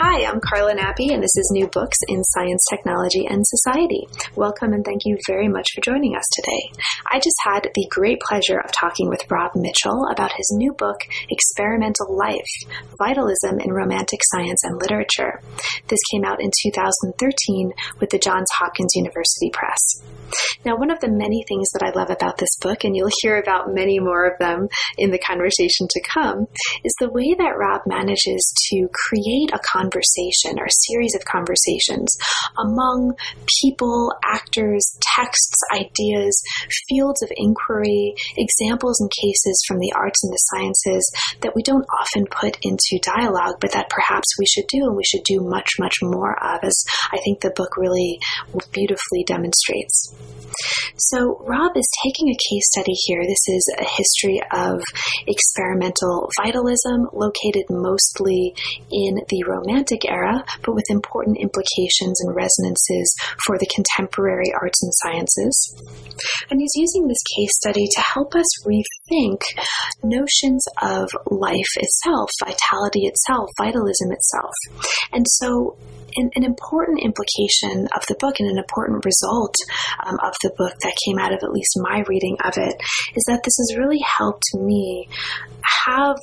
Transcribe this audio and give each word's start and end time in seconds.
Hi, 0.00 0.24
I'm 0.24 0.38
Carla 0.38 0.76
Nappi, 0.76 1.12
and 1.12 1.20
this 1.20 1.36
is 1.36 1.50
New 1.52 1.66
Books 1.66 1.98
in 2.06 2.22
Science, 2.22 2.64
Technology, 2.70 3.26
and 3.26 3.44
Society. 3.44 4.06
Welcome, 4.36 4.72
and 4.72 4.84
thank 4.84 5.00
you 5.04 5.18
very 5.26 5.48
much 5.48 5.66
for 5.74 5.80
joining 5.80 6.14
us 6.14 6.22
today. 6.36 6.70
I 7.10 7.18
just 7.18 7.34
had 7.42 7.68
the 7.74 7.86
great 7.90 8.20
pleasure 8.20 8.60
of 8.60 8.70
talking 8.70 9.08
with 9.08 9.28
Rob 9.28 9.50
Mitchell 9.56 10.06
about 10.12 10.34
his 10.36 10.54
new 10.56 10.72
book, 10.72 11.00
Experimental 11.28 12.16
Life 12.16 12.46
Vitalism 12.96 13.58
in 13.58 13.72
Romantic 13.72 14.20
Science 14.22 14.62
and 14.62 14.80
Literature. 14.80 15.42
This 15.88 15.98
came 16.12 16.24
out 16.24 16.40
in 16.40 16.52
2013 16.62 17.72
with 17.98 18.10
the 18.10 18.20
Johns 18.20 18.46
Hopkins 18.56 18.92
University 18.94 19.50
Press. 19.52 19.80
Now, 20.64 20.76
one 20.76 20.92
of 20.92 21.00
the 21.00 21.10
many 21.10 21.42
things 21.48 21.70
that 21.72 21.82
I 21.82 21.98
love 21.98 22.10
about 22.10 22.38
this 22.38 22.54
book, 22.60 22.84
and 22.84 22.94
you'll 22.94 23.10
hear 23.22 23.38
about 23.38 23.74
many 23.74 23.98
more 23.98 24.26
of 24.26 24.38
them 24.38 24.68
in 24.96 25.10
the 25.10 25.18
conversation 25.18 25.88
to 25.90 26.02
come, 26.02 26.46
is 26.84 26.94
the 27.00 27.10
way 27.10 27.34
that 27.36 27.58
Rob 27.58 27.80
manages 27.86 28.54
to 28.70 28.88
create 28.92 29.50
a 29.52 29.58
conversation 29.58 29.87
or 30.58 30.66
a 30.66 30.80
series 30.88 31.14
of 31.14 31.24
conversations 31.24 32.08
among 32.58 33.14
people, 33.60 34.12
actors, 34.24 34.96
texts, 35.16 35.58
ideas, 35.72 36.40
fields 36.88 37.22
of 37.22 37.30
inquiry, 37.36 38.14
examples 38.36 39.00
and 39.00 39.10
cases 39.10 39.62
from 39.66 39.78
the 39.78 39.92
arts 39.96 40.22
and 40.22 40.32
the 40.32 40.44
sciences 40.52 41.12
that 41.40 41.54
we 41.54 41.62
don't 41.62 41.86
often 42.00 42.26
put 42.30 42.58
into 42.62 43.00
dialogue, 43.02 43.56
but 43.60 43.72
that 43.72 43.90
perhaps 43.90 44.26
we 44.38 44.46
should 44.46 44.66
do 44.68 44.78
and 44.82 44.96
we 44.96 45.04
should 45.04 45.22
do 45.24 45.40
much, 45.40 45.70
much 45.78 45.96
more 46.02 46.36
of, 46.42 46.60
as 46.62 46.84
I 47.12 47.18
think 47.24 47.40
the 47.40 47.52
book 47.54 47.76
really 47.76 48.18
beautifully 48.72 49.24
demonstrates. 49.26 50.14
So, 50.96 51.40
Rob 51.46 51.76
is 51.76 51.88
taking 52.04 52.28
a 52.28 52.38
case 52.50 52.66
study 52.66 52.94
here. 53.06 53.22
This 53.22 53.46
is 53.46 53.74
a 53.78 53.84
history 53.84 54.40
of 54.52 54.82
experimental 55.26 56.28
vitalism 56.42 57.06
located 57.12 57.66
mostly 57.70 58.54
in 58.90 59.14
the 59.28 59.44
Romantic 59.46 59.77
era, 60.08 60.44
but 60.62 60.74
with 60.74 60.84
important 60.88 61.38
implications 61.38 62.20
and 62.20 62.34
resonances 62.34 63.14
for 63.46 63.58
the 63.58 63.68
contemporary 63.74 64.52
arts 64.60 64.82
and 64.82 64.92
sciences. 64.94 65.74
And 66.50 66.60
he's 66.60 66.74
using 66.74 67.06
this 67.06 67.22
case 67.36 67.54
study 67.54 67.86
to 67.94 68.02
help 68.14 68.34
us 68.34 68.46
rethink 68.66 69.40
notions 70.02 70.64
of 70.82 71.10
life 71.30 71.72
itself, 71.76 72.30
vitality 72.44 73.06
itself, 73.06 73.48
vitalism 73.58 74.10
itself. 74.12 74.54
And 75.12 75.26
so, 75.28 75.76
an, 76.16 76.30
an, 76.34 76.44
important 76.44 77.00
implication 77.02 77.86
of 77.94 78.02
the 78.08 78.16
book 78.18 78.36
and 78.40 78.50
an 78.50 78.58
important 78.58 79.04
result 79.04 79.54
um, 80.04 80.16
of 80.24 80.32
the 80.42 80.50
book 80.56 80.72
that 80.82 80.96
came 81.06 81.18
out 81.18 81.32
of 81.32 81.40
at 81.42 81.52
least 81.52 81.70
my 81.76 82.02
reading 82.08 82.36
of 82.44 82.56
it 82.56 82.74
is 83.14 83.24
that 83.28 83.42
this 83.44 83.54
has 83.58 83.76
really 83.76 84.00
helped 84.16 84.44
me 84.54 85.06
have 85.86 86.16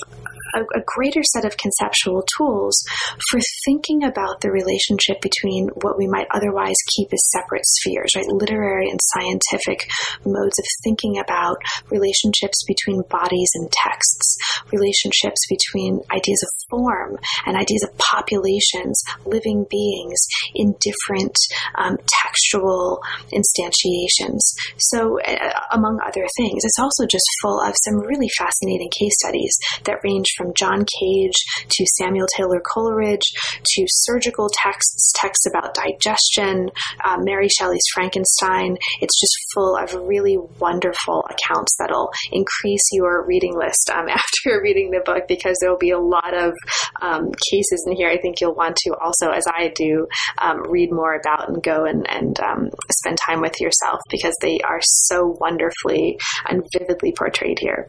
a, 0.55 0.61
a, 0.61 0.83
greater 0.85 1.21
set 1.23 1.45
of 1.45 1.57
conceptual 1.57 2.23
tools 2.37 2.83
for 3.29 3.39
thinking 3.65 4.03
about 4.03 4.41
the 4.41 4.51
relationship 4.51 5.21
between 5.21 5.69
what 5.81 5.97
we 5.97 6.07
might 6.07 6.27
otherwise 6.31 6.75
keep 6.95 7.09
as 7.13 7.29
separate 7.31 7.65
spheres, 7.65 8.13
right? 8.15 8.27
Literary 8.27 8.89
and 8.89 8.99
scientific 9.01 9.87
modes 10.25 10.59
of 10.59 10.65
thinking 10.83 11.17
about 11.17 11.57
relationships 11.89 12.63
between 12.67 13.03
bodies 13.09 13.51
and 13.55 13.71
texts, 13.71 14.37
relationships 14.71 15.41
between 15.49 16.01
ideas 16.11 16.41
of 16.43 16.49
form 16.69 17.17
and 17.45 17.57
ideas 17.57 17.83
of 17.83 17.97
populations, 17.97 19.01
living 19.25 19.65
beings 19.69 20.25
in 20.53 20.75
different 20.79 21.35
um, 21.77 21.97
textual 22.07 23.01
instantiations. 23.33 24.41
So, 24.77 25.19
uh, 25.21 25.51
among 25.71 25.99
other 26.05 26.25
things, 26.37 26.63
it's 26.63 26.79
also 26.79 27.05
just 27.05 27.25
full 27.41 27.61
of 27.61 27.75
some 27.83 27.99
really 27.99 28.29
fascinating 28.37 28.89
case 28.97 29.15
studies 29.19 29.57
that 29.85 30.03
range 30.03 30.27
from 30.37 30.53
John 30.53 30.85
Cage 30.99 31.37
to 31.69 31.85
Samuel 31.97 32.27
Taylor 32.35 32.61
Coleridge 32.73 33.31
to 33.63 33.85
surgical 33.87 34.49
texts, 34.53 35.11
texts 35.15 35.45
about 35.47 35.73
digestion, 35.73 36.69
uh, 37.03 37.17
Mary 37.19 37.47
Shelley's 37.49 37.85
Frankenstein. 37.93 38.77
It's 39.01 39.19
just 39.19 39.35
full 39.53 39.77
of 39.77 39.93
really 40.07 40.37
wonderful 40.59 41.25
accounts 41.29 41.75
that'll 41.79 42.11
increase 42.31 42.83
your 42.91 43.25
reading 43.25 43.57
list 43.57 43.89
um, 43.93 44.07
after 44.09 44.61
reading 44.61 44.91
the 44.91 45.01
book 45.05 45.27
because 45.27 45.57
there 45.59 45.69
will 45.69 45.77
be 45.77 45.91
a 45.91 45.99
lot 45.99 46.33
of 46.33 46.53
um, 47.01 47.31
cases 47.51 47.85
in 47.87 47.95
here. 47.95 48.09
I 48.09 48.17
think 48.17 48.41
you'll 48.41 48.55
want 48.55 48.75
to 48.77 48.95
also, 49.01 49.29
as 49.29 49.45
I 49.47 49.71
do, 49.75 50.07
um, 50.37 50.63
read 50.69 50.91
more 50.91 51.15
about 51.15 51.49
and 51.49 51.61
go 51.61 51.85
and, 51.85 52.09
and 52.09 52.39
um, 52.39 52.69
spend 52.91 53.17
time 53.17 53.41
with 53.41 53.59
yourself 53.59 53.99
because 54.09 54.35
they 54.41 54.59
are 54.63 54.79
so 54.81 55.37
wonderfully 55.39 56.17
and 56.47 56.63
vividly 56.77 57.13
portrayed 57.17 57.59
here. 57.59 57.87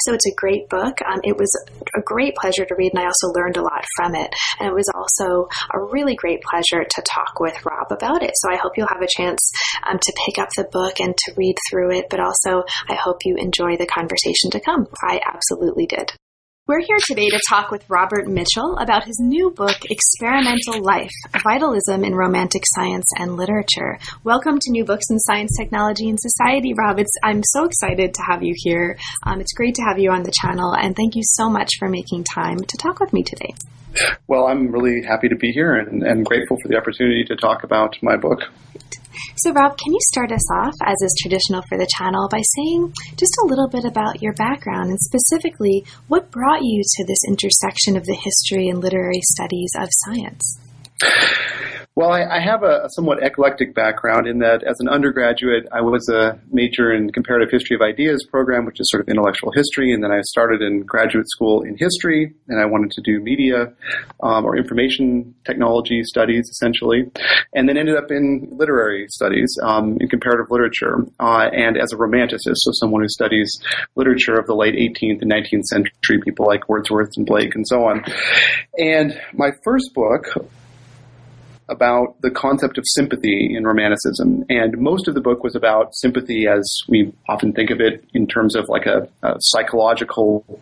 So 0.00 0.14
it's 0.14 0.26
a 0.26 0.34
great 0.36 0.68
book. 0.68 0.98
Um, 1.02 1.20
it 1.22 1.36
was 1.36 1.50
a 1.96 2.00
great 2.02 2.34
pleasure 2.36 2.64
to 2.64 2.74
read, 2.76 2.92
and 2.92 3.00
I 3.00 3.06
also 3.06 3.28
learned 3.28 3.56
a 3.56 3.62
lot 3.62 3.84
from 3.96 4.14
it. 4.14 4.34
And 4.58 4.68
it 4.68 4.74
was 4.74 4.90
also 4.94 5.48
a 5.72 5.82
really 5.82 6.14
great 6.14 6.42
pleasure 6.42 6.84
to 6.84 7.02
talk 7.02 7.40
with 7.40 7.64
Rob 7.64 7.90
about 7.90 8.22
it. 8.22 8.32
So 8.34 8.50
I 8.50 8.56
hope 8.56 8.72
you'll 8.76 8.88
have 8.88 9.02
a 9.02 9.08
chance 9.08 9.50
um, 9.88 9.98
to 10.00 10.12
pick 10.26 10.38
up 10.38 10.48
the 10.56 10.64
book 10.64 11.00
and 11.00 11.16
to 11.16 11.32
read 11.36 11.56
through 11.70 11.92
it, 11.92 12.06
but 12.10 12.20
also 12.20 12.64
I 12.88 12.94
hope 12.94 13.18
you 13.24 13.36
enjoy 13.36 13.76
the 13.76 13.86
conversation 13.86 14.50
to 14.52 14.60
come. 14.60 14.86
I 15.02 15.20
absolutely 15.26 15.86
did. 15.86 16.12
We're 16.66 16.80
here 16.80 16.96
today 17.06 17.28
to 17.28 17.38
talk 17.46 17.70
with 17.70 17.84
Robert 17.90 18.26
Mitchell 18.26 18.78
about 18.78 19.04
his 19.04 19.18
new 19.20 19.50
book, 19.50 19.76
Experimental 19.90 20.82
Life 20.82 21.12
Vitalism 21.42 22.02
in 22.02 22.14
Romantic 22.14 22.62
Science 22.74 23.04
and 23.18 23.36
Literature. 23.36 23.98
Welcome 24.24 24.58
to 24.58 24.70
New 24.70 24.82
Books 24.82 25.04
in 25.10 25.18
Science, 25.18 25.54
Technology, 25.60 26.08
and 26.08 26.18
Society, 26.18 26.72
Rob. 26.72 26.98
It's, 26.98 27.10
I'm 27.22 27.42
so 27.44 27.66
excited 27.66 28.14
to 28.14 28.22
have 28.22 28.42
you 28.42 28.54
here. 28.56 28.96
Um, 29.24 29.42
it's 29.42 29.52
great 29.52 29.74
to 29.74 29.82
have 29.82 29.98
you 29.98 30.10
on 30.10 30.22
the 30.22 30.32
channel, 30.40 30.74
and 30.74 30.96
thank 30.96 31.16
you 31.16 31.22
so 31.22 31.50
much 31.50 31.72
for 31.78 31.90
making 31.90 32.24
time 32.24 32.60
to 32.60 32.76
talk 32.78 32.98
with 32.98 33.12
me 33.12 33.22
today. 33.22 33.52
Well, 34.26 34.46
I'm 34.46 34.72
really 34.72 35.02
happy 35.02 35.28
to 35.28 35.36
be 35.36 35.52
here 35.52 35.74
and, 35.74 36.02
and 36.02 36.24
grateful 36.24 36.56
for 36.62 36.68
the 36.68 36.78
opportunity 36.78 37.24
to 37.24 37.36
talk 37.36 37.64
about 37.64 37.94
my 38.00 38.16
book. 38.16 38.40
So, 39.36 39.52
Rob, 39.52 39.76
can 39.78 39.92
you 39.92 40.00
start 40.12 40.32
us 40.32 40.50
off, 40.52 40.74
as 40.84 40.96
is 41.02 41.14
traditional 41.20 41.62
for 41.68 41.78
the 41.78 41.88
channel, 41.96 42.28
by 42.30 42.40
saying 42.56 42.92
just 43.16 43.36
a 43.42 43.46
little 43.46 43.68
bit 43.68 43.84
about 43.84 44.22
your 44.22 44.32
background 44.34 44.90
and 44.90 45.00
specifically 45.00 45.84
what 46.08 46.30
brought 46.30 46.62
you 46.62 46.82
to 46.82 47.04
this 47.06 47.20
intersection 47.28 47.96
of 47.96 48.04
the 48.04 48.14
history 48.14 48.68
and 48.68 48.80
literary 48.80 49.20
studies 49.22 49.72
of 49.78 49.88
science? 49.90 50.63
Well, 51.96 52.10
I, 52.10 52.24
I 52.24 52.40
have 52.40 52.64
a, 52.64 52.86
a, 52.86 52.90
somewhat 52.90 53.22
eclectic 53.22 53.72
background 53.72 54.26
in 54.26 54.40
that 54.40 54.64
as 54.64 54.80
an 54.80 54.88
undergraduate, 54.88 55.68
I 55.70 55.80
was 55.80 56.08
a 56.08 56.40
major 56.50 56.92
in 56.92 57.12
comparative 57.12 57.52
history 57.52 57.76
of 57.76 57.82
ideas 57.82 58.26
program, 58.28 58.66
which 58.66 58.80
is 58.80 58.90
sort 58.90 59.02
of 59.02 59.08
intellectual 59.08 59.52
history. 59.52 59.92
And 59.92 60.02
then 60.02 60.10
I 60.10 60.20
started 60.22 60.60
in 60.60 60.80
graduate 60.80 61.28
school 61.28 61.62
in 61.62 61.76
history 61.78 62.34
and 62.48 62.60
I 62.60 62.64
wanted 62.64 62.90
to 62.92 63.00
do 63.00 63.20
media 63.20 63.72
um, 64.20 64.44
or 64.44 64.56
information 64.56 65.36
technology 65.44 66.02
studies 66.02 66.48
essentially. 66.48 67.12
And 67.54 67.68
then 67.68 67.76
ended 67.76 67.96
up 67.96 68.10
in 68.10 68.48
literary 68.50 69.06
studies 69.08 69.56
um, 69.62 69.96
in 70.00 70.08
comparative 70.08 70.50
literature 70.50 70.96
uh, 71.20 71.48
and 71.52 71.76
as 71.76 71.92
a 71.92 71.96
romanticist. 71.96 72.56
So 72.56 72.72
someone 72.72 73.02
who 73.02 73.08
studies 73.08 73.56
literature 73.94 74.34
of 74.34 74.46
the 74.46 74.56
late 74.56 74.74
18th 74.74 75.22
and 75.22 75.30
19th 75.30 75.64
century, 75.66 76.20
people 76.24 76.44
like 76.44 76.68
Wordsworth 76.68 77.10
and 77.16 77.24
Blake 77.24 77.54
and 77.54 77.64
so 77.68 77.84
on. 77.84 78.04
And 78.76 79.16
my 79.32 79.52
first 79.62 79.94
book 79.94 80.24
about 81.68 82.20
the 82.20 82.30
concept 82.30 82.78
of 82.78 82.84
sympathy 82.86 83.54
in 83.56 83.64
Romanticism. 83.64 84.44
And 84.48 84.78
most 84.78 85.08
of 85.08 85.14
the 85.14 85.20
book 85.20 85.42
was 85.42 85.54
about 85.54 85.94
sympathy 85.94 86.46
as 86.46 86.62
we 86.88 87.12
often 87.28 87.52
think 87.52 87.70
of 87.70 87.80
it 87.80 88.04
in 88.12 88.26
terms 88.26 88.54
of 88.54 88.68
like 88.68 88.86
a, 88.86 89.08
a 89.22 89.36
psychological 89.38 90.60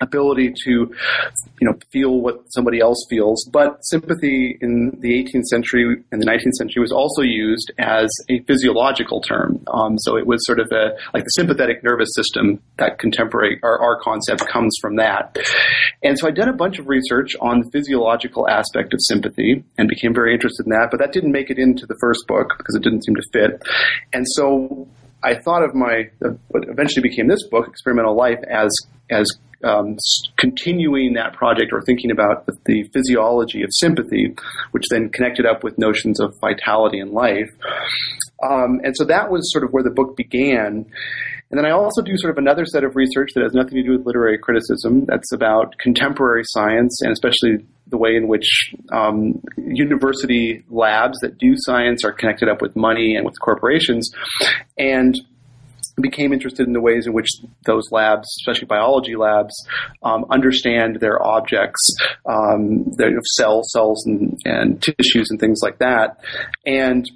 ability 0.00 0.52
to, 0.64 0.70
you 0.70 1.62
know, 1.62 1.74
feel 1.90 2.20
what 2.20 2.40
somebody 2.52 2.80
else 2.80 3.04
feels. 3.08 3.48
But 3.52 3.84
sympathy 3.84 4.58
in 4.60 4.98
the 5.00 5.10
18th 5.10 5.44
century 5.44 6.02
and 6.12 6.22
the 6.22 6.26
19th 6.26 6.54
century 6.54 6.80
was 6.80 6.92
also 6.92 7.22
used 7.22 7.72
as 7.78 8.10
a 8.28 8.40
physiological 8.40 9.20
term. 9.20 9.64
Um, 9.72 9.98
so 9.98 10.16
it 10.16 10.26
was 10.26 10.44
sort 10.46 10.60
of 10.60 10.68
a, 10.72 10.96
like 11.14 11.24
the 11.24 11.30
sympathetic 11.30 11.82
nervous 11.82 12.10
system, 12.14 12.60
that 12.78 12.98
contemporary, 12.98 13.58
our, 13.62 13.78
our 13.80 14.00
concept 14.00 14.46
comes 14.46 14.76
from 14.80 14.96
that. 14.96 15.36
And 16.02 16.18
so 16.18 16.28
I 16.28 16.30
did 16.30 16.48
a 16.48 16.52
bunch 16.52 16.78
of 16.78 16.88
research 16.88 17.34
on 17.40 17.60
the 17.60 17.70
physiological 17.70 18.48
aspect 18.48 18.92
of 18.94 19.00
sympathy 19.02 19.64
and 19.76 19.88
became 19.88 20.14
very 20.14 20.34
interested 20.34 20.66
in 20.66 20.70
that, 20.70 20.88
but 20.90 20.98
that 21.00 21.12
didn't 21.12 21.32
make 21.32 21.50
it 21.50 21.58
into 21.58 21.86
the 21.86 21.96
first 22.00 22.26
book 22.26 22.54
because 22.58 22.74
it 22.74 22.82
didn't 22.82 23.04
seem 23.04 23.14
to 23.14 23.22
fit. 23.32 23.62
And 24.12 24.24
so 24.26 24.88
I 25.22 25.34
thought 25.34 25.64
of 25.64 25.74
my 25.74 26.10
what 26.48 26.68
eventually 26.68 27.02
became 27.02 27.28
this 27.28 27.46
book, 27.48 27.66
Experimental 27.68 28.16
Life, 28.16 28.38
as 28.48 28.70
as 29.10 29.28
um, 29.64 29.96
continuing 30.36 31.14
that 31.14 31.32
project 31.32 31.72
or 31.72 31.82
thinking 31.82 32.10
about 32.10 32.46
the, 32.46 32.56
the, 32.66 32.84
physiology 32.92 33.62
of 33.62 33.70
sympathy, 33.72 34.34
which 34.70 34.84
then 34.90 35.08
connected 35.10 35.46
up 35.46 35.64
with 35.64 35.76
notions 35.78 36.20
of 36.20 36.34
vitality 36.40 37.00
and 37.00 37.10
life. 37.10 37.50
Um, 38.42 38.80
and 38.84 38.94
so 38.96 39.04
that 39.06 39.30
was 39.30 39.50
sort 39.52 39.64
of 39.64 39.70
where 39.70 39.82
the 39.82 39.90
book 39.90 40.16
began. 40.16 40.86
And 41.50 41.58
then 41.58 41.64
I 41.64 41.70
also 41.70 42.02
do 42.02 42.12
sort 42.16 42.30
of 42.30 42.38
another 42.38 42.66
set 42.66 42.84
of 42.84 42.94
research 42.94 43.30
that 43.34 43.42
has 43.42 43.54
nothing 43.54 43.74
to 43.74 43.82
do 43.82 43.92
with 43.92 44.06
literary 44.06 44.38
criticism. 44.38 45.06
That's 45.06 45.32
about 45.32 45.76
contemporary 45.78 46.42
science 46.44 47.00
and 47.02 47.10
especially 47.10 47.66
the 47.88 47.96
way 47.96 48.16
in 48.16 48.28
which 48.28 48.74
um, 48.92 49.42
university 49.56 50.62
labs 50.68 51.18
that 51.20 51.38
do 51.38 51.54
science 51.56 52.04
are 52.04 52.12
connected 52.12 52.48
up 52.48 52.60
with 52.60 52.76
money 52.76 53.16
and 53.16 53.24
with 53.24 53.40
corporations. 53.40 54.10
And 54.76 55.18
became 56.00 56.32
interested 56.32 56.66
in 56.66 56.72
the 56.72 56.80
ways 56.80 57.06
in 57.06 57.12
which 57.12 57.28
those 57.64 57.90
labs, 57.90 58.28
especially 58.40 58.66
biology 58.66 59.16
labs, 59.16 59.54
um, 60.02 60.24
understand 60.30 61.00
their 61.00 61.24
objects, 61.24 61.96
um, 62.26 62.84
their 62.96 63.10
cells, 63.36 63.70
cells, 63.72 64.04
and, 64.06 64.38
and 64.44 64.82
tissues, 64.82 65.30
and 65.30 65.40
things 65.40 65.60
like 65.62 65.78
that. 65.78 66.18
And 66.66 67.08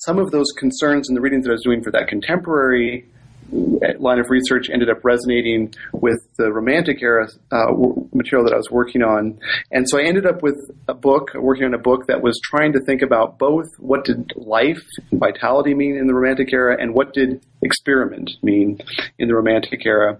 some 0.00 0.18
of 0.18 0.30
those 0.30 0.52
concerns 0.58 1.08
in 1.08 1.14
the 1.14 1.20
readings 1.20 1.44
that 1.44 1.50
I 1.50 1.54
was 1.54 1.62
doing 1.62 1.82
for 1.82 1.90
that 1.92 2.08
contemporary 2.08 3.06
line 3.52 4.18
of 4.18 4.30
research 4.30 4.68
ended 4.72 4.90
up 4.90 5.04
resonating 5.04 5.74
with 5.92 6.20
the 6.36 6.52
Romantic 6.52 7.02
era 7.02 7.28
uh, 7.50 7.72
material 8.12 8.44
that 8.46 8.54
I 8.54 8.56
was 8.56 8.70
working 8.70 9.02
on, 9.02 9.38
and 9.70 9.88
so 9.88 9.98
I 9.98 10.04
ended 10.04 10.26
up 10.26 10.42
with 10.42 10.56
a 10.88 10.94
book, 10.94 11.34
working 11.34 11.64
on 11.64 11.74
a 11.74 11.78
book 11.78 12.06
that 12.06 12.22
was 12.22 12.40
trying 12.42 12.72
to 12.74 12.80
think 12.80 13.02
about 13.02 13.38
both 13.38 13.68
what 13.78 14.04
did 14.04 14.32
life 14.36 14.82
and 15.10 15.20
vitality 15.20 15.74
mean 15.74 15.96
in 15.96 16.06
the 16.06 16.14
Romantic 16.14 16.52
era, 16.52 16.76
and 16.80 16.94
what 16.94 17.12
did 17.12 17.44
experiment 17.62 18.30
mean 18.42 18.78
in 19.18 19.28
the 19.28 19.34
Romantic 19.34 19.84
era. 19.84 20.18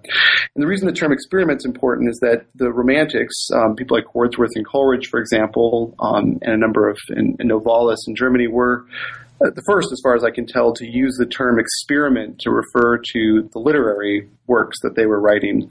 And 0.54 0.62
the 0.62 0.66
reason 0.66 0.86
the 0.86 0.92
term 0.92 1.12
experiment 1.12 1.60
is 1.60 1.64
important 1.64 2.10
is 2.10 2.18
that 2.20 2.46
the 2.54 2.70
Romantics, 2.70 3.48
um, 3.54 3.76
people 3.76 3.96
like 3.96 4.14
Wordsworth 4.14 4.50
and 4.54 4.66
Coleridge, 4.66 5.08
for 5.08 5.20
example, 5.20 5.94
um, 5.98 6.38
and 6.42 6.52
a 6.52 6.58
number 6.58 6.88
of 6.88 6.98
and, 7.08 7.36
and 7.38 7.50
Novalis 7.50 7.98
in 8.06 8.14
Germany 8.14 8.48
were 8.48 8.84
the 9.40 9.62
first, 9.66 9.90
as 9.90 10.00
far 10.02 10.14
as 10.14 10.22
I 10.22 10.31
can 10.31 10.46
tell, 10.46 10.75
to 10.75 10.87
use 10.87 11.16
the 11.19 11.26
term 11.26 11.58
experiment 11.58 12.40
to 12.40 12.50
refer 12.50 12.98
to 12.98 13.48
the 13.52 13.58
literary 13.58 14.28
works 14.46 14.78
that 14.82 14.96
they 14.96 15.06
were 15.06 15.20
writing. 15.20 15.70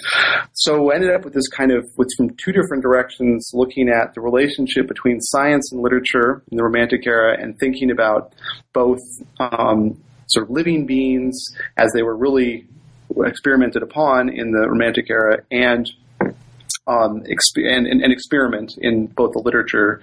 So 0.53 0.91
I 0.91 0.95
ended 0.95 1.11
up 1.11 1.23
with 1.23 1.33
this 1.33 1.47
kind 1.47 1.71
of, 1.71 1.85
with 1.95 2.09
from 2.17 2.35
two 2.43 2.51
different 2.51 2.81
directions, 2.81 3.51
looking 3.53 3.89
at 3.89 4.15
the 4.15 4.21
relationship 4.21 4.87
between 4.87 5.21
science 5.21 5.71
and 5.71 5.81
literature 5.81 6.43
in 6.51 6.57
the 6.57 6.63
Romantic 6.63 7.05
era 7.05 7.37
and 7.39 7.57
thinking 7.59 7.91
about 7.91 8.33
both 8.73 8.99
um, 9.39 10.01
sort 10.27 10.45
of 10.45 10.49
living 10.49 10.85
beings 10.85 11.37
as 11.77 11.91
they 11.93 12.01
were 12.01 12.15
really 12.15 12.67
experimented 13.25 13.83
upon 13.83 14.29
in 14.29 14.51
the 14.51 14.67
Romantic 14.67 15.09
era 15.09 15.37
and 15.51 15.89
um, 16.89 17.21
exp- 17.23 17.63
and, 17.63 17.85
and, 17.85 18.01
and, 18.01 18.11
experiment 18.11 18.73
in 18.79 19.05
both 19.07 19.33
the 19.33 19.39
literature, 19.39 20.01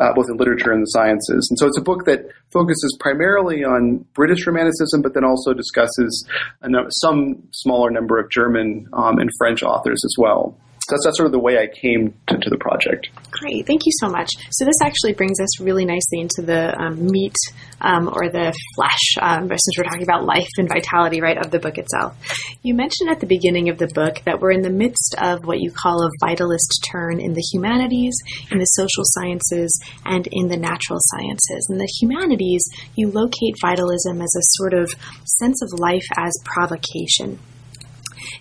uh, 0.00 0.12
both 0.14 0.26
in 0.28 0.36
literature 0.36 0.72
and 0.72 0.82
the 0.82 0.86
sciences. 0.86 1.46
And 1.48 1.58
so 1.58 1.66
it's 1.66 1.78
a 1.78 1.82
book 1.82 2.06
that 2.06 2.26
focuses 2.50 2.96
primarily 2.98 3.62
on 3.62 4.04
British 4.14 4.44
Romanticism, 4.44 5.00
but 5.00 5.14
then 5.14 5.24
also 5.24 5.54
discusses 5.54 6.28
no- 6.62 6.88
some 6.90 7.42
smaller 7.52 7.90
number 7.90 8.18
of 8.18 8.30
German 8.30 8.88
um, 8.92 9.18
and 9.18 9.30
French 9.38 9.62
authors 9.62 10.02
as 10.04 10.14
well 10.18 10.58
that's, 10.88 11.04
that's 11.04 11.16
sort 11.16 11.26
of 11.26 11.32
the 11.32 11.38
way 11.38 11.58
I 11.58 11.66
came 11.66 12.14
to, 12.28 12.36
to, 12.36 12.50
the 12.50 12.58
project. 12.58 13.08
Great, 13.30 13.66
thank 13.66 13.86
you 13.86 13.92
so 14.00 14.08
much. 14.08 14.30
So 14.50 14.64
this 14.64 14.80
actually 14.82 15.14
brings 15.14 15.40
us 15.40 15.60
really 15.60 15.84
nicely 15.84 16.20
into 16.20 16.42
the 16.42 16.78
um, 16.78 17.06
meat 17.06 17.36
um, 17.80 18.08
or 18.08 18.28
the 18.28 18.52
flesh, 18.76 19.16
um, 19.20 19.48
since 19.48 19.78
we're 19.78 19.84
talking 19.84 20.02
about 20.02 20.24
life 20.24 20.48
and 20.58 20.68
vitality, 20.68 21.20
right, 21.20 21.38
of 21.38 21.50
the 21.50 21.58
book 21.58 21.78
itself. 21.78 22.16
You 22.62 22.74
mentioned 22.74 23.10
at 23.10 23.20
the 23.20 23.26
beginning 23.26 23.68
of 23.68 23.78
the 23.78 23.88
book 23.94 24.20
that 24.26 24.40
we're 24.40 24.52
in 24.52 24.62
the 24.62 24.70
midst 24.70 25.14
of 25.18 25.44
what 25.44 25.60
you 25.60 25.70
call 25.70 26.04
a 26.04 26.10
vitalist 26.24 26.84
turn 26.90 27.20
in 27.20 27.32
the 27.32 27.44
humanities, 27.52 28.14
in 28.50 28.58
the 28.58 28.64
social 28.64 29.04
sciences, 29.04 29.72
and 30.04 30.28
in 30.32 30.48
the 30.48 30.56
natural 30.56 30.98
sciences. 31.00 31.68
In 31.70 31.78
the 31.78 31.90
humanities, 32.00 32.64
you 32.96 33.10
locate 33.10 33.56
vitalism 33.60 34.20
as 34.20 34.34
a 34.36 34.44
sort 34.58 34.74
of 34.74 34.92
sense 35.24 35.62
of 35.62 35.78
life 35.78 36.06
as 36.18 36.32
provocation. 36.44 37.38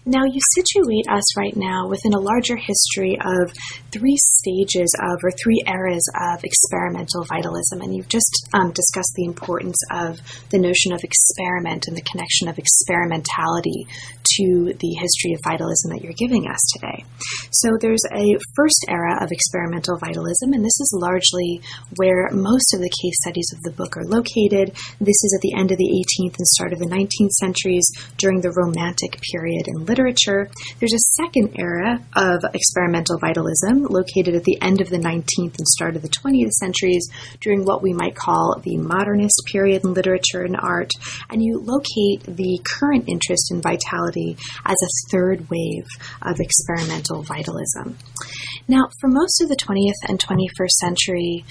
Now, 0.05 0.23
you 0.25 0.39
situate 0.55 1.07
us 1.09 1.37
right 1.37 1.55
now 1.55 1.87
within 1.87 2.13
a 2.13 2.19
larger 2.19 2.57
history 2.57 3.17
of 3.23 3.53
three 3.93 4.17
stages 4.17 4.93
of, 4.99 5.23
or 5.23 5.31
three 5.31 5.61
eras 5.67 6.03
of 6.19 6.43
experimental 6.43 7.23
vitalism. 7.29 7.81
And 7.81 7.95
you've 7.95 8.09
just 8.09 8.49
um, 8.53 8.71
discussed 8.71 9.13
the 9.15 9.25
importance 9.25 9.77
of 9.91 10.19
the 10.49 10.59
notion 10.59 10.91
of 10.91 11.03
experiment 11.03 11.85
and 11.87 11.95
the 11.95 12.01
connection 12.09 12.47
of 12.49 12.57
experimentality 12.57 13.87
to 14.39 14.73
the 14.79 14.93
history 14.99 15.33
of 15.33 15.41
vitalism 15.43 15.91
that 15.91 16.01
you're 16.01 16.17
giving 16.17 16.47
us 16.49 16.59
today. 16.73 17.05
So 17.51 17.77
there's 17.79 18.03
a 18.11 18.37
first 18.55 18.85
era 18.89 19.21
of 19.21 19.29
experimental 19.31 19.97
vitalism, 19.97 20.53
and 20.53 20.63
this 20.63 20.79
is 20.79 20.97
largely 20.99 21.61
where 21.95 22.29
most 22.31 22.73
of 22.73 22.81
the 22.81 22.89
case 22.89 23.17
studies 23.21 23.49
of 23.53 23.61
the 23.63 23.71
book 23.71 23.97
are 23.97 24.05
located. 24.05 24.73
This 24.99 25.21
is 25.23 25.37
at 25.37 25.41
the 25.41 25.53
end 25.57 25.71
of 25.71 25.77
the 25.77 25.91
18th 25.91 26.37
and 26.37 26.47
start 26.47 26.73
of 26.73 26.79
the 26.79 26.89
19th 26.89 27.31
centuries 27.39 27.85
during 28.17 28.41
the 28.41 28.51
Romantic 28.51 29.21
period 29.31 29.67
in 29.67 29.85
literature. 29.85 30.49
There's 30.79 30.93
a 30.93 31.13
second 31.21 31.55
era 31.59 31.99
of 32.15 32.43
experimental 32.53 33.19
vitalism 33.19 33.82
located 33.89 34.35
at 34.35 34.43
the 34.43 34.61
end 34.61 34.81
of 34.81 34.89
the 34.89 34.97
19th 34.97 35.57
and 35.57 35.67
start 35.67 35.95
of 35.95 36.01
the 36.01 36.09
20th 36.09 36.51
centuries 36.51 37.09
during 37.41 37.65
what 37.65 37.81
we 37.81 37.93
might 37.93 38.15
call 38.15 38.59
the 38.63 38.77
modernist 38.77 39.41
period 39.51 39.83
in 39.83 39.93
literature 39.93 40.41
and 40.41 40.57
art. 40.57 40.91
And 41.29 41.43
you 41.43 41.59
locate 41.59 42.23
the 42.23 42.59
current 42.63 43.07
interest 43.07 43.51
in 43.51 43.61
vitality 43.61 44.37
as 44.65 44.77
a 44.81 45.11
third 45.11 45.49
wave 45.49 45.85
of 46.21 46.39
experimental 46.39 47.23
vitalism. 47.23 47.97
Now, 48.67 48.87
for 48.99 49.09
most 49.09 49.41
of 49.41 49.49
the 49.49 49.55
20th 49.55 50.09
and 50.09 50.19
21st 50.19 50.71
century, 50.79 51.45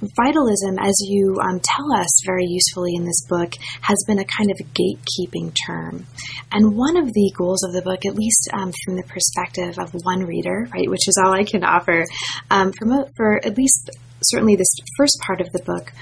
vitalism, 0.00 0.78
as 0.78 0.94
you 1.06 1.38
um, 1.42 1.60
tell 1.62 1.92
us 1.92 2.08
very 2.24 2.44
usefully 2.44 2.92
in 2.94 3.04
this 3.04 3.24
book, 3.28 3.52
has 3.82 3.96
been 4.06 4.18
a 4.18 4.24
kind 4.24 4.50
of 4.50 4.58
gatekeeping 4.74 5.54
term. 5.66 6.06
And 6.52 6.76
one 6.76 6.96
of 6.96 7.12
the 7.12 7.32
goals 7.36 7.62
of 7.64 7.72
the 7.72 7.82
book, 7.82 8.04
at 8.04 8.14
least 8.14 8.48
um, 8.52 8.72
from 8.84 8.96
the 8.96 9.04
perspective 9.04 9.78
of 9.78 9.92
one 10.04 10.20
reader, 10.20 10.68
right, 10.72 10.88
which 10.90 11.08
is 11.08 11.18
all 11.22 11.32
I 11.32 11.44
can 11.44 11.64
offer, 11.64 12.04
um, 12.50 12.72
for, 12.72 13.08
for 13.16 13.44
at 13.44 13.56
least 13.56 13.90
certainly 14.22 14.56
this 14.56 14.74
first 14.96 15.18
part 15.26 15.40
of 15.40 15.50
the 15.52 15.62
book, 15.62 15.92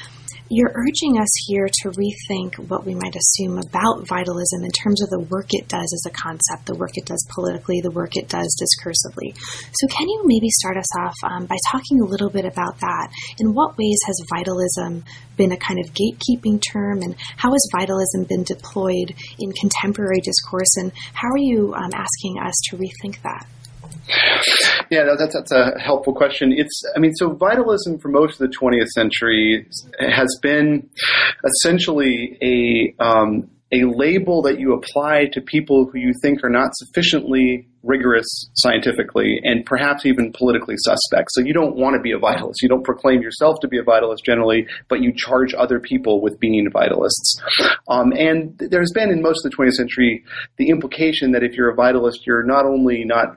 you're 0.54 0.70
urging 0.72 1.18
us 1.18 1.30
here 1.48 1.66
to 1.66 1.90
rethink 1.90 2.54
what 2.68 2.86
we 2.86 2.94
might 2.94 3.16
assume 3.16 3.58
about 3.58 4.06
vitalism 4.06 4.62
in 4.62 4.70
terms 4.70 5.02
of 5.02 5.10
the 5.10 5.26
work 5.28 5.46
it 5.50 5.66
does 5.66 5.90
as 5.92 6.04
a 6.06 6.14
concept, 6.14 6.66
the 6.66 6.76
work 6.76 6.96
it 6.96 7.04
does 7.04 7.26
politically, 7.34 7.80
the 7.80 7.90
work 7.90 8.16
it 8.16 8.28
does 8.28 8.54
discursively. 8.54 9.34
So, 9.72 9.88
can 9.88 10.08
you 10.08 10.22
maybe 10.24 10.48
start 10.50 10.76
us 10.76 10.86
off 11.00 11.14
um, 11.24 11.46
by 11.46 11.56
talking 11.72 12.00
a 12.00 12.06
little 12.06 12.30
bit 12.30 12.44
about 12.44 12.78
that? 12.78 13.10
In 13.40 13.52
what 13.52 13.76
ways 13.76 13.98
has 14.06 14.22
vitalism 14.30 15.02
been 15.36 15.50
a 15.50 15.56
kind 15.56 15.80
of 15.80 15.92
gatekeeping 15.92 16.62
term, 16.62 17.02
and 17.02 17.16
how 17.36 17.50
has 17.50 17.68
vitalism 17.76 18.22
been 18.28 18.44
deployed 18.44 19.12
in 19.40 19.50
contemporary 19.58 20.20
discourse, 20.20 20.76
and 20.76 20.92
how 21.14 21.28
are 21.30 21.38
you 21.38 21.74
um, 21.74 21.90
asking 21.92 22.38
us 22.38 22.54
to 22.70 22.76
rethink 22.76 23.20
that? 23.22 23.48
Yeah, 24.90 25.04
that's, 25.18 25.34
that's 25.34 25.52
a 25.52 25.78
helpful 25.78 26.14
question. 26.14 26.52
It's, 26.56 26.82
I 26.94 26.98
mean, 26.98 27.12
so 27.14 27.32
vitalism 27.32 27.98
for 27.98 28.08
most 28.08 28.40
of 28.40 28.50
the 28.50 28.56
20th 28.56 28.88
century 28.88 29.66
has 29.98 30.38
been 30.42 30.88
essentially 31.44 32.38
a 32.42 33.02
um, 33.02 33.50
a 33.72 33.84
label 33.84 34.42
that 34.42 34.60
you 34.60 34.72
apply 34.74 35.26
to 35.32 35.40
people 35.40 35.86
who 35.90 35.98
you 35.98 36.12
think 36.22 36.44
are 36.44 36.50
not 36.50 36.70
sufficiently 36.74 37.66
rigorous 37.84 38.26
scientifically 38.54 39.40
and 39.42 39.64
perhaps 39.64 40.06
even 40.06 40.32
politically 40.32 40.76
suspect. 40.78 41.28
So 41.32 41.40
you 41.42 41.52
don't 41.52 41.76
want 41.76 41.94
to 41.94 42.00
be 42.00 42.12
a 42.12 42.18
vitalist. 42.18 42.62
You 42.62 42.68
don't 42.68 42.84
proclaim 42.84 43.22
yourself 43.22 43.56
to 43.60 43.68
be 43.68 43.78
a 43.78 43.82
vitalist 43.82 44.24
generally, 44.24 44.66
but 44.88 45.00
you 45.00 45.12
charge 45.14 45.54
other 45.54 45.78
people 45.78 46.20
with 46.20 46.40
being 46.40 46.68
vitalists. 46.70 47.40
Um, 47.88 48.12
and 48.12 48.56
there's 48.58 48.92
been 48.92 49.10
in 49.10 49.22
most 49.22 49.44
of 49.44 49.50
the 49.50 49.56
20th 49.56 49.74
century 49.74 50.24
the 50.56 50.70
implication 50.70 51.32
that 51.32 51.42
if 51.42 51.52
you're 51.54 51.70
a 51.70 51.76
vitalist, 51.76 52.26
you're 52.26 52.42
not 52.42 52.64
only 52.64 53.04
not 53.04 53.36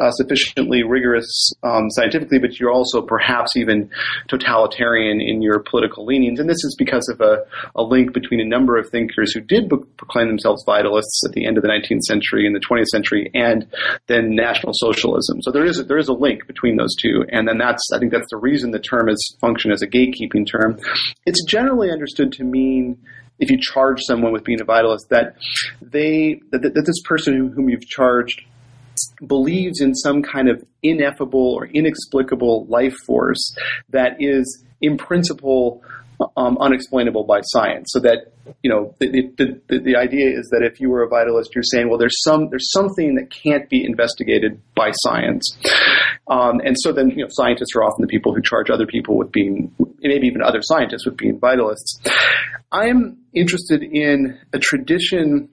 uh, 0.00 0.10
sufficiently 0.10 0.82
rigorous 0.82 1.52
um, 1.62 1.90
scientifically, 1.90 2.38
but 2.38 2.58
you're 2.58 2.72
also 2.72 3.00
perhaps 3.02 3.56
even 3.56 3.90
totalitarian 4.28 5.20
in 5.20 5.42
your 5.42 5.60
political 5.60 6.04
leanings. 6.04 6.40
And 6.40 6.48
this 6.48 6.62
is 6.64 6.76
because 6.78 7.08
of 7.08 7.20
a, 7.20 7.44
a 7.74 7.82
link 7.82 8.12
between 8.12 8.40
a 8.40 8.44
number 8.44 8.76
of 8.76 8.88
thinkers 8.90 9.32
who 9.32 9.40
did 9.40 9.70
proclaim 9.96 10.28
themselves 10.28 10.64
vitalists 10.66 11.24
at 11.24 11.32
the 11.32 11.46
end 11.46 11.56
of 11.56 11.62
the 11.62 11.68
19th 11.68 12.02
century 12.02 12.46
and 12.46 12.54
the 12.54 12.60
20th 12.60 12.86
century 12.86 13.30
and 13.34 13.66
then 14.06 14.34
National 14.34 14.72
Socialism. 14.74 15.42
So 15.42 15.50
there 15.50 15.64
is 15.64 15.78
a, 15.78 15.84
there 15.84 15.98
is 15.98 16.08
a 16.08 16.12
link 16.12 16.46
between 16.46 16.76
those 16.76 16.94
two, 16.96 17.24
and 17.30 17.46
then 17.46 17.58
that's 17.58 17.82
I 17.92 17.98
think 17.98 18.12
that's 18.12 18.30
the 18.30 18.36
reason 18.36 18.70
the 18.70 18.78
term 18.78 19.08
is 19.08 19.36
function 19.40 19.70
as 19.70 19.82
a 19.82 19.86
gatekeeping 19.86 20.46
term. 20.50 20.78
It's 21.24 21.44
generally 21.44 21.90
understood 21.90 22.32
to 22.32 22.44
mean 22.44 22.98
if 23.38 23.50
you 23.50 23.58
charge 23.60 24.00
someone 24.02 24.32
with 24.32 24.44
being 24.44 24.60
a 24.60 24.64
vitalist 24.64 25.08
that 25.10 25.36
they 25.82 26.40
that, 26.50 26.62
that 26.62 26.84
this 26.86 27.00
person 27.04 27.52
whom 27.54 27.68
you've 27.68 27.86
charged 27.86 28.42
believes 29.26 29.80
in 29.80 29.94
some 29.94 30.22
kind 30.22 30.48
of 30.48 30.64
ineffable 30.82 31.54
or 31.54 31.66
inexplicable 31.66 32.64
life 32.66 32.94
force 33.06 33.54
that 33.90 34.16
is 34.20 34.64
in 34.80 34.96
principle 34.96 35.82
um, 36.36 36.56
unexplainable 36.58 37.24
by 37.24 37.40
science. 37.42 37.88
So 37.90 38.00
that 38.00 38.32
you 38.62 38.70
know 38.70 38.94
the, 38.98 39.08
the, 39.36 39.60
the, 39.68 39.78
the, 39.80 39.96
idea 39.96 40.28
is 40.28 40.48
that 40.50 40.62
if 40.62 40.80
you 40.80 40.90
were 40.90 41.02
a 41.02 41.08
vitalist, 41.08 41.54
you're 41.54 41.64
saying, 41.64 41.88
well, 41.88 41.98
there's 41.98 42.22
some 42.22 42.48
there's 42.50 42.70
something 42.72 43.16
that 43.16 43.30
can't 43.30 43.68
be 43.68 43.84
investigated 43.84 44.60
by 44.74 44.92
science, 44.92 45.56
um, 46.28 46.60
and 46.64 46.76
so 46.78 46.92
then 46.92 47.10
you 47.10 47.24
know 47.24 47.28
scientists 47.30 47.74
are 47.76 47.82
often 47.82 48.02
the 48.02 48.08
people 48.08 48.34
who 48.34 48.42
charge 48.42 48.70
other 48.70 48.86
people 48.86 49.16
with 49.16 49.32
being 49.32 49.74
maybe 50.00 50.26
even 50.26 50.42
other 50.42 50.60
scientists 50.62 51.06
with 51.06 51.16
being 51.16 51.38
vitalists. 51.38 52.00
I'm 52.72 53.18
interested 53.32 53.82
in 53.82 54.38
a 54.52 54.58
tradition 54.58 55.48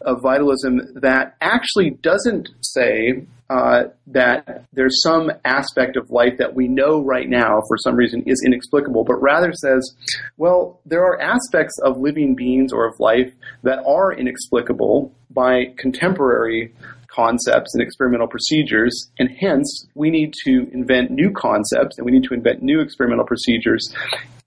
of 0.00 0.22
vitalism 0.22 0.80
that 0.96 1.36
actually 1.40 1.90
doesn't 1.90 2.50
say 2.60 3.26
uh, 3.50 3.84
that 4.06 4.64
there's 4.72 5.02
some 5.02 5.30
aspect 5.44 5.96
of 5.96 6.10
life 6.10 6.38
that 6.38 6.54
we 6.54 6.66
know 6.66 7.02
right 7.02 7.28
now 7.28 7.60
for 7.68 7.76
some 7.76 7.94
reason 7.94 8.22
is 8.26 8.42
inexplicable, 8.44 9.04
but 9.04 9.20
rather 9.20 9.52
says, 9.52 9.94
well, 10.36 10.80
there 10.86 11.04
are 11.04 11.20
aspects 11.20 11.74
of 11.84 11.98
living 11.98 12.34
beings 12.34 12.72
or 12.72 12.88
of 12.88 12.98
life 12.98 13.32
that 13.62 13.84
are 13.86 14.12
inexplicable 14.12 15.14
by 15.30 15.66
contemporary 15.76 16.72
concepts 17.08 17.74
and 17.74 17.82
experimental 17.82 18.26
procedures, 18.26 19.10
and 19.18 19.30
hence 19.38 19.86
we 19.94 20.10
need 20.10 20.32
to 20.44 20.68
invent 20.72 21.10
new 21.10 21.30
concepts 21.30 21.96
and 21.98 22.04
we 22.04 22.12
need 22.12 22.24
to 22.24 22.34
invent 22.34 22.62
new 22.62 22.80
experimental 22.80 23.26
procedures 23.26 23.94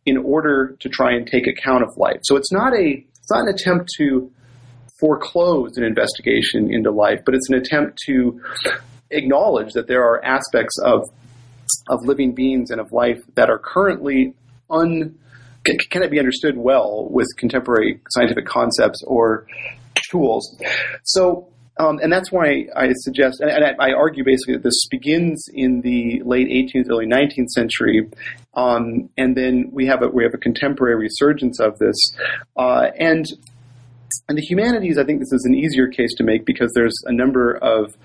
in 0.05 0.17
order 0.17 0.75
to 0.79 0.89
try 0.89 1.13
and 1.13 1.27
take 1.27 1.47
account 1.47 1.83
of 1.83 1.89
life. 1.97 2.19
So 2.23 2.35
it's 2.35 2.51
not 2.51 2.73
a 2.73 3.05
it's 3.27 3.31
not 3.31 3.47
an 3.47 3.53
attempt 3.53 3.89
to 3.97 4.31
foreclose 4.99 5.77
an 5.77 5.83
investigation 5.83 6.73
into 6.73 6.91
life, 6.91 7.19
but 7.25 7.35
it's 7.35 7.49
an 7.49 7.55
attempt 7.55 7.99
to 8.05 8.41
acknowledge 9.11 9.73
that 9.73 9.87
there 9.87 10.03
are 10.03 10.23
aspects 10.23 10.77
of 10.83 11.09
of 11.89 12.05
living 12.05 12.33
beings 12.33 12.71
and 12.71 12.79
of 12.79 12.91
life 12.91 13.21
that 13.35 13.49
are 13.49 13.59
currently 13.59 14.33
un 14.69 15.17
can 15.65 16.01
it 16.01 16.09
be 16.09 16.19
understood 16.19 16.57
well 16.57 17.07
with 17.09 17.27
contemporary 17.37 17.99
scientific 18.11 18.45
concepts 18.45 19.03
or 19.05 19.45
tools. 20.09 20.57
So 21.03 21.49
um, 21.79 21.99
and 22.01 22.11
that's 22.11 22.31
why 22.31 22.67
I 22.75 22.91
suggest, 22.93 23.39
and, 23.39 23.51
I, 23.51 23.75
I, 23.79 23.93
argue 23.93 24.23
basically 24.23 24.55
that 24.55 24.63
this 24.63 24.87
begins 24.89 25.45
in 25.53 25.81
the 25.81 26.23
late 26.25 26.47
18th, 26.47 26.89
early 26.89 27.05
19th 27.05 27.49
century, 27.49 28.09
um, 28.55 29.09
and 29.15 29.37
then 29.37 29.69
we 29.71 29.85
have 29.85 30.01
a 30.01 30.07
we 30.07 30.23
have 30.23 30.33
a 30.33 30.39
contemporary 30.39 30.95
resurgence 30.95 31.59
of 31.59 31.77
this, 31.77 31.95
uh, 32.55 32.87
and 32.97 33.27
and 34.27 34.37
the 34.37 34.41
humanities, 34.41 34.97
I 34.97 35.03
think 35.03 35.19
this 35.19 35.31
is 35.31 35.45
an 35.45 35.55
easier 35.55 35.87
case 35.87 36.13
to 36.17 36.23
make 36.23 36.45
because 36.45 36.71
there's 36.73 36.97
a 37.05 37.13
number 37.13 37.55
of 37.55 37.95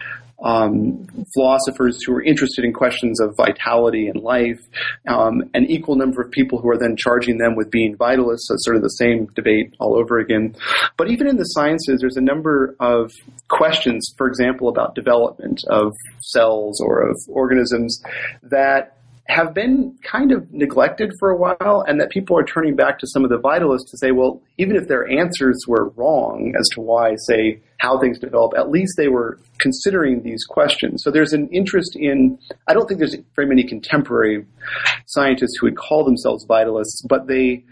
um, 0.42 1.06
philosophers 1.35 2.02
who 2.04 2.14
are 2.14 2.23
interested 2.23 2.64
in 2.64 2.73
questions 2.73 3.21
of 3.21 3.37
vitality 3.37 4.09
and 4.09 4.21
life, 4.21 4.61
um, 5.06 5.42
an 5.54 5.66
equal 5.66 5.97
number 5.97 6.21
of 6.21 6.30
people 6.30 6.61
who 6.61 6.68
are 6.68 6.78
then 6.78 6.97
charging 6.97 7.38
them 7.38 7.54
with 7.54 7.71
being 7.71 7.97
vitalists. 7.97 8.47
So 8.47 8.54
it's 8.54 8.64
sort 8.64 8.76
of 8.76 8.82
the 8.82 8.88
same 8.88 9.26
debate 9.35 9.75
all 9.78 9.97
over 9.97 10.18
again. 10.18 10.56
But 10.97 11.11
even 11.11 11.28
in 11.28 11.37
the 11.37 11.44
sciences, 11.44 12.00
there's 12.00 12.16
a 12.16 12.23
number 12.23 12.75
of 12.80 13.12
questions, 13.49 14.12
for 14.16 14.26
example, 14.26 14.68
about 14.68 14.94
development 14.94 15.62
of 15.68 15.92
cells 16.21 16.80
or 16.80 17.09
of 17.09 17.16
organisms 17.28 18.02
that 18.42 18.97
have 19.29 19.55
been 19.55 19.97
kind 20.02 20.33
of 20.33 20.52
neglected 20.52 21.12
for 21.19 21.31
a 21.31 21.37
while, 21.37 21.85
and 21.87 22.00
that 22.00 22.11
people 22.11 22.37
are 22.37 22.45
turning 22.45 22.75
back 22.75 22.99
to 22.99 23.07
some 23.07 23.25
of 23.25 23.31
the 23.31 23.38
vitalists 23.38 23.88
to 23.91 23.97
say, 23.97 24.11
well, 24.11 24.43
even 24.59 24.76
if 24.76 24.88
their 24.88 25.09
answers 25.09 25.64
were 25.69 25.91
wrong 25.91 26.52
as 26.59 26.69
to 26.75 26.81
why, 26.81 27.14
say, 27.26 27.61
how 27.79 27.99
things 27.99 28.19
develop, 28.19 28.52
at 28.57 28.71
least 28.71 28.95
they 28.97 29.09
were 29.09 29.38
considering 29.59 30.23
these 30.23 30.45
questions. 30.45 31.02
So 31.02 31.11
there's 31.11 31.33
an 31.33 31.49
interest 31.50 31.97
in, 31.97 32.38
I 32.69 32.75
don't 32.75 32.87
think 32.87 32.99
there's 32.99 33.17
very 33.37 33.49
many 33.49 33.64
contemporary 33.64 34.45
scientists 35.07 35.57
who 35.61 35.67
would 35.67 35.76
call 35.76 36.05
themselves 36.05 36.45
vitalists, 36.47 37.07
but 37.09 37.26
they 37.26 37.64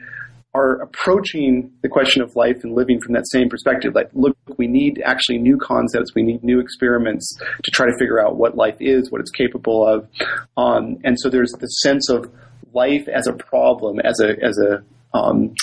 are 0.53 0.81
approaching 0.81 1.73
the 1.83 1.89
question 1.89 2.23
of 2.23 2.35
life 2.35 2.65
and 2.65 2.75
living 2.75 3.01
from 3.01 3.15
that 3.15 3.25
same 3.29 3.49
perspective. 3.49 3.95
Like, 3.95 4.11
look, 4.15 4.37
we 4.57 4.67
need 4.67 5.01
actually 5.05 5.39
new 5.39 5.57
concepts, 5.57 6.13
we 6.15 6.23
need 6.23 6.43
new 6.43 6.59
experiments 6.59 7.37
to 7.63 7.71
try 7.71 7.87
to 7.87 7.97
figure 7.99 8.21
out 8.25 8.37
what 8.37 8.57
life 8.57 8.77
is, 8.81 9.11
what 9.11 9.21
it's 9.21 9.31
capable 9.31 9.87
of. 9.87 10.09
Um, 10.57 10.99
and 11.05 11.19
so 11.19 11.31
there's 11.31 11.53
the 11.53 11.67
sense 11.67 12.11
of 12.11 12.31
life 12.73 13.07
as 13.09 13.27
a 13.27 13.33
problem, 13.33 14.01
as 14.01 14.21
a 14.21 14.43
as 14.43 14.59
a 14.59 14.83
um, 15.17 15.55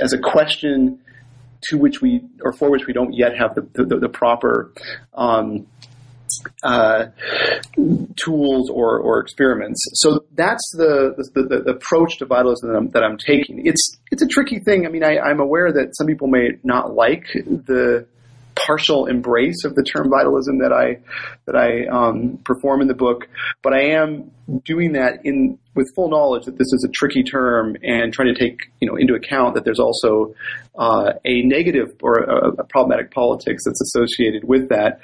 as 0.00 0.12
a 0.12 0.18
question 0.18 1.00
to 1.70 1.78
which 1.78 2.00
we 2.00 2.22
or 2.42 2.52
for 2.52 2.70
which 2.70 2.86
we 2.86 2.92
don't 2.92 3.14
yet 3.14 3.36
have 3.36 3.54
the 3.54 3.62
the, 3.84 3.96
the 3.98 4.08
proper 4.08 4.72
um, 5.14 5.66
uh, 6.62 7.06
tools 8.16 8.70
or, 8.70 8.98
or 8.98 9.20
experiments. 9.20 9.84
So 9.94 10.24
that's 10.34 10.62
the, 10.76 11.14
the, 11.34 11.42
the, 11.42 11.62
the 11.62 11.70
approach 11.72 12.18
to 12.18 12.26
vitalism 12.26 12.70
that 12.70 12.76
I'm, 12.76 12.88
that 12.90 13.02
I'm, 13.02 13.16
taking. 13.16 13.66
It's 13.66 13.96
it's 14.10 14.22
a 14.22 14.26
tricky 14.26 14.58
thing. 14.60 14.86
I 14.86 14.90
mean, 14.90 15.02
I, 15.02 15.18
I'm 15.18 15.40
aware 15.40 15.72
that 15.72 15.96
some 15.96 16.06
people 16.06 16.28
may 16.28 16.50
not 16.62 16.94
like 16.94 17.24
the 17.32 18.06
partial 18.54 19.06
embrace 19.06 19.64
of 19.64 19.74
the 19.74 19.82
term 19.82 20.10
vitalism 20.10 20.58
that 20.58 20.72
I 20.72 20.98
that 21.46 21.56
I 21.56 21.86
um, 21.86 22.38
perform 22.44 22.82
in 22.82 22.88
the 22.88 22.94
book, 22.94 23.28
but 23.62 23.72
I 23.72 23.90
am 23.90 24.30
doing 24.64 24.92
that 24.92 25.24
in 25.24 25.58
with 25.76 25.92
full 25.94 26.08
knowledge 26.08 26.46
that 26.46 26.58
this 26.58 26.72
is 26.72 26.84
a 26.88 26.90
tricky 26.92 27.22
term 27.22 27.76
and 27.82 28.12
trying 28.12 28.32
to 28.32 28.38
take 28.38 28.70
you 28.80 28.88
know 28.88 28.96
into 28.96 29.14
account 29.14 29.54
that 29.54 29.64
there's 29.64 29.78
also 29.78 30.34
uh, 30.78 31.12
a 31.24 31.42
negative 31.42 31.88
or 32.02 32.18
a, 32.18 32.50
a, 32.58 32.64
problematic 32.64 33.10
politics 33.10 33.64
that's 33.64 33.80
associated 33.80 34.44
with 34.44 34.68
that. 34.68 35.00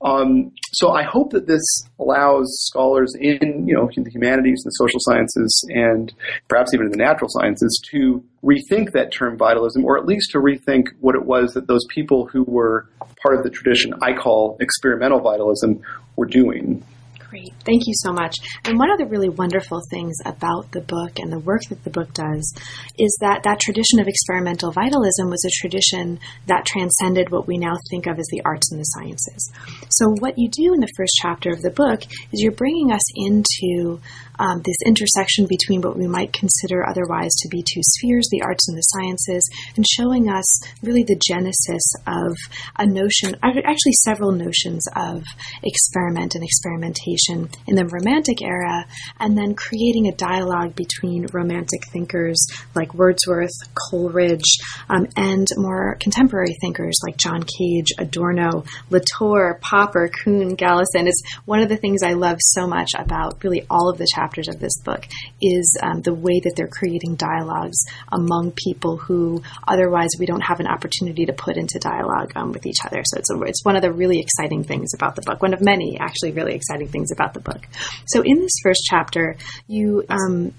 Um, 0.00 0.52
so 0.72 0.90
I 0.90 1.04
hope 1.04 1.30
that 1.30 1.46
this 1.46 1.62
allows 1.98 2.48
scholars 2.66 3.14
in 3.18 3.68
you 3.68 3.74
know 3.74 3.90
in 3.96 4.04
the 4.04 4.10
humanities, 4.10 4.62
the 4.64 4.70
social 4.70 5.00
sciences, 5.00 5.64
and 5.68 6.12
perhaps 6.48 6.72
even 6.72 6.86
in 6.86 6.92
the 6.92 6.98
natural 6.98 7.28
sciences 7.28 7.80
to 7.90 8.24
rethink 8.42 8.92
that 8.92 9.12
term 9.12 9.36
vitalism, 9.36 9.84
or 9.84 9.98
at 9.98 10.06
least 10.06 10.30
to 10.32 10.38
rethink 10.38 10.88
what 11.00 11.14
it 11.14 11.24
was 11.24 11.54
that 11.54 11.66
those 11.66 11.84
people 11.90 12.26
who 12.26 12.42
were 12.44 12.88
part 13.22 13.36
of 13.36 13.44
the 13.44 13.50
tradition 13.50 13.94
I 14.02 14.14
call 14.14 14.56
experimental 14.60 15.20
vitalism 15.20 15.82
were 16.16 16.26
doing. 16.26 16.84
Great. 17.32 17.54
Thank 17.64 17.86
you 17.86 17.94
so 17.94 18.12
much. 18.12 18.36
And 18.66 18.78
one 18.78 18.90
of 18.90 18.98
the 18.98 19.06
really 19.06 19.30
wonderful 19.30 19.80
things 19.88 20.18
about 20.26 20.70
the 20.72 20.82
book 20.82 21.18
and 21.18 21.32
the 21.32 21.38
work 21.38 21.62
that 21.70 21.82
the 21.82 21.88
book 21.88 22.12
does 22.12 22.52
is 22.98 23.16
that 23.22 23.44
that 23.44 23.58
tradition 23.58 24.00
of 24.00 24.06
experimental 24.06 24.70
vitalism 24.70 25.30
was 25.30 25.42
a 25.46 25.56
tradition 25.58 26.20
that 26.44 26.66
transcended 26.66 27.30
what 27.30 27.46
we 27.46 27.56
now 27.56 27.72
think 27.88 28.06
of 28.06 28.18
as 28.18 28.28
the 28.30 28.42
arts 28.44 28.70
and 28.70 28.78
the 28.78 28.84
sciences. 28.84 29.50
So, 29.88 30.10
what 30.18 30.34
you 30.36 30.50
do 30.50 30.74
in 30.74 30.80
the 30.80 30.92
first 30.94 31.14
chapter 31.22 31.48
of 31.48 31.62
the 31.62 31.70
book 31.70 32.02
is 32.04 32.42
you're 32.42 32.52
bringing 32.52 32.92
us 32.92 33.00
into 33.16 33.98
um, 34.42 34.60
this 34.64 34.76
intersection 34.84 35.46
between 35.46 35.80
what 35.82 35.96
we 35.96 36.08
might 36.08 36.32
consider 36.32 36.84
otherwise 36.84 37.30
to 37.38 37.48
be 37.48 37.62
two 37.62 37.80
spheres, 37.94 38.28
the 38.30 38.42
arts 38.42 38.68
and 38.68 38.76
the 38.76 38.82
sciences, 38.82 39.48
and 39.76 39.86
showing 39.86 40.28
us 40.28 40.44
really 40.82 41.04
the 41.04 41.20
genesis 41.24 41.84
of 42.08 42.36
a 42.76 42.84
notion, 42.84 43.36
actually 43.42 43.92
several 44.04 44.32
notions 44.32 44.84
of 44.96 45.22
experiment 45.62 46.34
and 46.34 46.42
experimentation 46.42 47.48
in 47.68 47.76
the 47.76 47.86
Romantic 47.86 48.42
era, 48.42 48.84
and 49.20 49.38
then 49.38 49.54
creating 49.54 50.08
a 50.08 50.16
dialogue 50.16 50.74
between 50.74 51.26
Romantic 51.32 51.86
thinkers 51.92 52.44
like 52.74 52.94
Wordsworth, 52.94 53.54
Coleridge, 53.90 54.58
um, 54.90 55.06
and 55.16 55.46
more 55.56 55.96
contemporary 56.00 56.56
thinkers 56.60 56.96
like 57.04 57.16
John 57.16 57.44
Cage, 57.44 57.92
Adorno, 57.98 58.64
Latour, 58.90 59.60
Popper, 59.60 60.08
Kuhn, 60.08 60.56
Galison. 60.56 61.06
It's 61.06 61.22
one 61.44 61.60
of 61.60 61.68
the 61.68 61.76
things 61.76 62.02
I 62.02 62.14
love 62.14 62.38
so 62.40 62.66
much 62.66 62.90
about 62.98 63.44
really 63.44 63.64
all 63.70 63.88
of 63.88 63.98
the 63.98 64.08
chapters 64.12 64.31
chapters 64.32 64.48
of 64.48 64.60
this 64.60 64.80
book 64.84 65.06
is 65.40 65.78
um, 65.82 66.00
the 66.02 66.14
way 66.14 66.40
that 66.42 66.54
they're 66.56 66.68
creating 66.68 67.16
dialogues 67.16 67.76
among 68.10 68.52
people 68.52 68.96
who 68.96 69.42
otherwise 69.66 70.08
we 70.18 70.26
don't 70.26 70.40
have 70.40 70.60
an 70.60 70.66
opportunity 70.66 71.26
to 71.26 71.32
put 71.32 71.56
into 71.56 71.78
dialogue 71.78 72.32
um, 72.34 72.52
with 72.52 72.66
each 72.66 72.84
other. 72.84 73.02
So 73.04 73.18
it's, 73.18 73.30
a, 73.30 73.42
it's 73.42 73.64
one 73.64 73.76
of 73.76 73.82
the 73.82 73.92
really 73.92 74.20
exciting 74.20 74.64
things 74.64 74.92
about 74.94 75.16
the 75.16 75.22
book, 75.22 75.42
one 75.42 75.54
of 75.54 75.60
many 75.60 75.98
actually 75.98 76.32
really 76.32 76.54
exciting 76.54 76.88
things 76.88 77.10
about 77.12 77.34
the 77.34 77.40
book. 77.40 77.66
So 78.06 78.22
in 78.24 78.40
this 78.40 78.52
first 78.62 78.82
chapter, 78.88 79.36
you 79.66 80.04
um, 80.08 80.54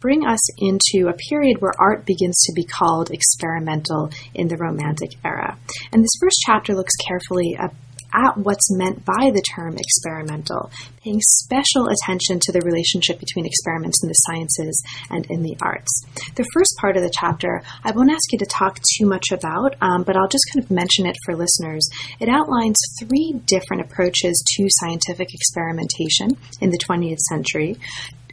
bring 0.00 0.26
us 0.26 0.40
into 0.58 1.08
a 1.08 1.16
period 1.28 1.60
where 1.60 1.72
art 1.78 2.06
begins 2.06 2.38
to 2.46 2.52
be 2.54 2.64
called 2.64 3.10
experimental 3.10 4.10
in 4.34 4.48
the 4.48 4.56
Romantic 4.56 5.10
era. 5.24 5.58
And 5.92 6.02
this 6.02 6.16
first 6.20 6.36
chapter 6.46 6.74
looks 6.74 6.94
carefully 6.96 7.56
at 7.58 7.74
at 8.12 8.36
what's 8.36 8.74
meant 8.76 9.04
by 9.04 9.30
the 9.32 9.42
term 9.54 9.76
experimental, 9.76 10.70
paying 11.02 11.20
special 11.20 11.88
attention 11.88 12.38
to 12.40 12.52
the 12.52 12.60
relationship 12.60 13.18
between 13.18 13.46
experiments 13.46 14.02
in 14.02 14.08
the 14.08 14.14
sciences 14.14 14.82
and 15.10 15.26
in 15.30 15.42
the 15.42 15.56
arts. 15.62 16.04
The 16.34 16.48
first 16.54 16.76
part 16.80 16.96
of 16.96 17.02
the 17.02 17.12
chapter, 17.12 17.62
I 17.84 17.92
won't 17.92 18.10
ask 18.10 18.32
you 18.32 18.38
to 18.38 18.46
talk 18.46 18.78
too 18.96 19.06
much 19.06 19.30
about, 19.32 19.74
um, 19.80 20.02
but 20.02 20.16
I'll 20.16 20.28
just 20.28 20.48
kind 20.52 20.64
of 20.64 20.70
mention 20.70 21.06
it 21.06 21.16
for 21.24 21.36
listeners. 21.36 21.88
It 22.20 22.28
outlines 22.28 22.76
three 23.00 23.40
different 23.46 23.82
approaches 23.82 24.42
to 24.56 24.68
scientific 24.80 25.34
experimentation 25.34 26.36
in 26.60 26.70
the 26.70 26.78
20th 26.78 27.18
century 27.28 27.76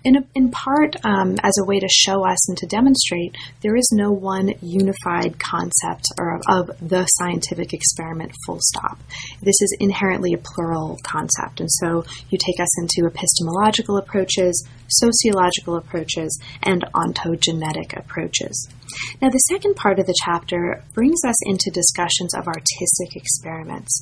in, 0.06 0.18
a, 0.18 0.24
in 0.36 0.52
part 0.52 0.96
um, 1.04 1.36
as 1.44 1.58
a 1.60 1.66
way 1.66 1.80
to 1.80 1.88
show 1.90 2.26
us 2.26 2.48
and 2.48 2.58
to 2.60 2.68
demonstrate 2.68 3.36
there 3.62 3.76
is 3.76 3.90
no 3.92 4.12
one 4.12 4.54
unified 4.62 5.40
concept 5.40 6.08
or 6.18 6.36
of, 6.36 6.70
of 6.70 6.90
the 6.90 7.06
scientific 7.06 7.74
experiment 7.74 8.32
full 8.46 8.60
stop. 8.62 9.00
This 9.42 9.60
is 9.62 9.76
inherently 9.80 10.34
a 10.34 10.38
plural 10.38 10.98
concept. 11.04 11.60
And 11.60 11.70
so 11.72 12.06
you 12.30 12.38
take 12.38 12.60
us 12.60 12.80
into 12.80 13.08
epistemological 13.08 13.98
approaches, 13.98 14.66
sociological 14.88 15.76
approaches, 15.76 16.40
and 16.62 16.86
ontogenetic 16.94 17.98
approaches. 17.98 18.70
Now, 19.22 19.30
the 19.30 19.46
second 19.50 19.76
part 19.76 20.00
of 20.00 20.06
the 20.06 20.16
chapter 20.24 20.84
brings 20.94 21.20
us 21.26 21.36
into 21.46 21.72
discussions 21.72 22.34
of 22.36 22.48
artistic 22.48 23.16
experiments. 23.16 24.02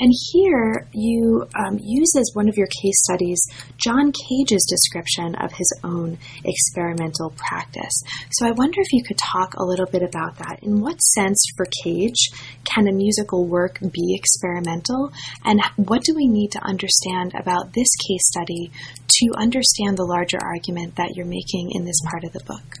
And 0.00 0.12
here 0.32 0.88
you 0.92 1.46
um, 1.54 1.78
use 1.80 2.12
as 2.18 2.30
one 2.34 2.48
of 2.48 2.56
your 2.56 2.66
case 2.66 3.00
studies 3.04 3.40
John 3.78 4.10
Cage's 4.10 4.66
description 4.68 5.36
of 5.36 5.52
his 5.52 5.72
own 5.84 6.18
experimental 6.44 7.32
practice. 7.36 8.02
So 8.32 8.46
I 8.46 8.50
wonder 8.50 8.80
if 8.80 8.92
you 8.92 9.04
could 9.04 9.18
talk 9.18 9.54
a 9.54 9.64
little 9.64 9.86
bit 9.86 10.02
about 10.02 10.38
that. 10.38 10.58
In 10.62 10.80
what 10.80 11.00
sense, 11.00 11.40
for 11.56 11.66
Cage, 11.84 12.30
can 12.64 12.88
a 12.88 12.92
musical 12.92 13.46
work 13.46 13.78
be 13.92 14.16
experimental? 14.18 15.12
And 15.44 15.60
what 15.76 16.02
do 16.02 16.14
we 16.14 16.26
need 16.26 16.50
to 16.52 16.64
understand 16.64 17.32
about 17.38 17.72
this 17.72 17.88
case 18.08 18.26
study 18.26 18.72
to 19.06 19.32
understand 19.36 19.96
the 19.96 20.04
larger 20.04 20.38
argument 20.42 20.96
that 20.96 21.12
you're 21.14 21.26
making 21.26 21.70
in 21.70 21.84
this 21.84 22.00
part 22.10 22.24
of 22.24 22.32
the 22.32 22.44
book? 22.44 22.78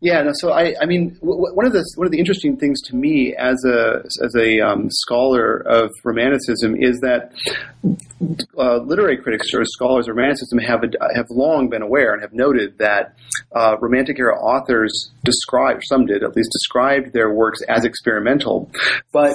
Yeah, 0.00 0.22
no, 0.22 0.32
so 0.34 0.52
I, 0.52 0.74
I 0.80 0.86
mean, 0.86 1.14
w- 1.20 1.54
one 1.54 1.66
of 1.66 1.72
the 1.72 1.84
one 1.96 2.06
of 2.06 2.12
the 2.12 2.18
interesting 2.18 2.56
things 2.56 2.80
to 2.82 2.96
me 2.96 3.34
as 3.34 3.64
a 3.64 4.02
as 4.22 4.34
a 4.36 4.60
um, 4.60 4.88
scholar 4.90 5.56
of 5.56 5.90
Romanticism 6.04 6.76
is 6.76 7.00
that 7.00 7.32
uh, 8.58 8.78
literary 8.78 9.16
critics 9.16 9.54
or 9.54 9.64
scholars 9.64 10.08
of 10.08 10.16
Romanticism 10.16 10.58
have 10.58 10.82
have 11.14 11.26
long 11.30 11.68
been 11.68 11.82
aware 11.82 12.12
and 12.12 12.22
have 12.22 12.32
noted 12.32 12.78
that 12.78 13.14
uh, 13.54 13.76
Romantic 13.80 14.18
era 14.18 14.38
authors 14.38 15.10
described 15.24 15.82
some 15.86 16.06
did 16.06 16.22
at 16.22 16.36
least 16.36 16.50
described 16.52 17.12
their 17.12 17.32
works 17.32 17.60
as 17.68 17.84
experimental, 17.84 18.70
but 19.12 19.32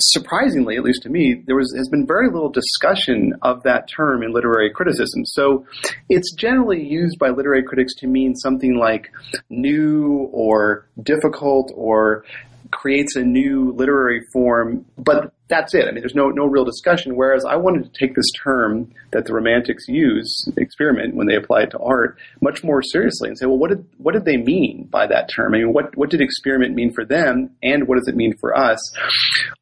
surprisingly, 0.00 0.76
at 0.76 0.82
least 0.82 1.02
to 1.02 1.08
me, 1.08 1.42
there 1.46 1.56
was 1.56 1.74
has 1.76 1.88
been 1.88 2.06
very 2.06 2.28
little 2.30 2.50
discussion 2.50 3.32
of 3.42 3.62
that 3.64 3.88
term 3.88 4.22
in 4.22 4.32
literary 4.32 4.70
criticism. 4.70 5.24
So 5.26 5.66
it's 6.08 6.32
generally 6.34 6.82
used 6.82 7.18
by 7.18 7.30
literary 7.30 7.62
critics 7.62 7.94
to 7.96 8.06
mean 8.06 8.34
something 8.34 8.76
like 8.76 9.10
new 9.50 10.28
or 10.32 10.88
difficult 11.02 11.72
or 11.74 12.24
creates 12.70 13.16
a 13.16 13.22
new 13.22 13.72
literary 13.72 14.20
form, 14.32 14.84
but 14.96 15.32
that's 15.48 15.74
it. 15.74 15.86
I 15.88 15.92
mean, 15.92 16.00
there's 16.00 16.14
no 16.14 16.28
no 16.28 16.44
real 16.44 16.64
discussion. 16.64 17.16
Whereas 17.16 17.44
I 17.44 17.56
wanted 17.56 17.84
to 17.84 17.98
take 17.98 18.14
this 18.14 18.30
term 18.42 18.92
that 19.12 19.24
the 19.24 19.32
Romantics 19.32 19.88
use, 19.88 20.48
experiment, 20.56 21.14
when 21.14 21.26
they 21.26 21.34
apply 21.34 21.62
it 21.62 21.70
to 21.70 21.78
art, 21.78 22.18
much 22.40 22.62
more 22.62 22.82
seriously 22.82 23.28
and 23.28 23.38
say, 23.38 23.46
well, 23.46 23.58
what 23.58 23.70
did 23.70 23.84
what 23.96 24.12
did 24.12 24.24
they 24.24 24.36
mean 24.36 24.88
by 24.90 25.06
that 25.06 25.30
term? 25.34 25.54
I 25.54 25.58
mean, 25.58 25.72
what 25.72 25.96
what 25.96 26.10
did 26.10 26.20
experiment 26.20 26.74
mean 26.74 26.92
for 26.92 27.04
them, 27.04 27.50
and 27.62 27.88
what 27.88 27.98
does 27.98 28.08
it 28.08 28.16
mean 28.16 28.34
for 28.40 28.56
us? 28.56 28.78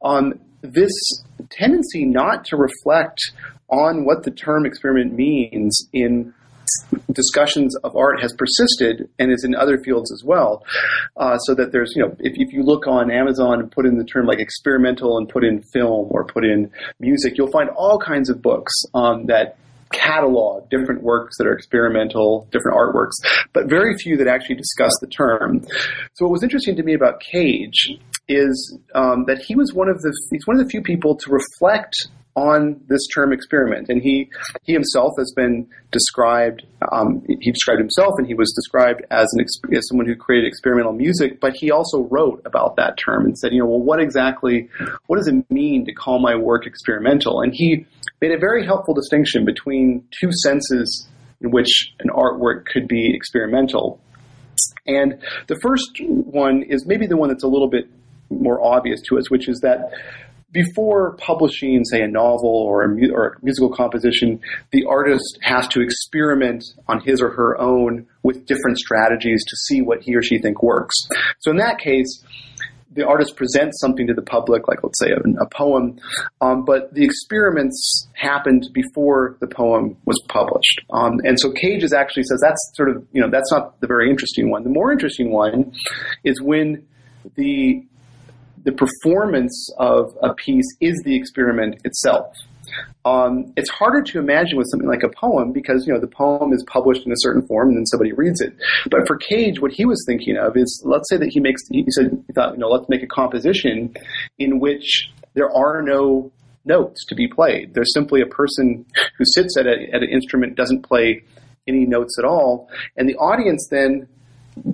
Um, 0.03 0.41
this 0.63 0.93
tendency 1.51 2.05
not 2.05 2.45
to 2.47 2.57
reflect 2.57 3.21
on 3.69 4.05
what 4.05 4.25
the 4.25 4.31
term 4.31 4.67
experiment 4.67 5.13
means 5.13 5.89
in 5.93 6.33
discussions 7.13 7.77
of 7.77 7.97
art 7.97 8.21
has 8.21 8.35
persisted 8.35 9.09
and 9.19 9.33
is 9.33 9.45
in 9.45 9.55
other 9.55 9.79
fields 9.79 10.13
as 10.13 10.23
well. 10.25 10.65
Uh, 11.17 11.39
so 11.39 11.55
that 11.55 11.73
there's, 11.73 11.93
you 11.97 12.03
know, 12.03 12.15
if, 12.21 12.33
if 12.37 12.53
you 12.53 12.63
look 12.63 12.87
on 12.87 13.11
Amazon 13.11 13.61
and 13.61 13.71
put 13.71 13.87
in 13.87 13.99
the 13.99 14.05
term 14.05 14.27
like 14.27 14.39
experimental 14.39 15.19
and 15.19 15.29
put 15.29 15.45
in 15.45 15.63
film 15.63 16.09
or 16.11 16.25
put 16.25 16.45
in 16.45 16.71
music, 17.01 17.37
you'll 17.37 17.51
find 17.51 17.71
all 17.71 17.99
kinds 17.99 18.29
of 18.31 18.43
books 18.43 18.73
um, 18.95 19.27
that 19.27 19.57
catalog 19.93 20.69
different 20.69 21.03
works 21.03 21.39
that 21.39 21.47
are 21.47 21.53
experimental, 21.53 22.49
different 22.51 22.77
artworks, 22.77 23.13
but 23.53 23.69
very 23.69 23.97
few 23.97 24.17
that 24.17 24.27
actually 24.27 24.57
discuss 24.57 24.93
the 25.01 25.07
term. 25.07 25.63
So 26.15 26.25
what 26.25 26.33
was 26.33 26.43
interesting 26.43 26.77
to 26.77 26.83
me 26.83 26.95
about 26.95 27.21
Cage 27.21 27.97
is 28.29 28.79
um, 28.95 29.25
that 29.27 29.39
he 29.39 29.55
was 29.55 29.73
one 29.73 29.89
of 29.89 30.01
the 30.03 30.13
he's 30.31 30.47
one 30.47 30.59
of 30.59 30.65
the 30.65 30.71
few 30.71 30.83
people 30.83 31.17
to 31.17 31.31
reflect 31.31 31.95
on 32.37 32.78
this 32.88 33.00
term 33.14 33.33
experiment. 33.33 33.88
And 33.88 34.02
he, 34.02 34.28
he 34.62 34.75
himself 34.75 35.12
has 35.19 35.33
been 35.35 35.66
described, 35.90 36.64
um, 36.93 37.23
he 37.26 37.50
described 37.50 37.81
himself 37.81 38.12
and 38.19 38.26
he 38.26 38.35
was 38.35 38.52
described 38.52 39.02
as, 39.11 39.26
an, 39.33 39.45
as 39.75 39.88
someone 39.88 40.07
who 40.07 40.14
created 40.14 40.47
experimental 40.47 40.93
music, 40.93 41.40
but 41.40 41.55
he 41.55 41.71
also 41.71 42.02
wrote 42.11 42.43
about 42.45 42.76
that 42.76 42.99
term 42.99 43.25
and 43.25 43.37
said, 43.38 43.52
you 43.52 43.61
know, 43.61 43.66
well, 43.66 43.81
what 43.81 44.00
exactly, 44.00 44.69
what 45.07 45.16
does 45.16 45.28
it 45.28 45.50
mean 45.50 45.87
to 45.87 45.93
call 45.93 46.21
my 46.21 46.37
work 46.37 46.66
experimental? 46.66 47.40
And 47.40 47.52
he 47.55 47.87
made 48.21 48.33
a 48.33 48.38
very 48.38 48.66
helpful 48.66 48.93
distinction 48.93 49.47
between 49.47 50.05
two 50.21 50.31
senses 50.43 51.09
in 51.40 51.50
which 51.50 51.95
an 52.00 52.11
artwork 52.11 52.66
could 52.66 52.87
be 52.87 53.14
experimental. 53.14 53.99
And 54.87 55.21
the 55.49 55.59
first 55.61 56.00
one 56.00 56.62
is 56.62 56.87
maybe 56.87 57.07
the 57.07 57.16
one 57.16 57.28
that's 57.28 57.45
a 57.45 57.49
little 57.49 57.69
bit 57.69 57.88
more 58.31 58.63
obvious 58.63 59.00
to 59.08 59.19
us, 59.19 59.30
which 59.30 59.49
is 59.49 59.61
that 59.61 59.91
before 60.52 61.17
publishing, 61.17 61.85
say, 61.85 62.02
a 62.02 62.09
novel 62.09 62.49
or 62.49 62.82
a, 62.85 62.89
mu- 62.89 63.13
or 63.13 63.26
a, 63.26 63.45
musical 63.45 63.71
composition, 63.71 64.41
the 64.73 64.85
artist 64.85 65.39
has 65.43 65.67
to 65.69 65.80
experiment 65.80 66.65
on 66.89 67.00
his 67.00 67.21
or 67.21 67.30
her 67.30 67.61
own 67.61 68.06
with 68.23 68.47
different 68.47 68.78
strategies 68.78 69.45
to 69.45 69.56
see 69.56 69.82
what 69.82 70.02
he 70.02 70.15
or 70.15 70.23
she 70.23 70.39
think 70.39 70.63
works. 70.63 70.95
So 71.41 71.50
in 71.50 71.56
that 71.59 71.78
case, 71.78 72.25
the 72.97 73.06
artist 73.06 73.37
presents 73.37 73.78
something 73.80 74.06
to 74.06 74.15
the 74.15 74.23
public, 74.23 74.67
like 74.69 74.82
let's 74.82 74.99
say 74.99 75.11
a, 75.11 75.43
a 75.43 75.49
poem, 75.50 76.00
um, 76.41 76.65
but 76.65 76.95
the 76.95 77.04
experiments 77.04 78.09
happened 78.15 78.69
before 78.73 79.37
the 79.41 79.47
poem 79.47 79.97
was 80.06 80.21
published. 80.28 80.80
Um, 80.91 81.21
and 81.25 81.39
so 81.39 81.52
Cages 81.52 81.93
actually 81.93 82.23
says 82.25 82.41
that's 82.43 82.73
sort 82.75 82.89
of, 82.89 83.06
you 83.13 83.21
know, 83.21 83.28
that's 83.30 83.52
not 83.52 83.78
the 83.80 83.87
very 83.87 84.11
interesting 84.11 84.50
one. 84.50 84.65
The 84.65 84.71
more 84.71 84.91
interesting 84.91 85.30
one 85.30 85.73
is 86.25 86.41
when 86.41 86.87
the 87.35 87.85
the 88.67 88.73
performance 88.73 89.73
of 89.79 90.17
a 90.23 90.35
piece 90.35 90.67
is 90.81 91.00
the 91.05 91.17
experiment 91.17 91.81
itself. 91.85 92.37
Um, 93.05 93.52
it's 93.57 93.71
harder 93.71 94.02
to 94.02 94.19
imagine 94.19 94.59
with 94.59 94.67
something 94.73 94.89
like 94.89 95.05
a 95.05 95.09
poem 95.09 95.52
because 95.52 95.87
you 95.87 95.95
know 95.95 96.00
the 96.00 96.09
poem 96.09 96.52
is 96.52 96.65
published 96.67 97.07
in 97.07 97.13
a 97.13 97.17
certain 97.19 97.47
form 97.47 97.69
and 97.69 97.79
then 97.79 97.87
somebody 97.87 98.13
reads 98.13 98.41
it. 98.41 98.55
But 98.91 99.07
for 99.07 99.17
Cage, 99.17 99.61
what 99.61 99.71
he 99.71 99.87
was 99.87 100.05
thinking 100.05 100.37
of 100.37 100.57
is, 100.57 100.83
let's 100.85 101.09
say 101.09 101.17
that 101.17 101.29
he 101.29 101.39
makes, 101.39 101.63
he 101.71 101.87
said, 101.91 102.25
he 102.26 102.33
thought, 102.33 102.55
you 102.55 102.59
know, 102.59 102.69
let's 102.69 102.89
make 102.89 103.05
a 103.05 103.07
composition 103.07 103.95
in 104.39 104.59
which 104.59 105.11
there 105.35 105.49
are 105.49 105.81
no 105.81 106.33
notes 106.65 107.07
to 107.07 107.15
be 107.15 107.29
played. 107.29 107.73
There's 107.73 107.95
simply 107.95 108.21
a 108.21 108.26
person 108.26 108.85
who 109.17 109.25
sits 109.25 109.57
at, 109.57 109.69
a, 109.69 109.76
at 109.95 110.02
an 110.02 110.09
instrument, 110.11 110.57
doesn't 110.57 110.83
play 110.83 111.23
any 111.69 111.87
notes 111.87 112.19
at 112.19 112.25
all, 112.25 112.69
and 112.97 113.09
the 113.09 113.15
audience 113.15 113.69
then 113.71 114.09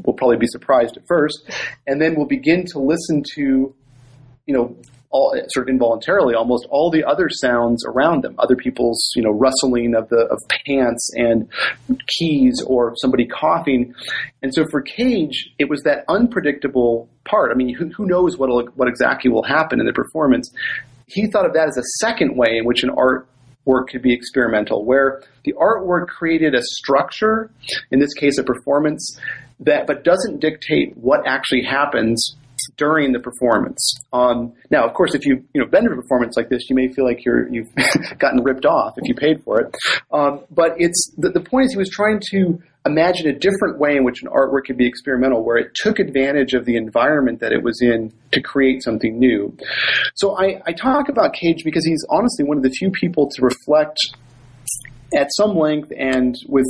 will 0.04 0.14
probably 0.14 0.36
be 0.36 0.46
surprised 0.46 0.96
at 0.96 1.06
first, 1.06 1.50
and 1.86 2.00
then 2.00 2.14
will 2.14 2.26
begin 2.26 2.64
to 2.66 2.78
listen 2.78 3.22
to 3.34 3.74
you 4.46 4.54
know, 4.54 4.76
all, 5.10 5.38
sort 5.48 5.68
of 5.68 5.72
involuntarily, 5.72 6.34
almost 6.34 6.66
all 6.70 6.90
the 6.90 7.04
other 7.04 7.28
sounds 7.30 7.84
around 7.86 8.24
them, 8.24 8.34
other 8.38 8.56
people's, 8.56 9.12
you 9.14 9.22
know, 9.22 9.30
rustling 9.30 9.94
of 9.94 10.08
the 10.08 10.26
of 10.30 10.38
pants 10.66 11.10
and 11.14 11.48
keys, 12.18 12.62
or 12.66 12.94
somebody 12.96 13.26
coughing. 13.26 13.94
And 14.42 14.52
so 14.54 14.64
for 14.70 14.80
Cage, 14.80 15.50
it 15.58 15.68
was 15.68 15.82
that 15.82 16.04
unpredictable 16.08 17.08
part. 17.24 17.52
I 17.52 17.54
mean, 17.54 17.74
who, 17.74 17.90
who 17.90 18.06
knows 18.06 18.38
what 18.38 18.48
what 18.76 18.88
exactly 18.88 19.30
will 19.30 19.44
happen 19.44 19.80
in 19.80 19.86
the 19.86 19.92
performance? 19.92 20.50
He 21.06 21.26
thought 21.26 21.44
of 21.44 21.52
that 21.52 21.68
as 21.68 21.76
a 21.76 21.84
second 22.00 22.36
way 22.36 22.56
in 22.56 22.64
which 22.64 22.82
an 22.82 22.90
art 22.96 23.28
work 23.64 23.90
could 23.90 24.02
be 24.02 24.14
experimental, 24.14 24.84
where 24.84 25.22
the 25.44 25.52
artwork 25.52 26.08
created 26.08 26.54
a 26.54 26.62
structure, 26.62 27.50
in 27.90 28.00
this 28.00 28.14
case, 28.14 28.38
a 28.38 28.42
performance 28.42 29.18
that, 29.60 29.86
but 29.86 30.02
doesn't 30.02 30.40
dictate 30.40 30.96
what 30.96 31.20
actually 31.26 31.62
happens 31.62 32.36
during 32.82 33.12
the 33.12 33.20
performance. 33.20 33.94
Um, 34.12 34.54
now, 34.68 34.84
of 34.84 34.92
course, 34.92 35.14
if 35.14 35.24
you 35.24 35.44
you 35.54 35.60
know 35.60 35.68
been 35.68 35.84
to 35.84 35.92
a 35.92 35.94
performance 35.94 36.36
like 36.36 36.48
this, 36.48 36.68
you 36.68 36.74
may 36.74 36.88
feel 36.88 37.04
like 37.04 37.24
you're 37.24 37.48
you've 37.48 37.72
gotten 38.18 38.42
ripped 38.42 38.66
off 38.66 38.94
if 38.96 39.08
you 39.08 39.14
paid 39.14 39.40
for 39.44 39.60
it. 39.60 39.76
Um, 40.12 40.40
but 40.50 40.72
it's 40.78 41.12
the, 41.16 41.30
the 41.30 41.40
point 41.40 41.66
is 41.66 41.72
he 41.72 41.78
was 41.78 41.90
trying 41.90 42.20
to 42.32 42.60
imagine 42.84 43.28
a 43.28 43.32
different 43.32 43.78
way 43.78 43.96
in 43.96 44.02
which 44.02 44.22
an 44.22 44.28
artwork 44.28 44.64
could 44.66 44.76
be 44.76 44.88
experimental, 44.88 45.44
where 45.44 45.58
it 45.58 45.70
took 45.76 46.00
advantage 46.00 46.54
of 46.54 46.64
the 46.64 46.74
environment 46.74 47.38
that 47.38 47.52
it 47.52 47.62
was 47.62 47.80
in 47.80 48.12
to 48.32 48.40
create 48.40 48.82
something 48.82 49.16
new. 49.16 49.56
So 50.16 50.36
I, 50.36 50.60
I 50.66 50.72
talk 50.72 51.08
about 51.08 51.34
Cage 51.34 51.62
because 51.64 51.86
he's 51.86 52.04
honestly 52.10 52.44
one 52.44 52.56
of 52.56 52.64
the 52.64 52.70
few 52.70 52.90
people 52.90 53.30
to 53.36 53.42
reflect 53.42 53.98
at 55.14 55.28
some 55.36 55.56
length 55.56 55.92
and 55.96 56.34
with, 56.48 56.66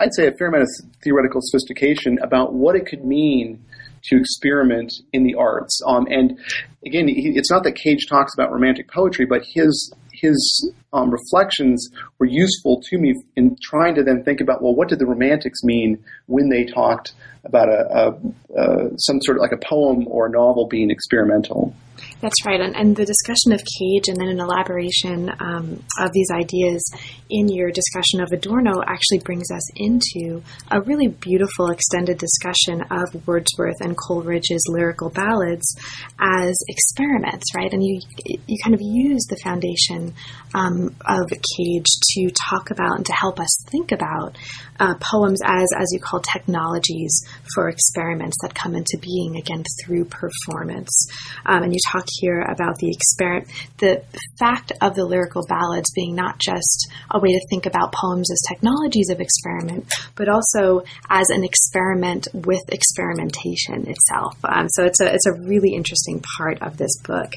I'd 0.00 0.14
say, 0.14 0.26
a 0.26 0.32
fair 0.32 0.48
amount 0.48 0.64
of 0.64 0.70
theoretical 1.04 1.40
sophistication 1.44 2.18
about 2.20 2.52
what 2.52 2.74
it 2.74 2.86
could 2.86 3.04
mean 3.04 3.64
to 4.04 4.16
experiment 4.16 4.92
in 5.12 5.24
the 5.24 5.34
arts. 5.34 5.80
Um, 5.86 6.06
and 6.10 6.38
again, 6.84 7.08
he, 7.08 7.32
it's 7.34 7.50
not 7.50 7.64
that 7.64 7.72
Cage 7.72 8.06
talks 8.08 8.34
about 8.34 8.52
romantic 8.52 8.90
poetry, 8.90 9.26
but 9.26 9.42
his 9.54 9.92
his 10.12 10.72
um, 10.92 11.10
reflections 11.10 11.88
were 12.18 12.26
useful 12.26 12.80
to 12.90 12.98
me 12.98 13.14
in 13.36 13.56
trying 13.62 13.94
to 13.94 14.02
then 14.02 14.22
think 14.24 14.40
about 14.40 14.62
well, 14.62 14.74
what 14.74 14.88
did 14.88 14.98
the 14.98 15.06
Romantics 15.06 15.62
mean 15.64 16.02
when 16.26 16.48
they 16.48 16.64
talked 16.64 17.12
about 17.44 17.68
a, 17.68 17.88
a, 17.90 18.60
a 18.60 18.90
some 18.98 19.20
sort 19.22 19.38
of 19.38 19.42
like 19.42 19.52
a 19.52 19.66
poem 19.66 20.06
or 20.06 20.26
a 20.26 20.30
novel 20.30 20.66
being 20.68 20.90
experimental? 20.90 21.74
That's 22.22 22.46
right. 22.46 22.60
And, 22.60 22.76
and 22.76 22.94
the 22.94 23.04
discussion 23.04 23.50
of 23.50 23.58
Cage 23.58 24.06
and 24.06 24.16
then 24.16 24.28
an 24.28 24.38
elaboration 24.38 25.28
um, 25.40 25.82
of 25.98 26.12
these 26.12 26.30
ideas 26.30 26.80
in 27.28 27.48
your 27.48 27.72
discussion 27.72 28.20
of 28.20 28.30
Adorno 28.30 28.80
actually 28.86 29.18
brings 29.24 29.50
us 29.50 29.62
into 29.74 30.40
a 30.70 30.80
really 30.82 31.08
beautiful 31.08 31.70
extended 31.70 32.18
discussion 32.18 32.82
of 32.92 33.26
Wordsworth 33.26 33.80
and 33.80 33.96
Coleridge's 33.96 34.62
lyrical 34.68 35.10
ballads 35.10 35.66
as 36.20 36.54
experiments, 36.68 37.44
right? 37.56 37.72
And 37.72 37.82
you, 37.82 38.00
you 38.46 38.56
kind 38.62 38.74
of 38.74 38.80
use 38.80 39.26
the 39.28 39.40
foundation 39.42 40.14
um, 40.54 40.94
of 41.04 41.28
Cage 41.28 41.90
to 42.14 42.30
talk 42.48 42.70
about 42.70 42.98
and 42.98 43.06
to 43.06 43.12
help 43.14 43.40
us 43.40 43.50
think 43.68 43.90
about 43.90 44.38
uh, 44.78 44.94
poems 45.00 45.40
as, 45.44 45.68
as 45.76 45.88
you 45.90 45.98
call, 45.98 46.20
technologies 46.20 47.26
for 47.54 47.68
experiments 47.68 48.36
that 48.42 48.54
come 48.54 48.76
into 48.76 48.96
being 49.00 49.36
again 49.36 49.64
through 49.82 50.04
performance. 50.04 51.08
Um, 51.46 51.64
and 51.64 51.72
you 51.72 51.80
talk 51.90 52.06
here 52.20 52.40
about 52.40 52.78
the 52.78 52.90
experiment, 52.90 53.48
the 53.78 54.02
fact 54.38 54.72
of 54.80 54.94
the 54.94 55.04
lyrical 55.04 55.42
ballads 55.48 55.90
being 55.94 56.14
not 56.14 56.38
just 56.38 56.90
a 57.10 57.18
way 57.18 57.28
to 57.28 57.46
think 57.50 57.66
about 57.66 57.92
poems 57.92 58.30
as 58.30 58.40
technologies 58.48 59.10
of 59.10 59.20
experiment, 59.20 59.92
but 60.14 60.28
also 60.28 60.82
as 61.10 61.28
an 61.30 61.44
experiment 61.44 62.28
with 62.34 62.62
experimentation 62.68 63.88
itself. 63.88 64.36
Um, 64.44 64.68
so 64.70 64.84
it's 64.84 65.00
a 65.00 65.12
it's 65.12 65.26
a 65.26 65.48
really 65.48 65.74
interesting 65.74 66.22
part 66.36 66.62
of 66.62 66.76
this 66.76 66.98
book. 67.02 67.34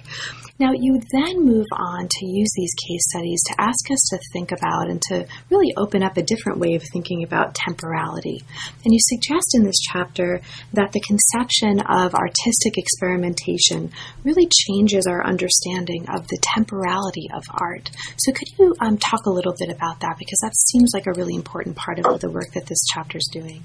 Now, 0.57 0.71
you 0.71 1.01
then 1.11 1.43
move 1.43 1.65
on 1.73 2.07
to 2.09 2.25
use 2.25 2.49
these 2.55 2.73
case 2.88 3.03
studies 3.09 3.43
to 3.47 3.55
ask 3.59 3.91
us 3.91 3.99
to 4.11 4.19
think 4.31 4.53
about 4.53 4.89
and 4.89 5.01
to 5.09 5.27
really 5.49 5.73
open 5.75 6.01
up 6.01 6.15
a 6.15 6.23
different 6.23 6.59
way 6.59 6.75
of 6.75 6.83
thinking 6.93 7.23
about 7.23 7.55
temporality. 7.55 8.41
And 8.85 8.93
you 8.93 8.99
suggest 9.01 9.53
in 9.53 9.63
this 9.63 9.79
chapter 9.91 10.39
that 10.71 10.93
the 10.93 11.01
conception 11.01 11.81
of 11.81 12.15
artistic 12.15 12.77
experimentation 12.77 13.91
really 14.23 14.47
changes 14.67 15.08
our 15.08 15.25
understanding 15.25 16.06
of 16.10 16.28
the 16.28 16.38
temporality 16.41 17.30
of 17.34 17.43
art. 17.49 17.91
So, 18.17 18.32
could 18.32 18.47
you 18.58 18.75
um, 18.80 18.97
talk 18.97 19.25
a 19.25 19.32
little 19.32 19.54
bit 19.58 19.69
about 19.69 19.99
that? 20.01 20.17
Because 20.17 20.39
that 20.41 20.56
seems 20.56 20.91
like 20.93 21.08
a 21.08 21.13
really 21.13 21.36
important 21.36 21.75
part 21.75 21.99
of 21.99 22.19
the 22.19 22.30
work 22.30 22.51
that 22.54 22.65
this 22.67 22.80
chapter 22.93 23.17
is 23.17 23.30
doing. 23.32 23.63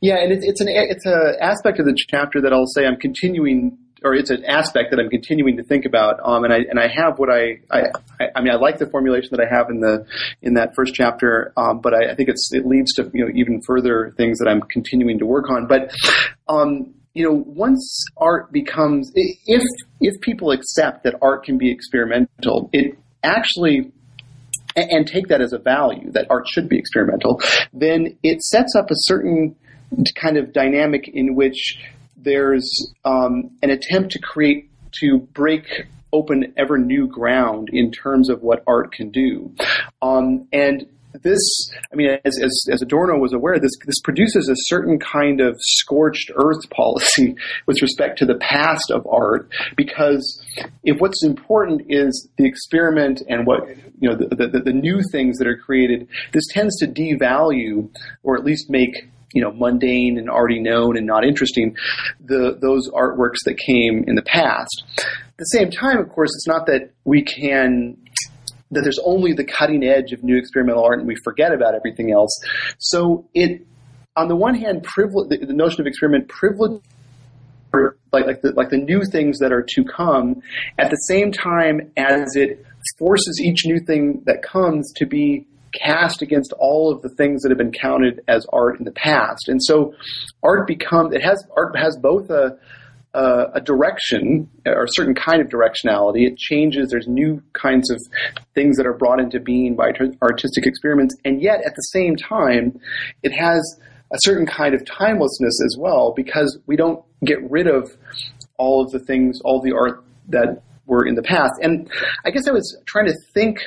Yeah, 0.00 0.16
and 0.16 0.32
it's 0.32 0.60
an 0.60 0.68
it's 0.68 1.06
an 1.06 1.36
aspect 1.40 1.80
of 1.80 1.86
the 1.86 1.96
chapter 1.96 2.40
that 2.42 2.52
I'll 2.52 2.66
say 2.66 2.86
I'm 2.86 2.96
continuing 2.96 3.78
or 4.04 4.14
it's 4.14 4.30
an 4.30 4.44
aspect 4.44 4.90
that 4.90 5.00
I'm 5.00 5.10
continuing 5.10 5.56
to 5.56 5.64
think 5.64 5.84
about. 5.84 6.20
Um, 6.22 6.44
and 6.44 6.52
I 6.52 6.58
and 6.58 6.78
I 6.78 6.88
have 6.88 7.18
what 7.18 7.30
I, 7.30 7.60
I 7.70 7.82
I 8.34 8.40
mean 8.40 8.52
I 8.52 8.56
like 8.56 8.78
the 8.78 8.88
formulation 8.88 9.30
that 9.32 9.40
I 9.40 9.52
have 9.52 9.70
in 9.70 9.80
the 9.80 10.06
in 10.42 10.54
that 10.54 10.74
first 10.74 10.94
chapter, 10.94 11.52
um, 11.56 11.80
but 11.80 11.94
I, 11.94 12.12
I, 12.12 12.14
think 12.14 12.28
it's 12.28 12.50
it 12.52 12.66
leads 12.66 12.94
to 12.94 13.10
you 13.12 13.24
know 13.24 13.32
even 13.34 13.60
further 13.66 14.14
things 14.16 14.38
that 14.38 14.48
I'm 14.48 14.62
continuing 14.62 15.18
to 15.18 15.26
work 15.26 15.50
on. 15.50 15.66
But 15.66 15.92
um, 16.48 16.94
you 17.18 17.24
know, 17.24 17.42
once 17.48 18.04
art 18.16 18.52
becomes 18.52 19.10
if 19.16 19.62
if 20.00 20.20
people 20.20 20.52
accept 20.52 21.02
that 21.02 21.16
art 21.20 21.42
can 21.42 21.58
be 21.58 21.68
experimental, 21.68 22.70
it 22.72 22.96
actually 23.24 23.90
and 24.76 25.04
take 25.04 25.26
that 25.26 25.40
as 25.40 25.52
a 25.52 25.58
value 25.58 26.12
that 26.12 26.26
art 26.30 26.46
should 26.46 26.68
be 26.68 26.78
experimental, 26.78 27.42
then 27.72 28.16
it 28.22 28.40
sets 28.40 28.76
up 28.76 28.92
a 28.92 28.94
certain 28.94 29.56
kind 30.14 30.36
of 30.36 30.52
dynamic 30.52 31.10
in 31.12 31.34
which 31.34 31.80
there's 32.16 32.94
um, 33.04 33.50
an 33.64 33.70
attempt 33.70 34.12
to 34.12 34.20
create 34.20 34.70
to 35.00 35.18
break 35.32 35.64
open 36.12 36.54
ever 36.56 36.78
new 36.78 37.08
ground 37.08 37.68
in 37.72 37.90
terms 37.90 38.30
of 38.30 38.42
what 38.42 38.62
art 38.68 38.92
can 38.92 39.10
do, 39.10 39.52
um, 40.02 40.46
and 40.52 40.86
this, 41.22 41.70
I 41.92 41.96
mean, 41.96 42.18
as, 42.24 42.38
as, 42.42 42.66
as, 42.70 42.82
Adorno 42.82 43.18
was 43.18 43.32
aware, 43.32 43.58
this 43.58 43.72
this 43.86 44.00
produces 44.00 44.48
a 44.48 44.54
certain 44.56 44.98
kind 44.98 45.40
of 45.40 45.56
scorched 45.58 46.30
earth 46.34 46.68
policy 46.70 47.34
with 47.66 47.80
respect 47.82 48.18
to 48.18 48.26
the 48.26 48.36
past 48.36 48.90
of 48.90 49.06
art, 49.06 49.50
because 49.76 50.42
if 50.84 51.00
what's 51.00 51.24
important 51.24 51.82
is 51.88 52.28
the 52.36 52.46
experiment 52.46 53.22
and 53.28 53.46
what 53.46 53.68
you 54.00 54.08
know 54.08 54.16
the, 54.16 54.34
the, 54.34 54.60
the 54.60 54.72
new 54.72 55.00
things 55.10 55.38
that 55.38 55.46
are 55.46 55.56
created, 55.56 56.08
this 56.32 56.44
tends 56.50 56.78
to 56.78 56.86
devalue 56.86 57.88
or 58.22 58.36
at 58.36 58.44
least 58.44 58.68
make 58.68 59.08
you 59.32 59.42
know 59.42 59.52
mundane 59.52 60.18
and 60.18 60.28
already 60.30 60.60
known 60.60 60.96
and 60.96 61.06
not 61.06 61.24
interesting 61.24 61.76
the 62.24 62.56
those 62.60 62.88
artworks 62.90 63.44
that 63.44 63.56
came 63.58 64.04
in 64.06 64.14
the 64.14 64.22
past. 64.22 64.84
At 64.96 65.38
the 65.38 65.44
same 65.44 65.70
time, 65.70 65.98
of 65.98 66.08
course, 66.08 66.30
it's 66.34 66.48
not 66.48 66.66
that 66.66 66.90
we 67.04 67.22
can 67.22 67.96
that 68.70 68.82
there's 68.82 68.98
only 69.04 69.32
the 69.32 69.44
cutting 69.44 69.84
edge 69.84 70.12
of 70.12 70.22
new 70.22 70.36
experimental 70.36 70.84
art 70.84 70.98
and 70.98 71.08
we 71.08 71.16
forget 71.24 71.52
about 71.52 71.74
everything 71.74 72.12
else. 72.12 72.38
So 72.78 73.28
it 73.34 73.66
on 74.16 74.28
the 74.28 74.36
one 74.36 74.56
hand, 74.56 74.82
privilege 74.82 75.28
the, 75.28 75.46
the 75.46 75.52
notion 75.52 75.80
of 75.80 75.86
experiment 75.86 76.28
privilege 76.28 76.82
like 78.12 78.26
like 78.26 78.40
the, 78.40 78.52
like 78.52 78.70
the 78.70 78.78
new 78.78 79.02
things 79.04 79.38
that 79.38 79.52
are 79.52 79.62
to 79.62 79.84
come 79.84 80.40
at 80.78 80.90
the 80.90 80.96
same 80.96 81.30
time 81.30 81.92
as 81.96 82.34
it 82.34 82.64
forces 82.98 83.40
each 83.42 83.66
new 83.66 83.78
thing 83.86 84.22
that 84.24 84.42
comes 84.42 84.92
to 84.96 85.06
be 85.06 85.46
cast 85.72 86.22
against 86.22 86.52
all 86.58 86.90
of 86.90 87.02
the 87.02 87.08
things 87.10 87.42
that 87.42 87.50
have 87.50 87.58
been 87.58 87.72
counted 87.72 88.22
as 88.28 88.46
art 88.52 88.78
in 88.78 88.84
the 88.84 88.92
past. 88.92 89.48
And 89.48 89.62
so 89.62 89.94
art 90.42 90.66
becomes, 90.66 91.14
it 91.14 91.22
has, 91.22 91.44
art 91.56 91.76
has 91.76 91.96
both 92.00 92.30
a, 92.30 92.58
a, 93.18 93.50
a 93.54 93.60
direction 93.60 94.48
or 94.64 94.84
a 94.84 94.88
certain 94.90 95.14
kind 95.14 95.42
of 95.42 95.48
directionality. 95.48 96.26
It 96.26 96.36
changes. 96.36 96.88
There's 96.90 97.08
new 97.08 97.42
kinds 97.52 97.90
of 97.90 98.00
things 98.54 98.76
that 98.76 98.86
are 98.86 98.94
brought 98.94 99.18
into 99.18 99.40
being 99.40 99.74
by 99.74 99.92
artistic 100.22 100.66
experiments. 100.66 101.16
And 101.24 101.42
yet 101.42 101.60
at 101.66 101.74
the 101.74 101.82
same 101.82 102.14
time, 102.14 102.78
it 103.24 103.32
has 103.32 103.80
a 104.12 104.18
certain 104.18 104.46
kind 104.46 104.74
of 104.74 104.84
timelessness 104.84 105.60
as 105.66 105.76
well 105.78 106.12
because 106.14 106.58
we 106.66 106.76
don't 106.76 107.04
get 107.24 107.38
rid 107.50 107.66
of 107.66 107.90
all 108.56 108.84
of 108.84 108.90
the 108.92 109.00
things, 109.00 109.40
all 109.44 109.60
the 109.60 109.72
art 109.72 110.04
that 110.28 110.62
were 110.86 111.04
in 111.04 111.16
the 111.16 111.22
past. 111.22 111.54
And 111.60 111.90
I 112.24 112.30
guess 112.30 112.46
I 112.46 112.52
was 112.52 112.80
trying 112.86 113.06
to 113.06 113.14
think 113.34 113.58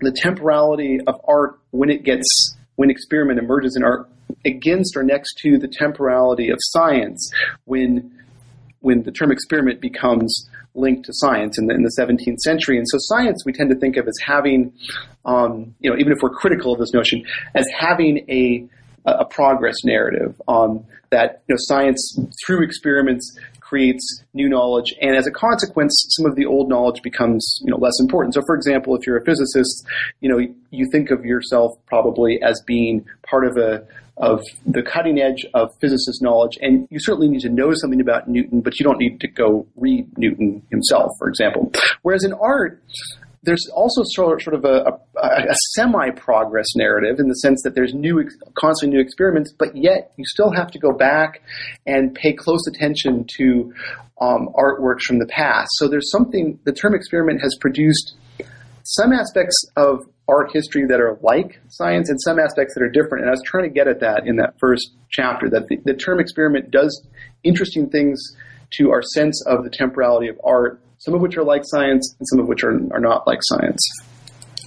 the 0.00 0.12
temporality 0.16 1.00
of 1.06 1.20
art 1.28 1.58
when 1.70 1.90
it 1.90 2.02
gets 2.02 2.56
when 2.76 2.90
experiment 2.90 3.38
emerges 3.38 3.76
in 3.76 3.84
art 3.84 4.08
against 4.46 4.96
or 4.96 5.02
next 5.02 5.36
to 5.42 5.58
the 5.58 5.68
temporality 5.68 6.48
of 6.48 6.58
science 6.60 7.30
when 7.66 8.23
when 8.84 9.02
the 9.02 9.10
term 9.10 9.32
experiment 9.32 9.80
becomes 9.80 10.46
linked 10.74 11.06
to 11.06 11.12
science 11.14 11.58
in 11.58 11.66
the, 11.66 11.74
in 11.74 11.82
the 11.82 11.96
17th 11.98 12.38
century. 12.40 12.76
And 12.76 12.86
so 12.86 12.98
science 13.00 13.42
we 13.46 13.52
tend 13.52 13.70
to 13.70 13.76
think 13.76 13.96
of 13.96 14.06
as 14.06 14.14
having, 14.22 14.74
um, 15.24 15.74
you 15.80 15.90
know, 15.90 15.96
even 15.98 16.12
if 16.12 16.18
we're 16.22 16.30
critical 16.30 16.74
of 16.74 16.80
this 16.80 16.92
notion, 16.92 17.24
as 17.54 17.64
having 17.74 18.26
a, 18.28 18.68
a 19.06 19.24
progress 19.24 19.76
narrative 19.84 20.38
um, 20.48 20.84
that, 21.10 21.42
you 21.48 21.54
know, 21.54 21.58
science 21.58 22.18
through 22.44 22.62
experiments 22.62 23.38
creates 23.60 24.22
new 24.34 24.48
knowledge, 24.50 24.94
and 25.00 25.16
as 25.16 25.26
a 25.26 25.30
consequence, 25.30 26.06
some 26.10 26.26
of 26.26 26.36
the 26.36 26.44
old 26.44 26.68
knowledge 26.68 27.00
becomes 27.02 27.58
you 27.64 27.70
know 27.70 27.78
less 27.78 27.98
important. 27.98 28.34
So, 28.34 28.42
for 28.46 28.54
example, 28.54 28.94
if 28.94 29.06
you're 29.06 29.16
a 29.16 29.24
physicist, 29.24 29.86
you 30.20 30.28
know 30.28 30.38
you 30.70 30.86
think 30.92 31.10
of 31.10 31.24
yourself 31.24 31.72
probably 31.86 32.38
as 32.42 32.62
being 32.66 33.06
part 33.22 33.46
of 33.46 33.56
a 33.56 33.86
of 34.16 34.42
the 34.66 34.82
cutting 34.82 35.18
edge 35.20 35.44
of 35.54 35.70
physicist 35.80 36.22
knowledge, 36.22 36.56
and 36.60 36.86
you 36.90 36.98
certainly 37.00 37.28
need 37.28 37.40
to 37.40 37.48
know 37.48 37.72
something 37.74 38.00
about 38.00 38.28
Newton, 38.28 38.60
but 38.60 38.78
you 38.78 38.84
don't 38.84 38.98
need 38.98 39.20
to 39.20 39.28
go 39.28 39.66
read 39.76 40.06
Newton 40.16 40.62
himself, 40.70 41.10
for 41.18 41.28
example. 41.28 41.72
Whereas 42.02 42.24
in 42.24 42.32
art, 42.32 42.80
there's 43.42 43.68
also 43.74 44.02
sort 44.04 44.54
of 44.54 44.64
a, 44.64 44.98
a, 45.20 45.28
a 45.50 45.54
semi-progress 45.74 46.66
narrative 46.76 47.18
in 47.18 47.28
the 47.28 47.34
sense 47.34 47.60
that 47.64 47.74
there's 47.74 47.92
new, 47.92 48.26
constantly 48.54 48.96
new 48.96 49.02
experiments, 49.02 49.52
but 49.58 49.76
yet 49.76 50.12
you 50.16 50.24
still 50.26 50.50
have 50.52 50.70
to 50.70 50.78
go 50.78 50.92
back 50.92 51.42
and 51.86 52.14
pay 52.14 52.32
close 52.32 52.66
attention 52.66 53.26
to 53.36 53.74
um, 54.20 54.48
artworks 54.54 55.02
from 55.02 55.18
the 55.18 55.26
past. 55.26 55.68
So 55.74 55.88
there's 55.88 56.10
something. 56.10 56.58
The 56.64 56.72
term 56.72 56.94
experiment 56.94 57.42
has 57.42 57.54
produced 57.60 58.14
some 58.84 59.12
aspects 59.12 59.56
of 59.76 60.06
art 60.28 60.50
history 60.52 60.86
that 60.88 61.00
are 61.00 61.18
like 61.22 61.60
science 61.68 62.08
and 62.08 62.18
some 62.20 62.38
aspects 62.38 62.74
that 62.74 62.82
are 62.82 62.90
different. 62.90 63.22
And 63.24 63.28
I 63.28 63.32
was 63.32 63.42
trying 63.44 63.64
to 63.64 63.70
get 63.70 63.88
at 63.88 64.00
that 64.00 64.26
in 64.26 64.36
that 64.36 64.54
first 64.58 64.92
chapter. 65.10 65.50
That 65.50 65.68
the, 65.68 65.78
the 65.84 65.94
term 65.94 66.20
experiment 66.20 66.70
does 66.70 67.06
interesting 67.42 67.90
things 67.90 68.20
to 68.78 68.90
our 68.90 69.02
sense 69.02 69.44
of 69.46 69.64
the 69.64 69.70
temporality 69.70 70.28
of 70.28 70.40
art 70.42 70.80
some 71.04 71.14
of 71.14 71.20
which 71.20 71.36
are 71.36 71.44
like 71.44 71.62
science 71.64 72.14
and 72.18 72.26
some 72.28 72.40
of 72.40 72.48
which 72.48 72.64
are, 72.64 72.74
are 72.92 73.00
not 73.00 73.26
like 73.26 73.40
science. 73.42 73.80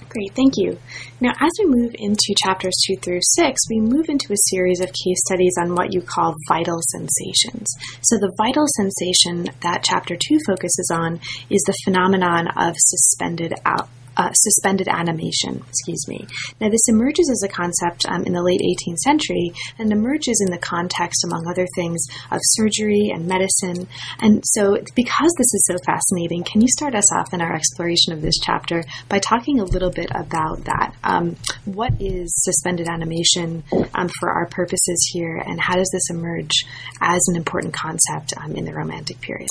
Great, 0.08 0.32
thank 0.34 0.54
you. 0.56 0.78
Now, 1.20 1.32
as 1.38 1.50
we 1.58 1.66
move 1.66 1.94
into 1.98 2.34
chapters 2.42 2.74
two 2.86 2.96
through 2.96 3.20
six, 3.20 3.60
we 3.68 3.80
move 3.80 4.08
into 4.08 4.32
a 4.32 4.48
series 4.48 4.80
of 4.80 4.86
case 4.86 5.20
studies 5.26 5.54
on 5.60 5.74
what 5.74 5.92
you 5.92 6.00
call 6.00 6.34
vital 6.48 6.78
sensations. 6.92 7.66
So, 8.02 8.16
the 8.16 8.32
vital 8.38 8.64
sensation 8.76 9.54
that 9.60 9.82
chapter 9.82 10.16
two 10.16 10.38
focuses 10.46 10.90
on 10.90 11.20
is 11.50 11.62
the 11.66 11.76
phenomenon 11.84 12.48
of 12.56 12.74
suspended 12.78 13.52
out, 13.66 13.90
uh, 14.18 14.32
suspended 14.32 14.88
animation. 14.88 15.62
Excuse 15.68 16.06
me. 16.08 16.26
Now, 16.60 16.68
this 16.68 16.88
emerges 16.88 17.30
as 17.30 17.42
a 17.44 17.48
concept 17.48 18.04
um, 18.08 18.24
in 18.24 18.32
the 18.32 18.42
late 18.42 18.60
18th 18.60 18.98
century 18.98 19.52
and 19.78 19.92
emerges 19.92 20.42
in 20.44 20.52
the 20.52 20.58
context, 20.58 21.24
among 21.24 21.46
other 21.48 21.66
things, 21.74 22.04
of 22.30 22.40
surgery 22.42 23.10
and 23.14 23.26
medicine. 23.26 23.86
And 24.20 24.42
so, 24.44 24.76
because 24.94 25.32
this 25.38 25.54
is 25.54 25.64
so 25.66 25.76
fascinating, 25.86 26.42
can 26.44 26.60
you 26.60 26.68
start 26.68 26.94
us 26.94 27.12
off 27.14 27.32
in 27.32 27.40
our 27.40 27.54
exploration 27.54 28.12
of 28.12 28.20
this 28.20 28.38
chapter 28.42 28.82
by 29.08 29.20
talking 29.20 29.60
a 29.60 29.64
little 29.64 29.90
bit 29.90 30.10
about 30.10 30.64
that? 30.64 30.94
Um, 31.04 31.36
what 31.64 31.92
is 32.00 32.32
suspended 32.42 32.88
animation 32.88 33.62
um, 33.94 34.08
for 34.18 34.30
our 34.30 34.46
purposes 34.46 35.10
here, 35.12 35.36
and 35.46 35.60
how 35.60 35.76
does 35.76 35.90
this 35.92 36.10
emerge 36.10 36.64
as 37.00 37.20
an 37.28 37.36
important 37.36 37.72
concept 37.72 38.34
um, 38.42 38.56
in 38.56 38.64
the 38.64 38.74
Romantic 38.74 39.20
period? 39.20 39.48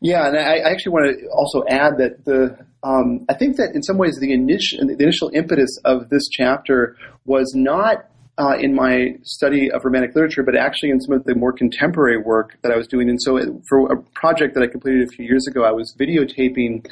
Yeah, 0.00 0.26
and 0.26 0.38
I 0.38 0.58
actually 0.58 0.92
want 0.92 1.20
to 1.20 1.26
also 1.28 1.64
add 1.68 1.98
that 1.98 2.24
the 2.24 2.56
um, 2.82 3.24
I 3.28 3.34
think 3.34 3.56
that 3.56 3.74
in 3.74 3.82
some 3.82 3.96
ways 3.98 4.18
the 4.18 4.32
initial, 4.32 4.86
the 4.86 5.02
initial 5.02 5.30
impetus 5.34 5.78
of 5.84 6.08
this 6.08 6.28
chapter 6.28 6.96
was 7.24 7.52
not 7.54 8.06
uh, 8.38 8.56
in 8.58 8.74
my 8.74 9.08
study 9.22 9.70
of 9.70 9.84
Romantic 9.84 10.14
literature, 10.14 10.42
but 10.42 10.56
actually 10.56 10.90
in 10.90 11.00
some 11.00 11.14
of 11.14 11.24
the 11.24 11.34
more 11.34 11.52
contemporary 11.52 12.16
work 12.16 12.56
that 12.62 12.72
I 12.72 12.76
was 12.76 12.88
doing. 12.88 13.10
And 13.10 13.20
so, 13.20 13.36
it, 13.36 13.48
for 13.68 13.92
a 13.92 14.02
project 14.14 14.54
that 14.54 14.62
I 14.62 14.68
completed 14.68 15.02
a 15.02 15.08
few 15.08 15.26
years 15.26 15.46
ago, 15.46 15.64
I 15.64 15.72
was 15.72 15.94
videotaping 16.00 16.86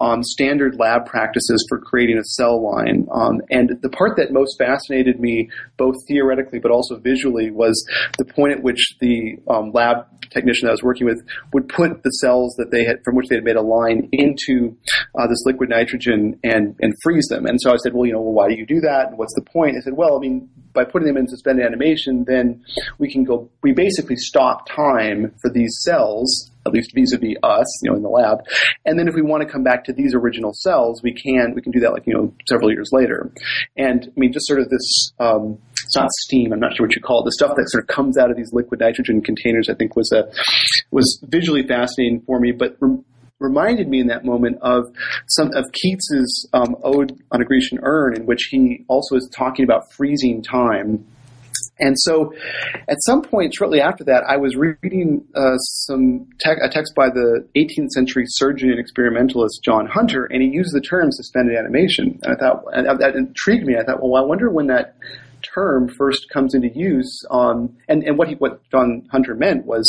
um, 0.00 0.22
standard 0.22 0.76
lab 0.78 1.06
practices 1.06 1.66
for 1.68 1.80
creating 1.80 2.18
a 2.18 2.24
cell 2.24 2.62
line. 2.62 3.08
Um, 3.12 3.40
and 3.50 3.70
the 3.82 3.88
part 3.88 4.16
that 4.18 4.32
most 4.32 4.56
fascinated 4.58 5.18
me, 5.18 5.50
both 5.76 5.96
theoretically 6.06 6.60
but 6.60 6.70
also 6.70 6.96
visually, 6.98 7.50
was 7.50 7.84
the 8.16 8.24
point 8.24 8.52
at 8.52 8.62
which 8.62 8.94
the 9.00 9.36
um, 9.48 9.72
lab 9.72 10.06
technician 10.30 10.66
that 10.66 10.70
I 10.70 10.72
was 10.72 10.82
working 10.82 11.06
with 11.06 11.22
would 11.52 11.68
put 11.68 12.02
the 12.02 12.10
cells 12.10 12.54
that 12.58 12.70
they 12.70 12.84
had 12.84 13.02
from 13.04 13.16
which 13.16 13.28
they 13.28 13.36
had 13.36 13.44
made 13.44 13.56
a 13.56 13.62
line 13.62 14.08
into 14.12 14.76
uh, 15.18 15.26
this 15.26 15.42
liquid 15.44 15.70
nitrogen 15.70 16.38
and 16.44 16.76
and 16.80 16.94
freeze 17.02 17.26
them. 17.28 17.46
And 17.46 17.60
so 17.60 17.72
I 17.72 17.76
said, 17.76 17.94
well, 17.94 18.06
you 18.06 18.12
know, 18.12 18.20
well, 18.20 18.32
why 18.32 18.48
do 18.48 18.54
you 18.54 18.66
do 18.66 18.80
that? 18.80 19.08
And 19.08 19.18
what's 19.18 19.34
the 19.34 19.44
point? 19.52 19.76
I 19.76 19.80
said, 19.80 19.94
well, 19.96 20.16
I 20.16 20.20
mean, 20.20 20.48
by 20.78 20.84
putting 20.84 21.08
them 21.08 21.16
in 21.16 21.26
suspended 21.26 21.66
animation, 21.66 22.24
then 22.28 22.62
we 22.98 23.10
can 23.10 23.24
go. 23.24 23.50
We 23.62 23.72
basically 23.72 24.14
stop 24.14 24.68
time 24.68 25.34
for 25.42 25.50
these 25.50 25.76
cells 25.82 26.50
at 26.66 26.72
least 26.72 26.92
vis-a-vis 26.94 27.36
us, 27.42 27.82
you 27.82 27.90
know, 27.90 27.96
in 27.96 28.02
the 28.02 28.08
lab. 28.10 28.44
And 28.84 28.98
then 28.98 29.08
if 29.08 29.14
we 29.14 29.22
want 29.22 29.42
to 29.42 29.48
come 29.48 29.64
back 29.64 29.84
to 29.84 29.92
these 29.92 30.14
original 30.14 30.52
cells, 30.52 31.02
we 31.02 31.12
can 31.12 31.54
we 31.54 31.62
can 31.62 31.72
do 31.72 31.80
that 31.80 31.92
like 31.92 32.06
you 32.06 32.14
know 32.14 32.32
several 32.48 32.70
years 32.70 32.90
later. 32.92 33.32
And 33.76 34.04
I 34.04 34.20
mean, 34.20 34.32
just 34.32 34.46
sort 34.46 34.60
of 34.60 34.68
this. 34.68 35.12
Um, 35.18 35.58
it's 35.84 35.96
not 35.96 36.10
steam. 36.10 36.52
I'm 36.52 36.60
not 36.60 36.76
sure 36.76 36.86
what 36.86 36.94
you 36.94 37.00
call 37.00 37.22
it. 37.22 37.24
The 37.24 37.32
stuff 37.32 37.56
that 37.56 37.64
sort 37.70 37.82
of 37.82 37.88
comes 37.88 38.18
out 38.18 38.30
of 38.30 38.36
these 38.36 38.52
liquid 38.52 38.80
nitrogen 38.80 39.22
containers, 39.22 39.70
I 39.70 39.74
think, 39.74 39.96
was 39.96 40.12
a 40.12 40.30
was 40.90 41.18
visually 41.26 41.66
fascinating 41.66 42.20
for 42.26 42.38
me. 42.38 42.52
But 42.52 42.76
reminded 43.40 43.88
me 43.88 44.00
in 44.00 44.08
that 44.08 44.24
moment 44.24 44.58
of 44.62 44.84
some 45.28 45.50
of 45.54 45.64
Keats's 45.72 46.48
um, 46.52 46.76
ode 46.82 47.20
on 47.30 47.40
a 47.40 47.44
Grecian 47.44 47.78
urn, 47.82 48.16
in 48.16 48.26
which 48.26 48.48
he 48.50 48.84
also 48.88 49.16
is 49.16 49.30
talking 49.34 49.64
about 49.64 49.92
freezing 49.92 50.42
time 50.42 51.06
and 51.80 51.96
so, 51.98 52.32
at 52.88 52.96
some 53.06 53.22
point 53.22 53.54
shortly 53.54 53.80
after 53.80 54.04
that, 54.04 54.24
I 54.28 54.36
was 54.36 54.56
reading 54.56 55.24
uh, 55.34 55.56
some 55.56 56.26
te- 56.40 56.60
a 56.62 56.68
text 56.68 56.94
by 56.94 57.08
the 57.08 57.46
18th 57.56 57.90
century 57.90 58.24
surgeon 58.26 58.70
and 58.70 58.80
experimentalist 58.80 59.62
John 59.64 59.86
Hunter, 59.86 60.24
and 60.24 60.42
he 60.42 60.48
used 60.48 60.74
the 60.74 60.80
term 60.80 61.10
suspended 61.12 61.56
animation. 61.56 62.18
And 62.22 62.34
I 62.34 62.36
thought 62.36 62.64
that 62.98 63.14
intrigued 63.14 63.64
me. 63.64 63.76
I 63.76 63.84
thought, 63.84 64.02
well, 64.02 64.20
I 64.20 64.26
wonder 64.26 64.50
when 64.50 64.66
that 64.68 64.96
term 65.58 65.88
first 65.88 66.28
comes 66.30 66.54
into 66.54 66.68
use 66.68 67.24
on 67.30 67.74
and, 67.88 68.02
and 68.04 68.18
what 68.18 68.28
he 68.28 68.34
what 68.34 68.60
John 68.70 69.06
Hunter 69.10 69.34
meant 69.34 69.66
was 69.66 69.84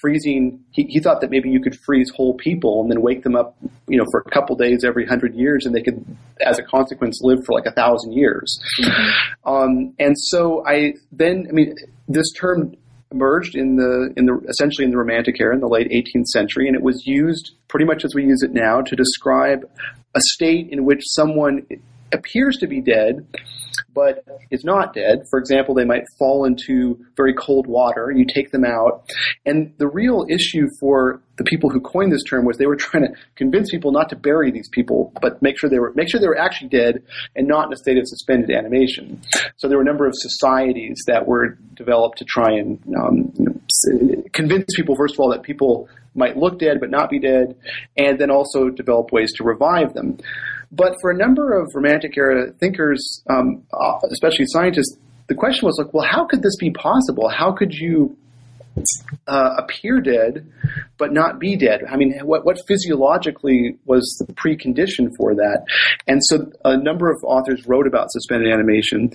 freezing 0.00 0.60
he, 0.70 0.84
he 0.84 1.00
thought 1.00 1.20
that 1.20 1.30
maybe 1.30 1.50
you 1.50 1.60
could 1.60 1.76
freeze 1.84 2.10
whole 2.10 2.34
people 2.34 2.82
and 2.82 2.90
then 2.90 3.02
wake 3.02 3.22
them 3.22 3.36
up 3.36 3.56
you 3.88 3.98
know 3.98 4.04
for 4.10 4.20
a 4.20 4.30
couple 4.30 4.56
days 4.56 4.84
every 4.84 5.06
hundred 5.06 5.34
years 5.34 5.66
and 5.66 5.74
they 5.74 5.82
could 5.82 6.04
as 6.44 6.58
a 6.58 6.62
consequence 6.62 7.20
live 7.22 7.38
for 7.44 7.52
like 7.52 7.66
a 7.66 7.72
thousand 7.72 8.12
years 8.12 8.58
mm-hmm. 8.82 9.50
um, 9.52 9.94
and 9.98 10.16
so 10.18 10.64
I 10.66 10.94
then 11.12 11.46
I 11.48 11.52
mean 11.52 11.74
this 12.08 12.30
term 12.32 12.74
emerged 13.12 13.56
in 13.56 13.76
the 13.76 14.12
in 14.16 14.26
the 14.26 14.40
essentially 14.48 14.84
in 14.84 14.90
the 14.90 14.98
romantic 14.98 15.40
era 15.40 15.54
in 15.54 15.60
the 15.60 15.68
late 15.68 15.90
18th 15.90 16.26
century 16.26 16.68
and 16.68 16.76
it 16.76 16.82
was 16.82 17.06
used 17.06 17.52
pretty 17.68 17.84
much 17.84 18.04
as 18.04 18.14
we 18.14 18.24
use 18.24 18.42
it 18.42 18.52
now 18.52 18.80
to 18.80 18.94
describe 18.94 19.68
a 20.14 20.20
state 20.20 20.68
in 20.70 20.84
which 20.84 21.02
someone 21.04 21.66
appears 22.12 22.56
to 22.58 22.66
be 22.66 22.80
dead 22.80 23.26
but 23.94 24.24
is 24.50 24.64
not 24.64 24.94
dead. 24.94 25.26
For 25.28 25.38
example, 25.38 25.74
they 25.74 25.84
might 25.84 26.04
fall 26.18 26.44
into 26.44 26.98
very 27.16 27.34
cold 27.34 27.66
water. 27.66 28.12
You 28.14 28.24
take 28.26 28.50
them 28.50 28.64
out. 28.64 29.04
And 29.46 29.72
the 29.78 29.88
real 29.88 30.26
issue 30.28 30.66
for 30.78 31.22
the 31.36 31.44
people 31.44 31.70
who 31.70 31.80
coined 31.80 32.12
this 32.12 32.22
term 32.24 32.44
was 32.44 32.58
they 32.58 32.66
were 32.66 32.76
trying 32.76 33.04
to 33.04 33.12
convince 33.36 33.70
people 33.70 33.92
not 33.92 34.08
to 34.10 34.16
bury 34.16 34.50
these 34.50 34.68
people, 34.68 35.12
but 35.20 35.40
make 35.42 35.58
sure 35.58 35.70
they 35.70 35.78
were 35.78 35.92
make 35.94 36.10
sure 36.10 36.20
they 36.20 36.28
were 36.28 36.38
actually 36.38 36.68
dead 36.68 37.02
and 37.34 37.48
not 37.48 37.66
in 37.66 37.72
a 37.72 37.76
state 37.76 37.98
of 37.98 38.06
suspended 38.06 38.50
animation. 38.50 39.22
So 39.56 39.68
there 39.68 39.76
were 39.76 39.82
a 39.82 39.86
number 39.86 40.06
of 40.06 40.12
societies 40.14 41.02
that 41.06 41.26
were 41.26 41.58
developed 41.74 42.18
to 42.18 42.24
try 42.24 42.52
and 42.52 42.78
um, 42.96 43.32
convince 44.32 44.66
people, 44.76 44.96
first 44.96 45.14
of 45.14 45.20
all, 45.20 45.30
that 45.30 45.42
people 45.42 45.88
might 46.14 46.36
look 46.36 46.58
dead 46.58 46.78
but 46.80 46.90
not 46.90 47.08
be 47.08 47.18
dead, 47.18 47.56
and 47.96 48.18
then 48.18 48.30
also 48.30 48.68
develop 48.68 49.12
ways 49.12 49.32
to 49.36 49.44
revive 49.44 49.94
them. 49.94 50.18
But 50.72 50.94
for 51.00 51.10
a 51.10 51.16
number 51.16 51.58
of 51.60 51.68
Romantic 51.74 52.16
era 52.16 52.52
thinkers, 52.60 53.22
um, 53.28 53.64
uh, 53.72 53.98
especially 54.10 54.46
scientists, 54.48 54.96
the 55.26 55.34
question 55.34 55.66
was 55.66 55.80
like, 55.82 55.92
well, 55.92 56.06
how 56.06 56.26
could 56.26 56.42
this 56.42 56.56
be 56.56 56.70
possible? 56.70 57.28
How 57.28 57.52
could 57.52 57.72
you 57.72 58.16
uh, 59.26 59.54
appear 59.58 60.00
dead 60.00 60.46
but 60.96 61.12
not 61.12 61.38
be 61.38 61.56
dead? 61.56 61.80
I 61.90 61.96
mean, 61.96 62.18
what, 62.22 62.44
what 62.44 62.58
physiologically 62.66 63.76
was 63.84 64.04
the 64.26 64.32
precondition 64.34 65.08
for 65.16 65.34
that? 65.34 65.64
And 66.06 66.20
so 66.24 66.50
a 66.64 66.76
number 66.76 67.10
of 67.10 67.16
authors 67.24 67.66
wrote 67.66 67.86
about 67.86 68.10
suspended 68.10 68.52
animation. 68.52 69.10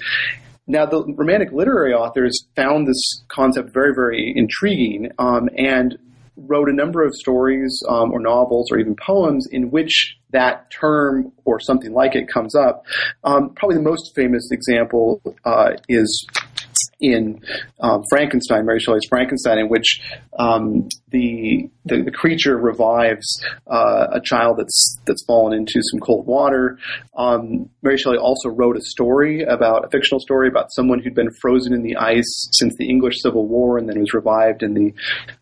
Now, 0.68 0.86
the 0.86 1.04
Romantic 1.06 1.52
literary 1.52 1.94
authors 1.94 2.48
found 2.56 2.88
this 2.88 3.24
concept 3.28 3.72
very, 3.72 3.94
very 3.94 4.34
intriguing 4.36 5.12
um, 5.20 5.48
and 5.58 5.98
wrote 6.38 6.69
a 6.69 6.74
number 6.74 7.04
of 7.04 7.13
stories 7.15 7.82
um, 7.88 8.12
or 8.12 8.19
novels 8.19 8.71
or 8.71 8.80
even 8.80 8.95
poems 8.95 9.48
in 9.52 9.71
which 9.71 10.17
that 10.32 10.69
term 10.69 11.32
or 11.45 11.60
something 11.60 11.93
like 11.93 12.15
it 12.15 12.28
comes 12.28 12.56
up. 12.56 12.86
Um, 13.24 13.54
probably 13.56 13.78
the 13.78 13.84
most 13.84 14.13
famous 14.15 14.52
example 14.52 15.21
uh, 15.45 15.71
is 15.88 16.28
in 17.00 17.42
um, 17.82 18.04
Frankenstein, 18.10 18.66
Mary 18.66 18.80
Shelley's 18.80 19.08
Frankenstein, 19.10 19.58
in 19.60 19.70
which 19.70 20.02
um, 20.40 20.88
the, 21.10 21.70
the, 21.86 22.04
the 22.04 22.12
creature 22.12 22.58
revives 22.58 23.44
uh, 23.68 24.08
a 24.14 24.22
child 24.22 24.58
that's 24.58 24.98
that's 25.06 25.24
fallen 25.26 25.54
into 25.54 25.82
some 25.92 26.00
cold 26.00 26.26
water. 26.26 26.78
Um, 27.18 27.70
Mary 27.82 27.98
Shelley 27.98 28.18
also 28.18 28.50
wrote 28.50 28.78
a 28.78 28.82
story 28.82 29.44
about 29.44 29.86
a 29.86 29.90
fictional 29.90 30.20
story 30.20 30.48
about 30.48 30.72
someone 30.72 31.00
who'd 31.00 31.16
been 31.16 31.32
frozen 31.42 31.74
in 31.74 31.84
the 31.84 31.98
ice 31.98 32.50
since 32.54 32.74
the 32.78 32.90
English 32.90 33.22
Civil 33.22 33.48
War 33.48 33.78
and 33.78 33.90
then 33.90 34.00
was 34.00 34.14
revived 34.14 34.64
in 34.64 34.74
the 34.74 34.94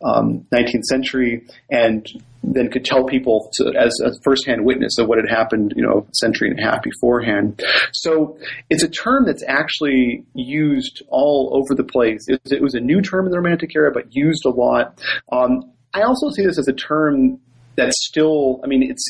19th 0.04 0.76
um, 0.76 0.84
century 0.84 1.46
and 1.70 2.06
then 2.44 2.70
could 2.70 2.84
tell 2.84 3.06
people 3.06 3.50
to, 3.54 3.74
as 3.80 3.98
a 4.04 4.12
firsthand 4.24 4.66
witness 4.66 4.98
of 5.00 5.08
what 5.08 5.18
had 5.18 5.30
happened, 5.30 5.74
you 5.76 5.82
know, 5.82 6.06
a 6.10 6.16
century 6.16 6.50
and 6.50 6.60
a 6.60 6.62
half 6.62 6.84
beforehand. 6.84 7.64
So 7.94 8.38
it's 8.70 8.84
a 8.84 8.90
term 8.90 9.26
that's 9.26 9.44
actually 9.48 10.26
used 10.34 11.02
all 11.08 11.52
over 11.54 11.74
the 11.74 11.84
place. 11.86 12.26
It, 12.28 12.42
it 12.52 12.62
was 12.62 12.74
a 12.74 12.80
new 12.80 13.02
term 13.02 13.26
in 13.26 13.32
the 13.32 13.38
Romantic 13.38 13.76
era, 13.76 13.92
but 13.94 14.14
used 14.14 14.46
a 14.46 14.50
lot. 14.50 15.02
Um, 15.32 15.72
I 15.94 16.02
also 16.02 16.30
see 16.32 16.46
this 16.46 16.60
as 16.60 16.68
a 16.68 16.74
term 16.74 17.40
that's 17.76 18.06
still, 18.06 18.60
I 18.64 18.68
mean, 18.68 18.84
it's 18.84 19.06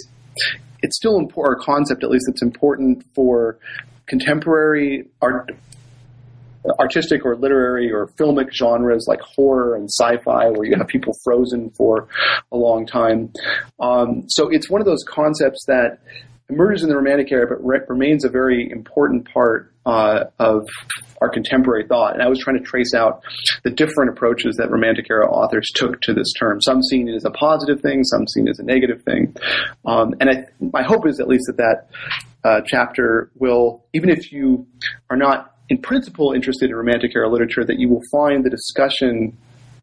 it's 0.82 0.98
still 0.98 1.18
important, 1.18 1.58
or 1.58 1.64
concept 1.64 2.04
at 2.04 2.10
least 2.10 2.26
that's 2.28 2.42
important 2.42 3.06
for 3.16 3.58
contemporary 4.06 5.08
art 5.22 5.52
artistic 6.80 7.26
or 7.26 7.36
literary 7.36 7.92
or 7.92 8.08
filmic 8.20 8.54
genres 8.54 9.06
like 9.08 9.20
horror 9.22 9.76
and 9.76 9.90
sci-fi 9.90 10.50
where 10.50 10.66
you 10.66 10.76
have 10.78 10.88
people 10.88 11.14
frozen 11.24 11.70
for 11.72 12.08
a 12.52 12.58
long 12.58 12.86
time. 12.86 13.32
Um, 13.80 14.24
so 14.28 14.50
it's 14.50 14.70
one 14.70 14.82
of 14.82 14.86
those 14.86 15.04
concepts 15.08 15.66
that 15.68 16.00
emerges 16.50 16.84
in 16.84 16.90
the 16.90 16.96
Romantic 16.96 17.32
era, 17.32 17.48
but 17.48 17.66
re- 17.66 17.86
remains 17.88 18.26
a 18.26 18.30
very 18.30 18.70
important 18.70 19.28
part 19.32 19.74
uh, 19.86 20.26
of 20.40 20.68
our 21.22 21.30
contemporary 21.30 21.86
thought. 21.88 22.14
And 22.14 22.22
I 22.22 22.28
was 22.28 22.40
trying 22.40 22.58
to 22.58 22.64
trace 22.64 22.94
out 22.94 23.24
the 23.64 23.70
different 23.70 24.12
approaches 24.12 24.56
that 24.58 24.72
Romantic 24.72 25.08
era 25.10 25.30
authors 25.30 25.70
took 25.76 26.02
to 26.02 26.14
this 26.14 26.32
term. 26.34 26.62
Some 26.62 26.82
seen 26.82 27.10
it 27.10 27.16
as 27.16 27.26
a 27.26 27.32
positive 27.32 27.82
thing, 27.82 28.04
some 28.04 28.28
seen 28.28 28.48
it 28.48 28.52
as 28.52 28.60
a 28.60 28.64
negative 28.64 29.04
thing. 29.04 29.36
Um, 29.86 30.14
and 30.20 30.30
I, 30.30 30.46
my 30.60 30.84
hope 30.84 31.08
is 31.08 31.20
at 31.20 31.28
least 31.28 31.46
that 31.48 31.58
that 31.58 31.90
uh, 32.44 32.62
chapter 32.66 33.32
will, 33.36 33.86
even 33.94 34.10
if 34.10 34.32
you 34.32 34.68
are 35.10 35.18
not 35.18 35.53
in 35.70 35.82
principle 35.82 36.34
interested 36.34 36.70
in 36.70 36.76
Romantic 36.76 37.12
era 37.16 37.30
literature, 37.30 37.64
that 37.64 37.80
you 37.80 37.90
will 37.90 38.02
find 38.12 38.44
the 38.44 38.50
discussion 38.50 39.38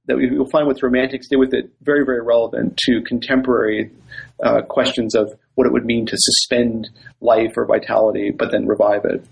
that 0.06 0.18
you'll 0.18 0.50
find 0.50 0.66
with 0.66 0.82
Romantics 0.82 1.28
did 1.28 1.36
with 1.36 1.54
it 1.54 1.70
very, 1.82 2.04
very 2.04 2.22
relevant 2.22 2.76
to 2.78 3.02
contemporary 3.02 3.90
uh, 4.42 4.62
questions 4.62 5.14
of 5.14 5.32
what 5.54 5.66
it 5.66 5.72
would 5.72 5.84
mean 5.84 6.06
to 6.06 6.16
suspend 6.16 6.88
life 7.20 7.52
or 7.56 7.66
vitality, 7.66 8.30
but 8.30 8.50
then 8.50 8.66
revive 8.66 9.04
it. 9.04 9.24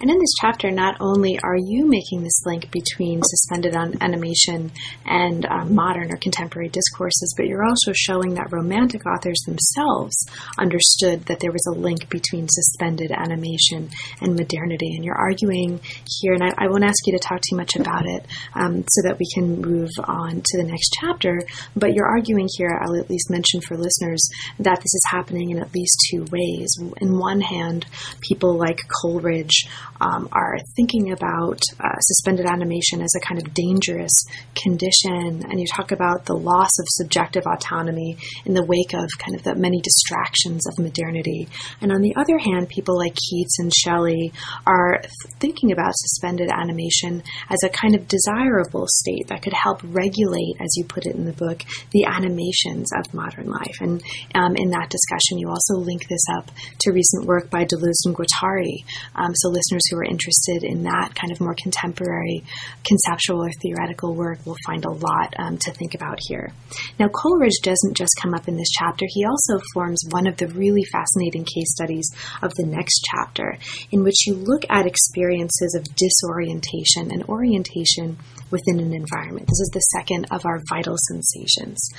And 0.00 0.10
in 0.10 0.18
this 0.18 0.32
chapter, 0.40 0.70
not 0.70 0.96
only 0.98 1.38
are 1.42 1.58
you 1.58 1.86
making 1.86 2.22
this 2.22 2.40
link 2.46 2.70
between 2.70 3.20
suspended 3.22 3.74
animation 4.00 4.72
and 5.04 5.44
um, 5.44 5.74
modern 5.74 6.10
or 6.10 6.16
contemporary 6.16 6.70
discourses, 6.70 7.34
but 7.36 7.46
you're 7.46 7.66
also 7.66 7.92
showing 7.92 8.32
that 8.34 8.50
romantic 8.50 9.02
authors 9.04 9.38
themselves 9.46 10.16
understood 10.58 11.26
that 11.26 11.40
there 11.40 11.52
was 11.52 11.66
a 11.66 11.78
link 11.78 12.08
between 12.08 12.48
suspended 12.48 13.10
animation 13.10 13.90
and 14.22 14.36
modernity. 14.36 14.94
And 14.94 15.04
you're 15.04 15.18
arguing 15.18 15.80
here, 16.20 16.32
and 16.32 16.44
I, 16.44 16.54
I 16.56 16.68
won't 16.68 16.84
ask 16.84 17.06
you 17.06 17.12
to 17.12 17.18
talk 17.18 17.42
too 17.42 17.56
much 17.56 17.76
about 17.76 18.06
it 18.06 18.24
um, 18.54 18.84
so 18.88 19.02
that 19.06 19.18
we 19.18 19.26
can 19.34 19.60
move 19.60 19.90
on 20.04 20.40
to 20.42 20.56
the 20.56 20.64
next 20.64 20.96
chapter, 20.98 21.42
but 21.76 21.92
you're 21.92 22.08
arguing 22.08 22.48
here, 22.56 22.80
I'll 22.82 22.98
at 22.98 23.10
least 23.10 23.28
mention 23.30 23.60
for 23.60 23.76
listeners, 23.76 24.26
that 24.58 24.78
this 24.78 24.94
is 24.94 25.04
happening 25.10 25.50
in 25.50 25.58
at 25.58 25.74
least 25.74 25.98
two 26.10 26.24
ways. 26.32 26.74
In 27.02 27.18
one 27.18 27.42
hand, 27.42 27.84
people 28.22 28.56
like 28.56 28.80
Coleridge 29.02 29.68
um, 30.00 30.28
are 30.32 30.58
thinking 30.76 31.12
about 31.12 31.60
uh, 31.78 31.98
suspended 32.00 32.46
animation 32.46 33.02
as 33.02 33.12
a 33.16 33.20
kind 33.20 33.40
of 33.40 33.54
dangerous 33.54 34.24
condition, 34.54 35.44
and 35.48 35.60
you 35.60 35.66
talk 35.66 35.92
about 35.92 36.24
the 36.24 36.34
loss 36.34 36.78
of 36.78 36.86
subjective 36.88 37.44
autonomy 37.46 38.16
in 38.44 38.54
the 38.54 38.64
wake 38.64 38.94
of 38.94 39.08
kind 39.18 39.36
of 39.36 39.42
the 39.42 39.54
many 39.54 39.80
distractions 39.80 40.66
of 40.66 40.82
modernity. 40.82 41.48
And 41.80 41.92
on 41.92 42.00
the 42.00 42.14
other 42.16 42.38
hand, 42.38 42.68
people 42.68 42.96
like 42.96 43.14
Keats 43.14 43.58
and 43.58 43.72
Shelley 43.74 44.32
are 44.66 45.02
thinking 45.38 45.72
about 45.72 45.92
suspended 45.94 46.50
animation 46.50 47.22
as 47.48 47.62
a 47.64 47.68
kind 47.68 47.94
of 47.94 48.08
desirable 48.08 48.86
state 48.88 49.28
that 49.28 49.42
could 49.42 49.52
help 49.52 49.80
regulate, 49.82 50.56
as 50.60 50.74
you 50.76 50.84
put 50.84 51.06
it 51.06 51.16
in 51.16 51.24
the 51.24 51.32
book, 51.32 51.62
the 51.92 52.04
animations 52.04 52.90
of 52.96 53.12
modern 53.14 53.50
life. 53.50 53.76
And 53.80 54.02
um, 54.34 54.56
in 54.56 54.70
that 54.70 54.90
discussion, 54.90 55.38
you 55.38 55.48
also 55.48 55.74
link 55.74 56.08
this 56.08 56.24
up 56.36 56.50
to 56.80 56.92
recent 56.92 57.26
work 57.26 57.50
by 57.50 57.64
Deleuze 57.64 58.04
and 58.06 58.14
Guattari. 58.14 58.84
Um, 59.14 59.34
so 59.34 59.48
listeners 59.48 59.82
who 59.90 59.98
are 59.98 60.04
interested 60.04 60.62
in 60.62 60.82
that 60.84 61.14
kind 61.14 61.32
of 61.32 61.40
more 61.40 61.54
contemporary 61.62 62.44
conceptual 62.86 63.44
or 63.44 63.50
theoretical 63.62 64.14
work 64.14 64.38
will 64.46 64.56
find 64.66 64.84
a 64.84 64.90
lot 64.90 65.34
um, 65.38 65.58
to 65.58 65.72
think 65.72 65.94
about 65.94 66.18
here. 66.28 66.52
Now, 66.98 67.08
Coleridge 67.08 67.60
doesn't 67.62 67.96
just 67.96 68.12
come 68.20 68.34
up 68.34 68.48
in 68.48 68.56
this 68.56 68.70
chapter, 68.70 69.06
he 69.08 69.24
also 69.24 69.62
forms 69.74 70.02
one 70.10 70.26
of 70.26 70.36
the 70.36 70.48
really 70.48 70.84
fascinating 70.92 71.44
case 71.44 71.72
studies 71.74 72.08
of 72.42 72.54
the 72.54 72.66
next 72.66 73.06
chapter, 73.10 73.58
in 73.90 74.02
which 74.02 74.26
you 74.26 74.34
look 74.34 74.62
at 74.70 74.86
experiences 74.86 75.74
of 75.76 75.84
disorientation 75.96 77.10
and 77.10 77.24
orientation 77.24 78.18
within 78.50 78.80
an 78.80 78.92
environment. 78.92 79.46
This 79.46 79.60
is 79.60 79.70
the 79.72 79.80
second 79.96 80.26
of 80.30 80.44
our 80.44 80.60
vital 80.68 80.96
sensations. 81.08 81.90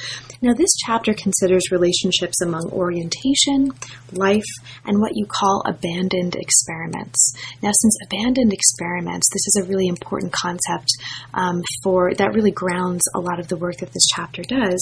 Now, 0.42 0.54
this 0.54 0.72
chapter 0.86 1.14
considers 1.14 1.72
relationships 1.72 2.42
among 2.42 2.70
orientation, 2.72 3.72
life, 4.12 4.52
and 4.86 5.00
what 5.00 5.16
you 5.16 5.26
call 5.26 5.64
abandoned 5.66 6.36
experiments. 6.36 7.34
Now, 7.62 7.72
since 7.82 7.98
abandoned 8.06 8.54
experiments, 8.54 9.28
this 9.34 9.48
is 9.48 9.62
a 9.62 9.68
really 9.70 9.88
important 9.88 10.32
concept 10.32 10.90
um, 11.34 11.62
for 11.84 12.14
that 12.16 12.34
really 12.34 12.52
grounds 12.52 13.02
a 13.16 13.20
lot 13.20 13.40
of 13.40 13.48
the 13.48 13.58
work 13.58 13.78
that 13.78 13.92
this 13.94 14.08
chapter 14.16 14.44
does. 14.44 14.80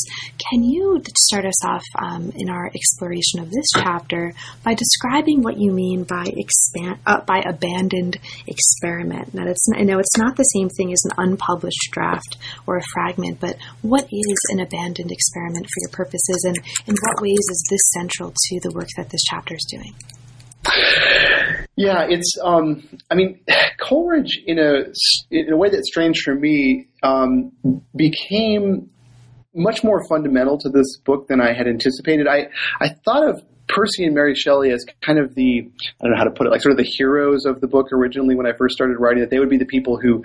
Can 0.51 0.63
you 0.63 1.01
start 1.17 1.45
us 1.45 1.65
off 1.65 1.83
um, 1.97 2.31
in 2.35 2.49
our 2.49 2.67
exploration 2.75 3.39
of 3.39 3.49
this 3.49 3.67
chapter 3.75 4.33
by 4.63 4.73
describing 4.73 5.41
what 5.41 5.57
you 5.57 5.71
mean 5.71 6.03
by 6.03 6.25
expand 6.27 6.99
uh, 7.05 7.21
by 7.21 7.39
abandoned 7.39 8.17
experiment? 8.47 9.33
Now, 9.33 9.47
it's 9.47 9.65
I 9.75 9.83
know 9.83 9.99
it's 9.99 10.17
not 10.17 10.35
the 10.35 10.43
same 10.43 10.69
thing 10.69 10.91
as 10.91 11.03
an 11.05 11.15
unpublished 11.17 11.89
draft 11.91 12.37
or 12.67 12.77
a 12.77 12.83
fragment, 12.93 13.39
but 13.39 13.55
what 13.81 14.05
is 14.11 14.39
an 14.49 14.59
abandoned 14.59 15.11
experiment 15.11 15.65
for 15.65 15.79
your 15.81 15.91
purposes, 15.91 16.43
and 16.45 16.57
in 16.87 16.95
what 17.01 17.21
ways 17.21 17.45
is 17.49 17.63
this 17.69 17.91
central 17.93 18.31
to 18.31 18.59
the 18.61 18.71
work 18.73 18.89
that 18.97 19.09
this 19.09 19.23
chapter 19.29 19.55
is 19.55 19.65
doing? 19.69 19.93
Yeah, 21.75 22.07
it's. 22.09 22.37
Um, 22.43 22.83
I 23.09 23.15
mean, 23.15 23.39
Coleridge, 23.79 24.41
in 24.45 24.59
a 24.59 24.91
in 25.31 25.53
a 25.53 25.57
way 25.57 25.69
that's 25.69 25.87
strange 25.87 26.19
for 26.19 26.35
me, 26.35 26.89
um, 27.03 27.53
became 27.95 28.89
much 29.55 29.83
more 29.83 30.05
fundamental 30.07 30.57
to 30.59 30.69
this 30.69 30.97
book 30.97 31.27
than 31.27 31.39
I 31.41 31.53
had 31.53 31.67
anticipated. 31.67 32.27
I 32.27 32.49
I 32.81 32.89
thought 33.05 33.29
of 33.29 33.41
Percy 33.69 34.03
and 34.03 34.13
Mary 34.13 34.35
Shelley 34.35 34.71
as 34.71 34.85
kind 35.01 35.19
of 35.19 35.35
the 35.35 35.71
I 36.01 36.03
don't 36.03 36.11
know 36.11 36.17
how 36.17 36.25
to 36.25 36.31
put 36.31 36.47
it, 36.47 36.49
like 36.49 36.61
sort 36.61 36.71
of 36.71 36.77
the 36.77 36.91
heroes 36.97 37.45
of 37.45 37.61
the 37.61 37.67
book 37.67 37.93
originally 37.93 38.35
when 38.35 38.45
I 38.45 38.51
first 38.51 38.75
started 38.75 38.97
writing. 38.99 39.21
That 39.21 39.29
they 39.29 39.39
would 39.39 39.49
be 39.49 39.57
the 39.57 39.65
people 39.65 39.97
who 39.97 40.23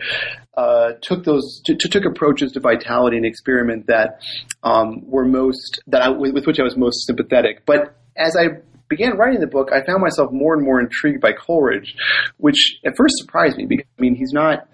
uh, 0.56 0.92
took 1.02 1.24
those 1.24 1.60
t- 1.64 1.76
t- 1.76 1.88
took 1.88 2.04
approaches 2.04 2.52
to 2.52 2.60
vitality 2.60 3.16
and 3.16 3.26
experiment 3.26 3.86
that 3.86 4.20
um, 4.64 5.02
were 5.08 5.24
most 5.24 5.82
that 5.86 6.02
I, 6.02 6.08
with, 6.08 6.34
with 6.34 6.46
which 6.46 6.58
I 6.58 6.64
was 6.64 6.76
most 6.76 7.06
sympathetic. 7.06 7.64
But 7.66 7.96
as 8.16 8.36
I 8.36 8.60
began 8.88 9.16
writing 9.16 9.40
the 9.40 9.46
book, 9.46 9.70
I 9.72 9.84
found 9.84 10.02
myself 10.02 10.30
more 10.32 10.54
and 10.54 10.64
more 10.64 10.80
intrigued 10.80 11.20
by 11.20 11.32
Coleridge, 11.32 11.94
which 12.38 12.78
at 12.84 12.96
first 12.96 13.14
surprised 13.18 13.56
me 13.56 13.66
because 13.66 13.86
I 13.98 14.02
mean 14.02 14.14
he's 14.14 14.32
not 14.32 14.68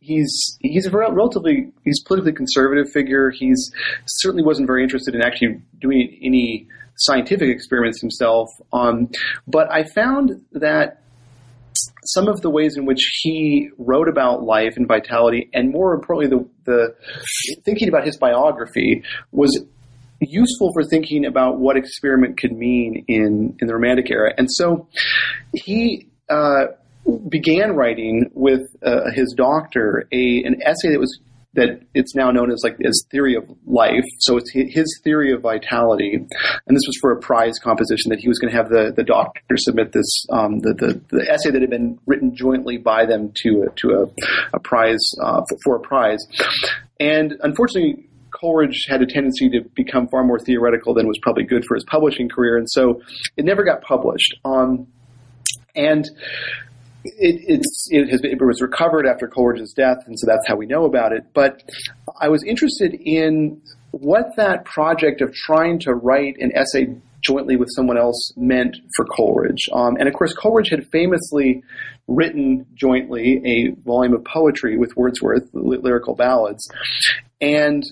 he's 0.00 0.58
he's 0.60 0.86
a 0.86 0.90
relatively 0.90 1.72
he's 1.84 2.02
politically 2.02 2.32
conservative 2.32 2.92
figure. 2.92 3.30
He's 3.30 3.72
certainly 4.06 4.42
wasn't 4.42 4.66
very 4.66 4.82
interested 4.82 5.14
in 5.14 5.22
actually 5.22 5.60
doing 5.80 6.18
any 6.22 6.68
scientific 6.96 7.48
experiments 7.48 8.00
himself. 8.00 8.48
Um, 8.72 9.08
but 9.46 9.70
I 9.70 9.84
found 9.94 10.44
that 10.52 11.02
some 12.04 12.28
of 12.28 12.40
the 12.42 12.50
ways 12.50 12.76
in 12.76 12.84
which 12.84 13.00
he 13.22 13.70
wrote 13.78 14.08
about 14.08 14.42
life 14.42 14.74
and 14.76 14.86
vitality, 14.86 15.48
and 15.54 15.70
more 15.70 15.94
importantly, 15.94 16.36
the, 16.36 16.48
the 16.64 16.94
thinking 17.64 17.88
about 17.88 18.04
his 18.04 18.16
biography 18.16 19.02
was 19.30 19.64
useful 20.28 20.72
for 20.72 20.82
thinking 20.84 21.24
about 21.26 21.58
what 21.58 21.76
experiment 21.76 22.38
could 22.38 22.52
mean 22.52 23.04
in, 23.08 23.56
in 23.60 23.66
the 23.66 23.74
Romantic 23.74 24.10
era. 24.10 24.32
And 24.36 24.48
so 24.50 24.88
he 25.52 26.08
uh, 26.28 26.66
began 27.28 27.74
writing 27.74 28.30
with 28.34 28.62
uh, 28.84 29.10
his 29.14 29.34
doctor 29.36 30.08
a, 30.12 30.42
an 30.44 30.62
essay 30.64 30.92
that 30.92 31.00
was 31.00 31.18
that 31.54 31.82
it's 31.92 32.14
now 32.14 32.30
known 32.30 32.50
as 32.50 32.62
like 32.64 32.78
his 32.78 33.06
theory 33.10 33.34
of 33.34 33.44
life. 33.66 34.04
So 34.20 34.38
it's 34.38 34.50
his 34.54 35.00
theory 35.04 35.34
of 35.34 35.42
vitality, 35.42 36.14
and 36.14 36.76
this 36.76 36.82
was 36.86 36.96
for 37.00 37.12
a 37.12 37.20
prize 37.20 37.58
composition 37.62 38.08
that 38.08 38.20
he 38.20 38.28
was 38.28 38.38
going 38.38 38.50
to 38.50 38.56
have 38.56 38.70
the, 38.70 38.92
the 38.96 39.04
doctor 39.04 39.56
submit 39.56 39.92
this 39.92 40.26
um, 40.30 40.60
the, 40.60 40.72
the, 40.72 41.16
the 41.16 41.30
essay 41.30 41.50
that 41.50 41.60
had 41.60 41.70
been 41.70 41.98
written 42.06 42.34
jointly 42.34 42.78
by 42.78 43.04
them 43.04 43.32
to 43.42 43.66
a, 43.68 43.74
to 43.76 43.90
a, 43.90 44.56
a 44.56 44.60
prize 44.60 45.04
uh, 45.22 45.42
for, 45.48 45.58
for 45.64 45.76
a 45.76 45.80
prize, 45.80 46.24
and 46.98 47.34
unfortunately 47.42 48.08
Coleridge 48.42 48.86
had 48.88 49.00
a 49.00 49.06
tendency 49.06 49.48
to 49.50 49.62
become 49.74 50.08
far 50.08 50.24
more 50.24 50.38
theoretical 50.38 50.94
than 50.94 51.06
was 51.06 51.18
probably 51.22 51.44
good 51.44 51.64
for 51.64 51.76
his 51.76 51.84
publishing 51.84 52.28
career, 52.28 52.56
and 52.58 52.68
so 52.68 53.00
it 53.36 53.44
never 53.44 53.62
got 53.62 53.82
published. 53.82 54.34
Um, 54.44 54.88
and 55.76 56.04
it, 57.04 57.62
it, 57.90 58.10
has, 58.10 58.20
it 58.24 58.40
was 58.40 58.60
recovered 58.60 59.06
after 59.06 59.28
Coleridge's 59.28 59.72
death, 59.72 59.98
and 60.06 60.18
so 60.18 60.26
that's 60.26 60.46
how 60.46 60.56
we 60.56 60.66
know 60.66 60.84
about 60.84 61.12
it. 61.12 61.24
But 61.32 61.62
I 62.20 62.28
was 62.28 62.42
interested 62.42 62.94
in 62.94 63.62
what 63.92 64.36
that 64.36 64.64
project 64.64 65.20
of 65.20 65.32
trying 65.32 65.78
to 65.80 65.94
write 65.94 66.36
an 66.38 66.52
essay 66.54 66.96
jointly 67.22 67.56
with 67.56 67.68
someone 67.70 67.96
else 67.96 68.32
meant 68.36 68.76
for 68.96 69.04
Coleridge. 69.04 69.68
Um, 69.72 69.96
and 69.98 70.08
of 70.08 70.14
course, 70.14 70.34
Coleridge 70.34 70.70
had 70.70 70.86
famously 70.90 71.62
written 72.08 72.66
jointly 72.74 73.40
a 73.44 73.80
volume 73.82 74.14
of 74.14 74.24
poetry 74.24 74.76
with 74.76 74.96
Wordsworth, 74.96 75.48
lyrical 75.52 76.16
ballads. 76.16 76.68
And 77.40 77.84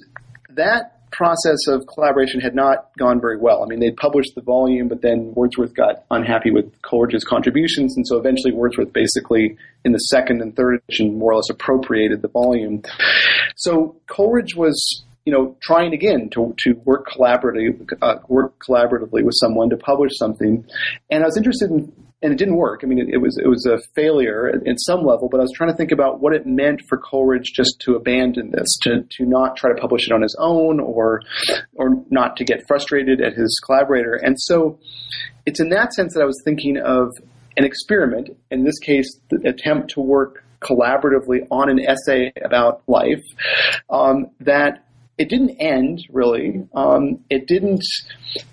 that 0.57 0.97
process 1.13 1.67
of 1.67 1.87
collaboration 1.87 2.41
had 2.41 2.55
not 2.55 2.91
gone 2.99 3.21
very 3.21 3.37
well. 3.37 3.65
I 3.65 3.67
mean, 3.67 3.81
they 3.81 3.91
published 3.91 4.35
the 4.35 4.43
volume, 4.43 4.89
but 4.89 5.03
then 5.03 5.33
Wordsworth 5.35 5.75
got 5.75 6.05
unhappy 6.11 6.51
with 6.51 6.71
Coleridge's 6.83 7.25
contributions, 7.25 7.97
and 7.97 8.07
so 8.07 8.17
eventually 8.17 8.53
Wordsworth 8.53 8.93
basically, 8.93 9.57
in 9.85 9.93
the 9.93 9.99
second 9.99 10.41
and 10.41 10.55
third 10.55 10.81
edition, 10.83 11.19
more 11.19 11.33
or 11.33 11.37
less 11.37 11.51
appropriated 11.51 12.23
the 12.23 12.29
volume. 12.29 12.83
So 13.57 13.97
Coleridge 14.07 14.55
was 14.55 15.05
you 15.27 15.33
know, 15.33 15.55
trying 15.63 15.93
again 15.93 16.31
to, 16.31 16.55
to 16.59 16.73
work 16.85 17.07
collaboratively, 17.07 17.93
uh, 18.01 18.17
work 18.29 18.59
collaboratively 18.67 19.23
with 19.23 19.35
someone 19.35 19.69
to 19.71 19.77
publish 19.77 20.13
something. 20.17 20.65
And 21.11 21.23
I 21.23 21.27
was 21.27 21.37
interested 21.37 21.71
in 21.71 21.93
and 22.23 22.33
it 22.33 22.39
didn't 22.39 22.57
work. 22.57 22.81
I 22.83 22.87
mean, 22.87 22.99
it, 22.99 23.15
it, 23.15 23.19
was 23.19 23.39
it 23.39 23.49
was 23.49 23.67
a 23.67 23.79
failure 23.95 24.49
at, 24.49 24.67
at, 24.67 24.77
some 24.79 25.05
level. 25.05 25.29
But 25.31 25.41
I 25.41 25.43
was 25.43 25.53
trying 25.55 25.71
to 25.71 25.77
think 25.77 25.91
about 25.91 26.21
what 26.21 26.35
it 26.35 26.47
meant 26.47 26.83
for 26.89 26.99
Coleridge 26.99 27.53
just 27.55 27.81
to 27.81 27.95
abandon 27.95 28.51
this, 28.51 28.77
to 28.83 29.03
to 29.03 29.25
not 29.25 29.57
try 29.57 29.73
to 29.73 29.81
publish 29.81 30.07
it 30.07 30.13
on 30.13 30.23
his 30.23 30.37
own, 30.39 30.81
or 30.81 31.23
or 31.75 32.05
not 32.11 32.37
to 32.37 32.45
get 32.45 32.67
frustrated 32.67 33.21
at 33.21 33.35
his 33.35 33.59
collaborator. 33.65 34.15
And 34.15 34.39
so, 34.39 34.79
it's 35.47 35.61
in 35.61 35.71
that 35.71 35.95
sense 35.95 36.15
that 36.15 36.21
I 36.21 36.27
was 36.27 36.41
thinking 36.45 36.77
of 36.79 37.09
an 37.57 37.65
experiment. 37.65 38.31
In 38.51 38.65
this 38.65 38.79
case, 38.79 39.19
the 39.31 39.49
attempt 39.49 39.91
to 39.93 40.01
work 40.01 40.45
collaboratively 40.61 41.47
on 41.51 41.71
an 41.71 41.81
essay 41.81 42.33
about 42.45 42.83
life 42.87 43.25
um, 43.89 44.27
that 44.41 44.85
it 45.21 45.29
didn't 45.29 45.51
end 45.61 46.03
really. 46.11 46.67
Um, 46.75 47.23
it 47.29 47.47
didn't. 47.47 47.85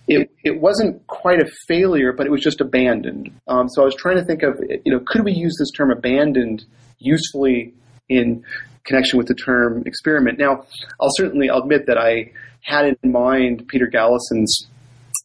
It 0.05 0.29
it 0.43 0.59
wasn't 0.59 1.07
quite 1.07 1.39
a 1.41 1.49
failure, 1.65 2.11
but 2.11 2.27
it 2.27 2.29
was 2.29 2.41
just 2.41 2.59
abandoned. 2.59 3.31
Um, 3.47 3.69
so 3.69 3.83
I 3.83 3.85
was 3.85 3.95
trying 3.95 4.17
to 4.17 4.25
think 4.25 4.43
of 4.43 4.59
you 4.83 4.91
know 4.91 4.99
could 4.99 5.23
we 5.23 5.31
use 5.31 5.55
this 5.57 5.71
term 5.71 5.91
abandoned 5.91 6.65
usefully 6.99 7.73
in 8.09 8.43
connection 8.83 9.17
with 9.17 9.27
the 9.27 9.33
term 9.33 9.83
experiment? 9.85 10.39
Now 10.39 10.65
I'll 10.99 11.15
certainly 11.15 11.47
admit 11.47 11.85
that 11.87 11.97
I 11.97 12.33
had 12.63 12.97
in 13.01 13.11
mind 13.13 13.65
Peter 13.69 13.87
Galison's 13.87 14.67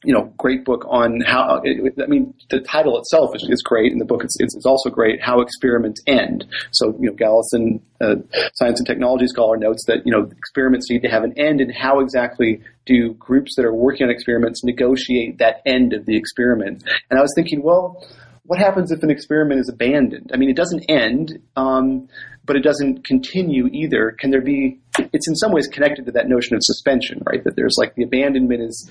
you 0.05 0.13
know, 0.13 0.33
great 0.37 0.65
book 0.65 0.85
on 0.89 1.21
how. 1.21 1.61
I 1.63 2.07
mean, 2.07 2.35
the 2.51 2.61
title 2.61 2.99
itself 2.99 3.35
is, 3.35 3.47
is 3.49 3.63
great, 3.63 3.93
and 3.93 4.01
the 4.01 4.05
book 4.05 4.25
is, 4.25 4.37
is, 4.41 4.67
also 4.67 4.91
great. 4.91 5.23
How 5.23 5.41
experiments 5.41 6.03
end. 6.07 6.45
So, 6.73 6.97
you 7.01 7.11
know, 7.11 7.13
Galison, 7.13 7.81
uh, 8.01 8.17
science 8.55 8.81
and 8.81 8.87
technology 8.87 9.27
scholar, 9.29 9.57
notes 9.57 9.85
that 9.87 10.05
you 10.05 10.13
know 10.13 10.29
experiments 10.37 10.91
need 10.91 11.03
to 11.03 11.09
have 11.09 11.23
an 11.23 11.35
end, 11.37 11.61
and 11.61 11.73
how 11.73 12.01
exactly 12.01 12.61
do 12.85 13.15
groups 13.15 13.55
that 13.57 13.65
are 13.65 13.75
working 13.75 14.05
on 14.05 14.11
experiments 14.11 14.65
negotiate 14.65 15.39
that 15.39 15.63
end 15.67 15.93
of 15.93 16.07
the 16.07 16.17
experiment? 16.17 16.83
And 17.11 17.19
I 17.19 17.23
was 17.23 17.33
thinking, 17.37 17.63
well, 17.63 18.05
what 18.45 18.59
happens 18.59 18.91
if 18.91 19.03
an 19.03 19.11
experiment 19.11 19.61
is 19.61 19.69
abandoned? 19.69 20.33
I 20.35 20.37
mean, 20.37 20.51
it 20.51 20.57
doesn't 20.57 20.85
end. 20.89 21.39
Um, 21.57 22.09
but 22.45 22.57
it 22.57 22.63
doesn't 22.63 23.05
continue 23.05 23.69
either. 23.73 24.17
Can 24.19 24.31
there 24.31 24.41
be? 24.41 24.81
It's 24.99 25.29
in 25.29 25.35
some 25.37 25.53
ways 25.53 25.69
connected 25.69 26.07
to 26.07 26.13
that 26.13 26.29
notion 26.29 26.57
of 26.57 26.61
suspension, 26.63 27.23
right? 27.25 27.43
That 27.45 27.55
there's 27.57 27.77
like 27.79 27.95
the 27.95 28.03
abandonment 28.03 28.63
is 28.63 28.91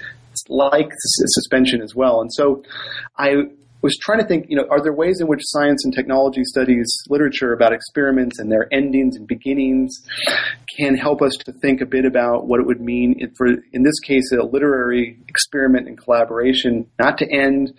like 0.51 0.91
suspension 0.93 1.81
as 1.81 1.95
well. 1.95 2.21
And 2.21 2.31
so, 2.31 2.63
I 3.17 3.45
was 3.81 3.97
trying 3.97 4.19
to 4.19 4.25
think, 4.25 4.45
you 4.47 4.55
know, 4.55 4.67
are 4.69 4.81
there 4.81 4.93
ways 4.93 5.19
in 5.21 5.27
which 5.27 5.41
science 5.43 5.83
and 5.83 5.93
technology 5.93 6.43
studies 6.43 6.87
literature 7.09 7.53
about 7.53 7.73
experiments 7.73 8.39
and 8.39 8.51
their 8.51 8.67
endings 8.71 9.15
and 9.15 9.27
beginnings 9.27 9.91
can 10.77 10.95
help 10.95 11.21
us 11.21 11.33
to 11.45 11.51
think 11.51 11.81
a 11.81 11.85
bit 11.85 12.05
about 12.05 12.47
what 12.47 12.59
it 12.59 12.65
would 12.65 12.79
mean 12.79 13.15
for, 13.37 13.47
in 13.73 13.83
this 13.83 13.99
case, 13.99 14.31
a 14.31 14.43
literary 14.43 15.17
experiment 15.27 15.87
and 15.87 15.97
collaboration, 15.97 16.85
not 16.99 17.17
to 17.17 17.31
end, 17.31 17.73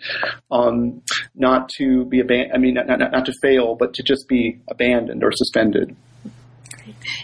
um, 0.51 1.01
not 1.35 1.69
to 1.77 2.05
be 2.05 2.19
abandoned, 2.19 2.51
I 2.53 2.57
mean, 2.57 2.73
not, 2.73 2.87
not, 2.87 3.11
not 3.11 3.25
to 3.25 3.33
fail, 3.41 3.75
but 3.75 3.93
to 3.95 4.03
just 4.03 4.27
be 4.27 4.59
abandoned 4.69 5.23
or 5.23 5.31
suspended. 5.31 5.95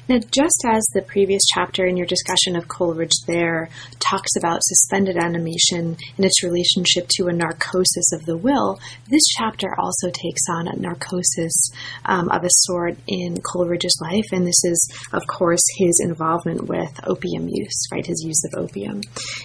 Now, 0.08 0.20
just 0.20 0.64
as 0.68 0.86
the 0.94 1.02
previous 1.02 1.42
chapter 1.54 1.86
in 1.86 1.98
your 1.98 2.06
discussion 2.06 2.56
of 2.56 2.68
Coleridge 2.68 3.16
there 3.28 3.70
talks 4.00 4.36
about 4.38 4.64
suspended 4.64 5.18
animation 5.18 5.98
and 6.18 6.26
its 6.26 6.44
relationship 6.44 7.08
to 7.10 7.28
a 7.28 7.34
narcosis 7.34 8.12
of 8.14 8.26
the 8.26 8.38
will, 8.38 8.80
this 9.10 9.24
chapter 9.38 9.68
also 9.78 10.10
takes 10.10 10.42
on 10.50 10.68
a 10.68 10.76
narcosis 10.76 11.72
um, 12.06 12.30
of 12.30 12.44
a 12.44 12.50
sort 12.50 12.98
in 13.08 13.38
Coleridge's 13.42 14.00
life, 14.02 14.26
and 14.32 14.46
this 14.46 14.64
is, 14.64 14.94
of 15.14 15.26
course, 15.28 15.64
his 15.78 16.00
involvement 16.04 16.68
with 16.68 17.00
opium 17.08 17.48
use, 17.50 17.88
right? 17.92 18.06
His 18.06 18.24
use 18.26 18.44
of 18.46 18.64
opium. 18.64 19.02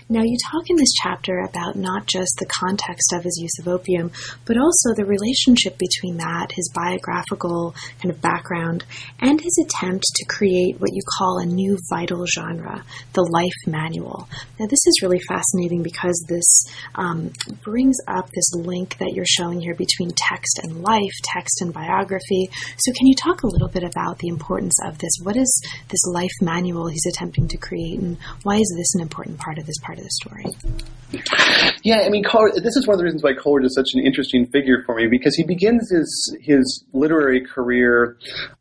Now, 0.09 0.23
you 0.23 0.37
talk 0.51 0.65
in 0.69 0.77
this 0.77 0.93
chapter 1.03 1.39
about 1.41 1.77
not 1.77 2.07
just 2.07 2.37
the 2.39 2.47
context 2.47 3.13
of 3.13 3.25
his 3.25 3.39
use 3.41 3.59
of 3.59 3.69
opium, 3.69 4.11
but 4.45 4.57
also 4.59 4.95
the 4.95 5.05
relationship 5.05 5.79
between 5.79 6.19
that, 6.19 6.53
his 6.53 6.71
biographical 6.75 7.75
kind 8.01 8.15
of 8.15 8.21
background, 8.21 8.85
and 9.21 9.41
his 9.41 9.59
attempt 9.65 10.05
to 10.15 10.24
create 10.25 10.81
what 10.81 10.91
you 10.93 11.03
call 11.19 11.39
a 11.39 11.47
new 11.47 11.79
vital 11.91 12.25
genre, 12.27 12.85
the 13.13 13.23
life 13.23 13.53
manual. 13.67 14.29
Now, 14.59 14.67
this 14.67 14.87
is 14.87 15.01
really 15.03 15.21
fascinating 15.29 15.83
because 15.83 16.25
this 16.29 16.67
um, 16.95 17.33
brings 17.63 17.97
up 18.09 18.29
this 18.35 18.53
link 18.55 18.99
that 18.99 19.13
you're 19.15 19.25
showing 19.27 19.61
here 19.61 19.75
between 19.75 20.11
text 20.17 20.61
and 20.63 20.83
life, 20.83 21.13
text 21.23 21.61
and 21.61 21.73
biography. 21.73 22.49
So, 22.79 22.93
can 22.93 23.07
you 23.07 23.15
talk 23.15 23.43
a 23.43 23.47
little 23.49 23.69
bit 23.69 23.85
about 23.85 24.19
the 24.19 24.29
importance 24.29 24.77
of 24.85 24.99
this? 24.99 25.13
What 25.23 25.37
is 25.37 25.63
this 25.89 26.05
life 26.07 26.33
manual 26.41 26.89
he's 26.89 27.07
attempting 27.07 27.49
to 27.49 27.57
create, 27.57 28.01
and 28.01 28.19
why 28.43 28.57
is 28.57 28.75
this 28.77 28.95
an 28.95 29.01
important 29.01 29.39
part 29.39 29.59
of 29.59 29.67
this 29.67 29.79
part 29.83 29.99
of 29.99 30.05
the 30.05 30.11
story? 30.11 30.45
Yeah, 31.83 32.01
I 32.01 32.09
mean, 32.09 32.25
this 32.55 32.77
is 32.77 32.87
one 32.87 32.95
of 32.95 32.99
the 32.99 33.05
reasons 33.05 33.23
why 33.23 33.35
Coleridge 33.35 33.67
is 33.67 33.75
such 33.75 33.89
an 33.95 34.05
interesting 34.05 34.47
figure 34.47 34.83
for 34.87 34.95
me 34.95 35.07
because 35.07 35.37
he 35.37 35.45
begins 35.45 35.91
his 35.91 36.37
his 36.41 36.85
literary 36.93 37.45
career, 37.45 38.17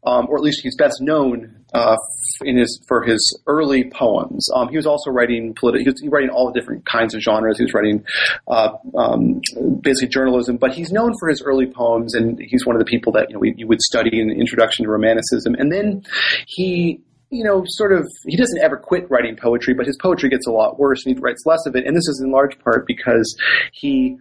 um, 0.06 0.28
or 0.30 0.38
at 0.38 0.43
least 0.43 0.62
he's 0.62 0.76
best 0.76 1.01
known 1.01 1.64
uh, 1.74 1.97
in 2.41 2.58
his 2.58 2.84
for 2.88 3.04
his 3.04 3.22
early 3.47 3.89
poems. 3.89 4.47
Um, 4.56 4.70
he 4.70 4.76
was 4.76 4.86
also 4.86 5.10
writing 5.10 5.56
politi- 5.56 5.80
he 5.80 5.89
was 5.89 6.04
writing 6.10 6.30
all 6.30 6.51
the 6.51 6.60
different 6.60 6.86
kinds 6.86 7.14
of 7.14 7.22
genres. 7.22 7.58
He 7.58 7.64
was 7.64 7.74
writing 7.74 8.04
uh, 8.47 8.74
um, 8.97 9.41
basically 9.82 10.10
journalism, 10.10 10.58
but 10.58 10.74
he's 10.74 10.91
known 10.91 11.14
for 11.20 11.30
his 11.30 11.41
early 11.41 11.68
poems, 11.68 12.14
and 12.14 12.39
he's 12.39 12.66
one 12.66 12.76
of 12.76 12.80
the 12.80 12.86
people 12.86 13.14
that 13.14 13.30
you 13.30 13.36
know 13.36 13.41
you 13.43 13.68
would 13.68 13.82
study 13.82 14.20
in 14.20 14.30
Introduction 14.30 14.86
to 14.86 14.91
Romanticism. 14.91 15.56
And 15.56 15.72
then 15.72 16.04
he 16.47 17.01
you 17.34 17.43
know, 17.43 17.63
sort 17.65 17.91
of, 17.91 18.07
he 18.27 18.38
doesn't 18.38 18.61
ever 18.61 18.77
quit 18.77 19.09
writing 19.09 19.36
poetry, 19.36 19.73
but 19.73 19.88
his 19.88 19.97
poetry 19.97 20.29
gets 20.29 20.45
a 20.45 20.51
lot 20.51 20.77
worse 20.77 21.03
and 21.05 21.15
he 21.15 21.21
writes 21.21 21.41
less 21.45 21.65
of 21.65 21.75
it. 21.75 21.86
And 21.86 21.95
this 21.95 22.07
is 22.07 22.21
in 22.23 22.31
large 22.31 22.57
part 22.59 22.86
because 22.86 23.36
he 23.73 24.17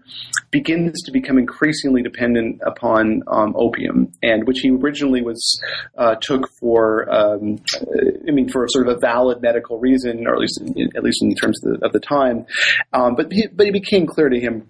begins 0.50 1.02
to 1.02 1.12
become 1.12 1.38
increasingly 1.38 2.02
dependent 2.02 2.60
upon 2.64 3.22
um, 3.26 3.54
opium, 3.54 4.10
and 4.22 4.46
which 4.46 4.60
he 4.60 4.70
originally 4.70 5.22
was 5.22 5.62
uh, 5.98 6.14
took 6.16 6.48
for, 6.58 7.08
um, 7.12 7.58
I 8.26 8.30
mean, 8.30 8.48
for 8.48 8.66
sort 8.68 8.88
of 8.88 8.96
a 8.96 9.00
valid 9.00 9.42
medical 9.42 9.78
reason, 9.78 10.26
or 10.26 10.34
at 10.34 10.40
least, 10.40 10.60
in, 10.60 10.88
at 10.96 11.02
least 11.02 11.22
in 11.22 11.34
terms 11.34 11.62
of 11.64 11.80
the, 11.80 11.86
of 11.86 11.92
the 11.92 12.00
time. 12.00 12.46
Um, 12.94 13.14
but 13.14 13.30
he, 13.30 13.46
but 13.46 13.66
it 13.66 13.72
became 13.72 14.06
clear 14.06 14.30
to 14.30 14.40
him 14.40 14.68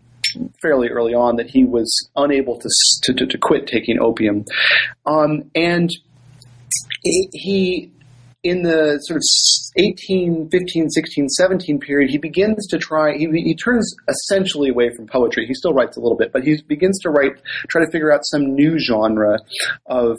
fairly 0.61 0.89
early 0.89 1.15
on 1.15 1.37
that 1.37 1.51
he 1.51 1.65
was 1.65 2.11
unable 2.17 2.59
to 2.59 2.69
to, 3.03 3.27
to 3.27 3.39
quit 3.39 3.67
taking 3.67 4.01
opium, 4.01 4.45
um, 5.05 5.51
and 5.55 5.91
he 7.33 7.93
in 8.43 8.63
the 8.63 8.99
sort 9.03 9.17
of 9.17 9.23
18, 9.77 10.49
15, 10.51 10.91
16, 10.91 11.29
17 11.29 11.79
period, 11.79 12.11
he 12.11 12.19
begins 12.19 12.67
to 12.69 12.79
try, 12.79 13.17
he, 13.17 13.27
he 13.29 13.55
turns 13.55 13.95
essentially 14.09 14.71
away 14.71 14.91
from 14.97 15.07
poetry. 15.07 15.47
He 15.47 15.55
still 15.55 15.73
writes 15.73 15.97
a 15.97 16.01
little 16.01 16.17
bit, 16.17 16.33
but 16.33 16.43
he 16.43 16.61
begins 16.63 16.99
to 17.03 17.11
write, 17.11 17.33
try 17.69 17.85
to 17.85 17.91
figure 17.91 18.13
out 18.13 18.21
some 18.25 18.55
new 18.55 18.79
genre 18.79 19.39
of 19.87 20.19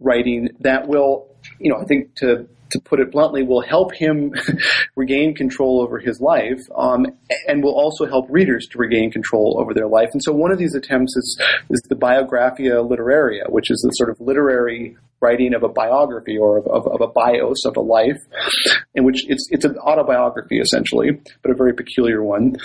writing 0.00 0.50
that 0.60 0.86
will, 0.86 1.26
you 1.58 1.72
know, 1.72 1.80
I 1.80 1.84
think 1.84 2.14
to 2.16 2.48
to 2.70 2.80
put 2.80 3.00
it 3.00 3.10
bluntly, 3.10 3.42
will 3.42 3.62
help 3.62 3.94
him 3.94 4.32
regain 4.96 5.34
control 5.34 5.80
over 5.80 5.98
his 5.98 6.20
life, 6.20 6.60
um, 6.76 7.06
and 7.46 7.62
will 7.62 7.74
also 7.74 8.06
help 8.06 8.26
readers 8.28 8.66
to 8.72 8.78
regain 8.78 9.10
control 9.10 9.56
over 9.60 9.74
their 9.74 9.88
life. 9.88 10.10
And 10.12 10.22
so, 10.22 10.32
one 10.32 10.52
of 10.52 10.58
these 10.58 10.74
attempts 10.74 11.16
is 11.16 11.40
is 11.70 11.82
the 11.88 11.96
Biographia 11.96 12.82
Literaria, 12.82 13.50
which 13.50 13.70
is 13.70 13.80
the 13.82 13.90
sort 13.90 14.10
of 14.10 14.20
literary 14.20 14.96
writing 15.20 15.54
of 15.54 15.62
a 15.62 15.68
biography 15.68 16.38
or 16.38 16.58
of, 16.58 16.66
of, 16.68 16.86
of, 16.86 17.00
a 17.00 17.08
bios 17.08 17.64
of 17.64 17.76
a 17.76 17.80
life, 17.80 18.20
in 18.94 19.04
which 19.04 19.28
it's 19.28 19.48
it's 19.50 19.64
an 19.64 19.76
autobiography 19.78 20.58
essentially, 20.58 21.10
but 21.42 21.50
a 21.50 21.54
very 21.54 21.74
peculiar 21.74 22.22
one. 22.22 22.56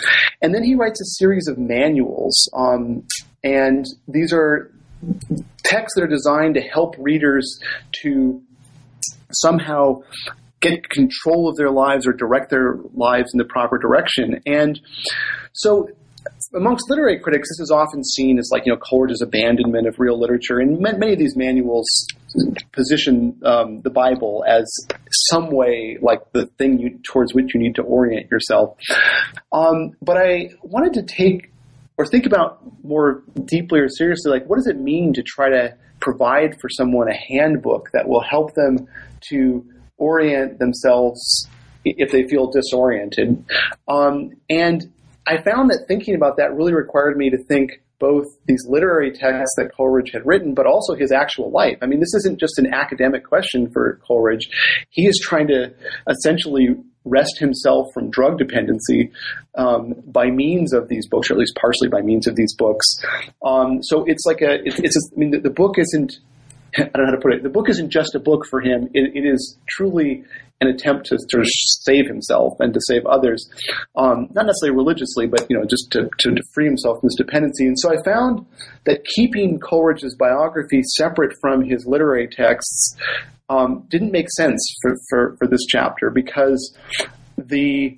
And 0.42 0.54
then 0.54 0.64
he 0.64 0.76
writes 0.76 1.02
a 1.02 1.06
series 1.18 1.48
of 1.48 1.58
manuals, 1.58 2.50
um, 2.56 3.04
and 3.44 3.86
these 4.08 4.34
are 4.34 4.72
texts 5.64 5.96
that 5.96 6.04
are 6.04 6.08
designed 6.08 6.56
to 6.56 6.62
help 6.62 6.96
readers 6.98 7.60
to 8.04 8.42
somehow 9.34 10.02
get 10.62 10.90
control 10.90 11.50
of 11.50 11.58
their 11.58 11.72
lives 11.72 12.08
or 12.08 12.14
direct 12.14 12.50
their 12.50 12.78
lives 12.94 13.32
in 13.34 13.38
the 13.38 13.46
proper 13.46 13.78
direction. 13.78 14.42
And 14.46 14.80
so 15.52 15.90
amongst 16.56 16.90
literary 16.90 17.20
critics, 17.20 17.50
this 17.50 17.60
is 17.60 17.72
often 17.72 18.04
seen 18.04 18.40
as 18.40 18.50
like, 18.52 18.66
you 18.66 18.72
know, 18.72 18.80
Coleridge's 18.80 19.22
abandonment 19.22 19.88
of 19.88 19.96
real 20.00 20.20
literature. 20.20 20.60
And 20.60 20.80
many 20.80 21.14
of 21.14 21.20
these 21.20 21.36
manuals 21.36 21.88
position 22.72 23.40
um, 23.44 23.82
the 23.82 23.90
Bible 23.90 24.44
as 24.48 24.66
some 25.30 25.52
way 25.52 25.98
like 26.02 26.32
the 26.32 26.46
thing 26.58 26.80
you, 26.80 27.00
towards 27.04 27.34
which 27.34 27.54
you 27.54 27.60
need 27.60 27.76
to 27.76 27.82
orient 27.82 28.32
yourself. 28.32 28.78
Um, 29.52 29.92
but 30.02 30.18
I 30.18 30.50
wanted 30.62 30.94
to 30.94 31.04
take 31.04 31.52
or 31.98 32.06
think 32.06 32.26
about 32.26 32.60
more 32.84 33.22
deeply 33.46 33.80
or 33.80 33.90
seriously, 33.90 34.32
like, 34.32 34.48
what 34.48 34.56
does 34.56 34.68
it 34.68 34.80
mean 34.80 35.14
to 35.14 35.22
try 35.22 35.50
to 35.50 35.76
provide 36.04 36.60
for 36.60 36.70
someone 36.70 37.08
a 37.08 37.16
handbook 37.16 37.90
that 37.94 38.08
will 38.08 38.22
help 38.22 38.54
them 38.56 38.78
to 39.30 39.66
orient 39.98 40.60
themselves 40.60 41.48
if 41.86 42.12
they 42.12 42.28
feel 42.28 42.52
disoriented. 42.52 43.44
Um, 43.88 44.32
and 44.50 44.92
I 45.26 45.42
found 45.42 45.70
that 45.70 45.86
thinking 45.88 46.16
about 46.16 46.38
that 46.38 46.54
really 46.54 46.74
required 46.74 47.18
me 47.18 47.30
to 47.30 47.38
think 47.38 47.72
both 48.00 48.26
these 48.48 48.66
literary 48.68 49.12
texts 49.12 49.56
that 49.58 49.72
Coleridge 49.76 50.12
had 50.12 50.26
written, 50.26 50.54
but 50.54 50.66
also 50.66 50.94
his 50.94 51.14
actual 51.14 51.52
life. 51.52 51.78
I 51.82 51.86
mean, 51.86 52.02
this 52.02 52.14
isn't 52.16 52.38
just 52.38 52.60
an 52.60 52.74
academic 52.74 53.24
question 53.24 53.72
for 53.72 54.02
Coleridge. 54.06 54.50
He 54.90 55.08
is 55.08 55.18
trying 55.24 55.48
to 55.48 55.74
essentially 56.10 56.76
wrest 57.06 57.38
himself 57.40 57.88
from 57.94 58.10
drug 58.10 58.38
dependency 58.38 59.12
um, 59.56 59.94
by 60.08 60.30
means 60.30 60.74
of 60.74 60.88
these 60.88 61.08
books, 61.08 61.30
or 61.30 61.34
at 61.34 61.40
least 61.40 61.56
partially 61.56 61.90
by 61.90 62.02
means 62.02 62.28
of 62.28 62.36
these 62.36 62.56
books. 62.56 62.86
Um, 63.46 63.82
so 63.84 64.04
it's 64.06 64.26
like 64.26 64.42
a, 64.42 64.66
it's, 64.66 64.80
it's 64.80 64.96
a, 64.96 65.16
I 65.16 65.20
mean, 65.20 65.32
the, 65.32 65.40
the 65.40 65.50
book 65.50 65.78
isn't 65.78 66.20
I 66.78 66.84
don't 66.84 66.98
know 66.98 67.06
how 67.06 67.12
to 67.12 67.22
put 67.22 67.34
it. 67.34 67.44
The 67.44 67.50
book 67.50 67.70
isn't 67.70 67.90
just 67.92 68.16
a 68.16 68.20
book 68.20 68.46
for 68.50 68.62
him. 68.62 68.90
it, 68.94 69.16
it 69.16 69.28
is 69.28 69.58
truly 69.68 70.24
an 70.64 70.70
attempt 70.70 71.08
to, 71.08 71.18
to 71.30 71.44
save 71.46 72.08
himself 72.08 72.54
and 72.60 72.74
to 72.74 72.80
save 72.88 73.06
others, 73.06 73.50
um, 73.96 74.28
not 74.34 74.46
necessarily 74.46 74.76
religiously, 74.76 75.28
but 75.28 75.46
you 75.50 75.58
know, 75.58 75.66
just 75.66 75.92
to, 75.92 76.10
to, 76.20 76.32
to, 76.32 76.42
free 76.54 76.66
himself 76.66 77.00
from 77.00 77.08
this 77.08 77.18
dependency. 77.18 77.66
And 77.66 77.78
so 77.78 77.92
I 77.92 78.02
found 78.04 78.46
that 78.86 79.04
keeping 79.06 79.60
Coleridge's 79.60 80.16
biography 80.16 80.82
separate 80.96 81.36
from 81.42 81.64
his 81.64 81.86
literary 81.86 82.28
texts 82.28 82.96
um, 83.50 83.86
didn't 83.90 84.12
make 84.12 84.28
sense 84.32 84.66
for, 84.82 84.96
for, 85.10 85.36
for 85.38 85.48
this 85.48 85.66
chapter 85.68 86.10
because 86.10 86.76
the 87.38 87.98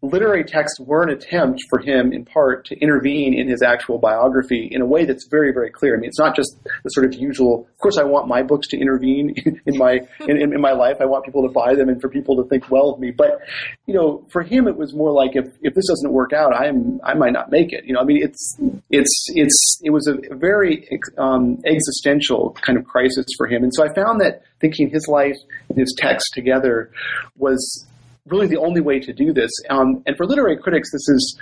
literary 0.00 0.44
texts 0.44 0.78
were 0.78 1.02
an 1.02 1.10
attempt 1.10 1.60
for 1.68 1.80
him, 1.80 2.12
in 2.12 2.24
part, 2.24 2.64
to 2.66 2.78
intervene 2.78 3.34
in 3.34 3.48
his 3.48 3.62
actual 3.62 3.98
biography 3.98 4.68
in 4.70 4.80
a 4.80 4.86
way 4.86 5.04
that's 5.04 5.26
very, 5.28 5.52
very 5.52 5.70
clear. 5.70 5.96
I 5.96 5.98
mean, 5.98 6.08
it's 6.08 6.18
not 6.18 6.36
just 6.36 6.56
the 6.84 6.90
sort 6.90 7.06
of 7.06 7.14
usual. 7.14 7.66
Of 7.72 7.78
course, 7.78 7.98
I 7.98 8.04
want 8.04 8.28
my 8.28 8.42
books 8.42 8.68
to 8.68 8.78
intervene 8.78 9.34
in 9.66 9.76
my 9.76 10.00
in, 10.20 10.36
in, 10.36 10.60
my 10.60 10.72
life. 10.72 10.98
I 11.00 11.04
want 11.04 11.24
people 11.24 11.42
to 11.42 11.52
buy 11.52 11.74
them 11.74 11.88
and 11.88 12.00
for 12.00 12.08
people 12.08 12.36
to 12.36 12.48
think 12.48 12.70
well 12.70 12.90
of 12.90 13.00
me. 13.00 13.10
But 13.10 13.40
you 13.86 13.94
know, 13.94 14.24
for 14.30 14.42
him, 14.42 14.68
it 14.68 14.76
was 14.76 14.94
more 14.94 15.10
like 15.10 15.34
if 15.34 15.46
if 15.62 15.74
this 15.74 15.88
doesn't 15.88 16.12
work 16.12 16.32
out, 16.32 16.54
I'm 16.54 17.00
I 17.02 17.14
might 17.14 17.32
not 17.32 17.50
make 17.50 17.72
it. 17.72 17.84
You 17.84 17.94
know, 17.94 18.00
I 18.00 18.04
mean, 18.04 18.22
it's 18.22 18.56
it's 18.90 19.26
it's 19.34 19.80
it 19.82 19.90
was 19.90 20.06
a 20.06 20.34
very 20.34 20.88
um, 21.16 21.58
existential 21.66 22.56
kind 22.62 22.78
of 22.78 22.84
crisis 22.84 23.26
for 23.36 23.48
him, 23.48 23.64
and 23.64 23.74
so 23.74 23.84
I 23.84 23.92
found 23.94 24.20
that 24.20 24.42
thinking 24.60 24.90
his 24.90 25.08
life 25.08 25.36
and 25.68 25.78
his 25.78 25.94
text 25.98 26.32
together 26.34 26.90
was 27.36 27.87
really 28.30 28.46
the 28.46 28.58
only 28.58 28.80
way 28.80 29.00
to 29.00 29.12
do 29.12 29.32
this. 29.32 29.50
Um, 29.70 30.02
and 30.06 30.16
for 30.16 30.26
literary 30.26 30.56
critics, 30.56 30.90
this 30.92 31.08
is 31.08 31.38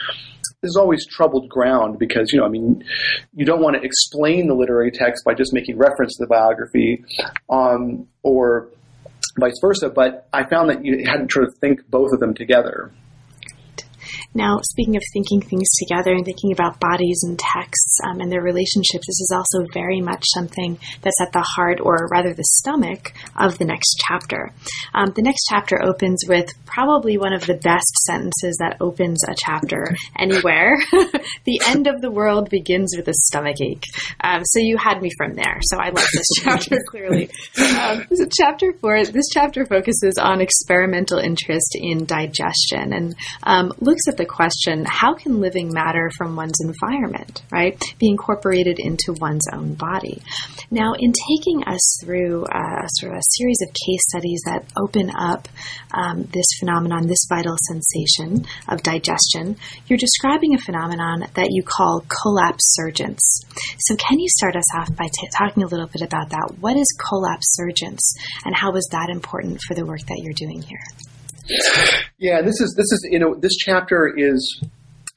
this 0.62 0.70
is 0.70 0.76
always 0.76 1.06
troubled 1.06 1.48
ground 1.48 1.98
because 1.98 2.32
you 2.32 2.40
know, 2.40 2.46
I 2.46 2.48
mean, 2.48 2.84
you 3.34 3.44
don't 3.44 3.60
want 3.60 3.76
to 3.76 3.82
explain 3.82 4.48
the 4.48 4.54
literary 4.54 4.90
text 4.90 5.24
by 5.24 5.34
just 5.34 5.52
making 5.52 5.76
reference 5.76 6.16
to 6.16 6.24
the 6.24 6.28
biography, 6.28 7.04
um, 7.50 8.06
or 8.22 8.68
vice 9.38 9.58
versa. 9.60 9.90
But 9.90 10.28
I 10.32 10.48
found 10.48 10.70
that 10.70 10.84
you 10.84 11.04
had 11.06 11.28
to 11.28 11.32
sort 11.32 11.46
of 11.46 11.54
think 11.60 11.86
both 11.88 12.12
of 12.12 12.20
them 12.20 12.34
together. 12.34 12.92
Now, 14.36 14.60
speaking 14.62 14.96
of 14.96 15.02
thinking 15.14 15.40
things 15.40 15.66
together 15.78 16.12
and 16.12 16.22
thinking 16.22 16.52
about 16.52 16.78
bodies 16.78 17.22
and 17.24 17.38
texts 17.38 17.98
um, 18.04 18.20
and 18.20 18.30
their 18.30 18.42
relationships, 18.42 19.06
this 19.06 19.20
is 19.20 19.32
also 19.34 19.66
very 19.72 20.02
much 20.02 20.26
something 20.34 20.78
that's 21.00 21.20
at 21.22 21.32
the 21.32 21.40
heart, 21.40 21.80
or 21.80 22.06
rather 22.12 22.34
the 22.34 22.44
stomach, 22.44 23.14
of 23.40 23.56
the 23.56 23.64
next 23.64 23.96
chapter. 24.06 24.52
Um, 24.92 25.12
the 25.16 25.22
next 25.22 25.46
chapter 25.48 25.82
opens 25.82 26.24
with 26.28 26.52
probably 26.66 27.16
one 27.16 27.32
of 27.32 27.46
the 27.46 27.54
best 27.54 27.96
sentences 28.04 28.58
that 28.60 28.76
opens 28.78 29.24
a 29.24 29.34
chapter 29.34 29.96
anywhere. 30.18 30.76
the 31.44 31.62
end 31.66 31.86
of 31.86 32.02
the 32.02 32.10
world 32.10 32.50
begins 32.50 32.92
with 32.94 33.08
a 33.08 33.14
stomach 33.14 33.56
ache. 33.62 33.84
Um, 34.20 34.44
so 34.44 34.60
you 34.60 34.76
had 34.76 35.00
me 35.00 35.10
from 35.16 35.32
there. 35.32 35.60
So 35.62 35.78
I 35.78 35.86
love 35.86 36.08
this 36.12 36.26
chapter 36.42 36.78
clearly. 36.88 37.30
Um, 37.58 38.04
chapter 38.36 38.74
four. 38.74 39.02
This 39.06 39.28
chapter 39.32 39.64
focuses 39.64 40.18
on 40.20 40.42
experimental 40.42 41.18
interest 41.18 41.74
in 41.74 42.04
digestion 42.04 42.92
and 42.92 43.16
um, 43.42 43.72
looks 43.80 44.08
at 44.08 44.18
the 44.18 44.25
question: 44.26 44.84
How 44.86 45.14
can 45.14 45.40
living 45.40 45.70
matter 45.72 46.10
from 46.16 46.36
one's 46.36 46.60
environment, 46.60 47.42
right, 47.50 47.80
be 47.98 48.08
incorporated 48.08 48.78
into 48.78 49.14
one's 49.20 49.46
own 49.52 49.74
body? 49.74 50.22
Now, 50.70 50.94
in 50.98 51.12
taking 51.12 51.64
us 51.64 51.98
through 52.02 52.44
uh, 52.44 52.86
sort 52.88 53.12
of 53.12 53.18
a 53.18 53.36
series 53.36 53.58
of 53.62 53.68
case 53.68 54.02
studies 54.10 54.42
that 54.46 54.64
open 54.76 55.10
up 55.10 55.48
um, 55.92 56.24
this 56.32 56.46
phenomenon, 56.58 57.06
this 57.06 57.26
vital 57.28 57.56
sensation 57.68 58.46
of 58.68 58.82
digestion, 58.82 59.56
you're 59.86 59.98
describing 59.98 60.54
a 60.54 60.58
phenomenon 60.58 61.26
that 61.34 61.48
you 61.50 61.62
call 61.62 62.04
collapse 62.08 62.76
collapsurgence. 62.76 63.22
So, 63.78 63.96
can 63.96 64.18
you 64.18 64.28
start 64.28 64.56
us 64.56 64.74
off 64.74 64.94
by 64.96 65.06
t- 65.06 65.28
talking 65.36 65.62
a 65.62 65.66
little 65.66 65.86
bit 65.86 66.02
about 66.02 66.30
that? 66.30 66.56
What 66.60 66.76
is 66.76 66.86
collapse 66.98 67.26
collapsurgence, 67.26 68.14
and 68.44 68.54
how 68.54 68.74
is 68.74 68.88
that 68.92 69.08
important 69.10 69.60
for 69.66 69.74
the 69.74 69.84
work 69.84 70.00
that 70.00 70.20
you're 70.22 70.34
doing 70.34 70.62
here? 70.62 70.82
Yeah, 72.18 72.42
this 72.42 72.60
is 72.60 72.74
this 72.76 72.90
is 72.92 73.08
you 73.10 73.18
know 73.18 73.34
this 73.34 73.56
chapter 73.56 74.12
is. 74.16 74.62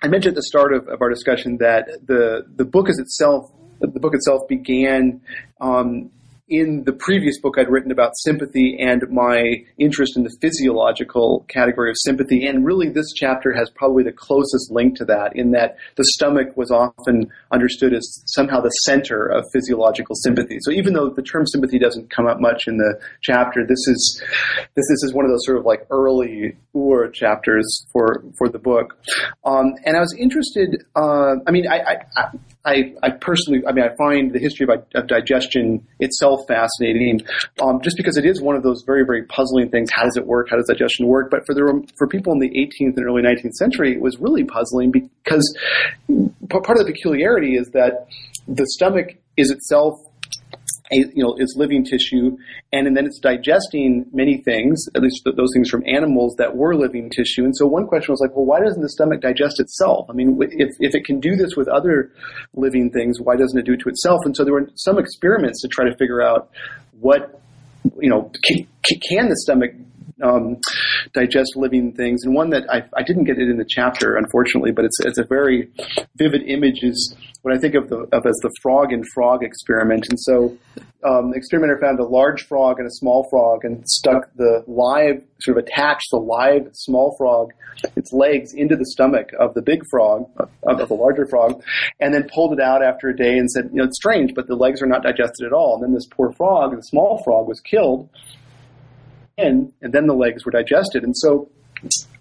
I 0.01 0.07
mentioned 0.07 0.32
at 0.32 0.36
the 0.36 0.43
start 0.43 0.73
of, 0.73 0.88
of 0.88 1.01
our 1.01 1.09
discussion 1.09 1.57
that 1.57 1.88
the 2.05 2.45
the 2.55 2.65
book 2.65 2.89
is 2.89 2.99
itself 2.99 3.51
the 3.80 3.99
book 3.99 4.13
itself 4.13 4.47
began 4.47 5.21
um, 5.61 6.11
in 6.50 6.84
the 6.86 6.93
previous 6.93 7.39
book 7.39 7.56
I'd 7.58 7.70
written 7.70 7.91
about 7.91 8.12
sympathy 8.18 8.78
and 8.80 9.04
my 9.10 9.64
interest 9.78 10.18
in 10.18 10.24
the 10.24 10.36
physiological 10.41 11.45
category 11.47 11.89
of 11.89 11.95
sympathy. 12.04 12.45
And 12.45 12.66
really, 12.66 12.89
this 12.89 13.14
chapter 13.14 13.54
has 13.54 13.70
probably 13.70 14.04
the 14.04 14.12
closest 14.12 14.72
link 14.72 14.97
to 14.97 15.06
that, 15.06 15.36
in 15.36 15.52
that 15.52 15.78
the 15.95 16.04
stomach 16.06 16.56
was 16.58 16.72
often 16.72 17.32
understood 17.52 17.93
as 17.93 18.24
somehow 18.26 18.62
the 18.62 18.70
center 18.70 19.26
of 19.28 19.45
physiological 19.54 20.16
sympathy. 20.16 20.58
So 20.62 20.72
even 20.72 20.93
though 20.93 21.10
the 21.10 21.22
term 21.22 21.45
sympathy 21.45 21.80
doesn't 21.80 22.10
come 22.10 22.28
up 22.28 22.39
much 22.39 22.68
in 22.68 22.78
the 22.78 23.00
chapter, 23.22 23.66
this 23.66 23.88
is 23.88 24.22
this, 24.76 24.88
this 24.88 25.04
is 25.04 25.14
one 25.14 25.26
of 25.26 25.32
those 25.32 25.45
sort 25.45 25.58
of 25.58 25.66
like 25.66 25.86
early 25.89 26.56
Ur 26.76 27.10
chapters 27.10 27.86
for 27.91 28.24
for 28.38 28.50
the 28.50 28.60
book. 28.60 28.97
Um, 29.45 29.74
and 29.86 29.95
I 29.95 30.00
was 30.00 30.16
interested. 30.18 30.84
Uh, 30.95 31.36
I 31.47 31.52
mean, 31.52 31.68
I, 31.68 31.80
I 31.80 31.95
I, 32.18 32.30
I, 32.66 33.10
personally, 33.22 33.64
I 33.66 33.72
mean, 33.72 33.86
I 33.86 33.95
find 33.95 34.34
the 34.34 34.39
history 34.39 34.68
of, 34.70 34.84
of 34.93 35.07
digestion 35.07 35.88
itself 35.99 36.41
fascinating, 36.47 37.22
um, 37.62 37.80
just 37.82 37.95
because 37.95 38.18
it 38.18 38.26
is 38.26 38.41
one 38.41 38.55
of 38.55 38.64
those 38.64 38.84
very, 38.86 39.05
very 39.05 39.24
puzzling 39.24 39.70
things. 39.70 39.89
How 39.91 40.03
does 40.03 40.18
it 40.18 40.28
work? 40.28 40.49
How 40.49 40.57
does 40.57 40.68
digestion 40.68 41.07
work? 41.07 41.32
But 41.32 41.45
for 41.45 41.55
the 41.55 41.88
for 41.97 42.07
people 42.07 42.34
in 42.34 42.39
the 42.39 42.49
18th 42.49 42.97
and 42.97 43.05
early 43.05 43.22
19th 43.22 43.53
century, 43.53 43.93
it 43.93 44.01
was 44.01 44.18
really 44.20 44.43
puzzling 44.43 44.91
because 44.91 45.57
part 46.49 46.80
of 46.80 46.86
the 46.86 46.91
peculiarity 46.91 47.55
is 47.55 47.70
that 47.70 48.07
the 48.47 48.66
stomach 48.68 49.16
is 49.38 49.51
itself 49.51 49.99
you 50.92 51.24
know, 51.24 51.36
it's 51.38 51.56
living 51.56 51.86
tissue, 51.86 52.38
and, 52.74 52.88
and 52.88 52.98
then 52.98 53.06
it's 53.06 53.20
digesting 53.20 54.06
many 54.12 54.42
things, 54.44 54.88
at 54.96 55.02
least 55.02 55.22
those 55.24 55.50
things 55.54 55.70
from 55.70 55.84
animals 55.86 56.36
that 56.38 56.56
were 56.56 56.76
living 56.76 57.10
tissue. 57.10 57.44
And 57.44 57.56
so 57.56 57.68
one 57.68 57.88
question 57.88 58.12
was 58.12 58.20
like, 58.20 58.36
well, 58.36 58.46
why 58.46 58.60
doesn't 58.60 58.82
the 58.82 58.90
stomach 58.90 59.22
digest 59.22 59.60
itself? 59.60 60.08
I 60.10 60.14
mean, 60.14 60.38
if, 60.42 60.70
if 60.80 60.96
it 60.96 61.06
can 61.06 61.20
do 61.20 61.36
this 61.36 61.56
with 61.56 61.68
other 61.68 62.12
living 62.54 62.90
things, 62.90 63.20
why 63.22 63.36
doesn't 63.36 63.58
it 63.58 63.66
do 63.66 63.74
it 63.74 63.82
to 63.82 63.90
itself? 63.90 64.22
And 64.26 64.36
so 64.36 64.44
there 64.44 64.54
were 64.54 64.70
some 64.76 64.98
experiments 64.98 65.62
to 65.62 65.68
try 65.68 65.86
to 65.86 65.96
figure 65.96 66.22
out 66.22 66.50
what, 67.00 67.42
you 68.00 68.10
know, 68.10 68.32
can, 68.44 68.68
can 69.10 69.30
the 69.30 69.38
stomach 69.38 69.72
um, 70.22 70.57
digest 71.13 71.55
living 71.55 71.93
things. 71.93 72.24
And 72.24 72.36
one 72.36 72.49
that 72.51 72.63
I, 72.70 72.84
I, 72.95 73.03
didn't 73.03 73.24
get 73.24 73.38
it 73.38 73.49
in 73.49 73.57
the 73.57 73.65
chapter, 73.67 74.15
unfortunately, 74.15 74.72
but 74.72 74.86
it's, 74.86 74.99
it's 75.01 75.17
a 75.17 75.24
very 75.24 75.70
vivid 76.17 76.43
image 76.47 76.84
is 76.84 77.15
what 77.41 77.53
I 77.53 77.57
think 77.57 77.76
of, 77.76 77.89
the, 77.89 77.99
of 78.11 78.26
as 78.26 78.36
the 78.41 78.51
frog 78.61 78.91
and 78.91 79.05
frog 79.13 79.43
experiment. 79.43 80.07
And 80.09 80.20
so 80.20 80.57
um, 81.03 81.32
the 81.32 81.38
experimenter 81.38 81.80
found 81.80 81.99
a 81.99 82.05
large 82.05 82.45
frog 82.45 82.80
and 82.80 82.88
a 82.88 82.91
small 82.91 83.28
frog 83.30 83.63
and 83.63 83.88
stuck 83.88 84.34
the 84.36 84.63
live, 84.67 85.24
sort 85.41 85.57
of 85.57 85.63
attached 85.63 86.07
the 86.11 86.17
live 86.17 86.70
small 86.74 87.15
frog, 87.17 87.51
its 87.95 88.11
legs 88.11 88.53
into 88.53 88.76
the 88.76 88.86
stomach 88.86 89.32
of 89.39 89.53
the 89.53 89.61
big 89.61 89.84
frog, 89.89 90.26
of, 90.38 90.49
of 90.82 90.89
the 90.89 90.93
larger 90.93 91.26
frog, 91.28 91.63
and 92.01 92.13
then 92.13 92.28
pulled 92.34 92.51
it 92.51 92.59
out 92.59 92.84
after 92.84 93.07
a 93.07 93.15
day 93.15 93.38
and 93.38 93.49
said, 93.49 93.70
you 93.72 93.78
know, 93.78 93.86
it's 93.86 93.95
strange, 93.95 94.34
but 94.36 94.47
the 94.47 94.55
legs 94.55 94.82
are 94.82 94.88
not 94.88 95.03
digested 95.03 95.45
at 95.45 95.53
all. 95.53 95.76
And 95.76 95.84
then 95.84 95.93
this 95.93 96.07
poor 96.07 96.34
frog, 96.34 96.76
the 96.76 96.84
small 96.84 97.22
frog, 97.24 97.47
was 97.47 97.61
killed 97.61 98.09
in, 99.40 99.74
and 99.82 99.94
then 99.94 100.08
the 100.08 100.14
legs 100.14 100.46
were 100.46 100.52
digested. 100.52 101.04
And 101.04 101.16
so 101.18 101.50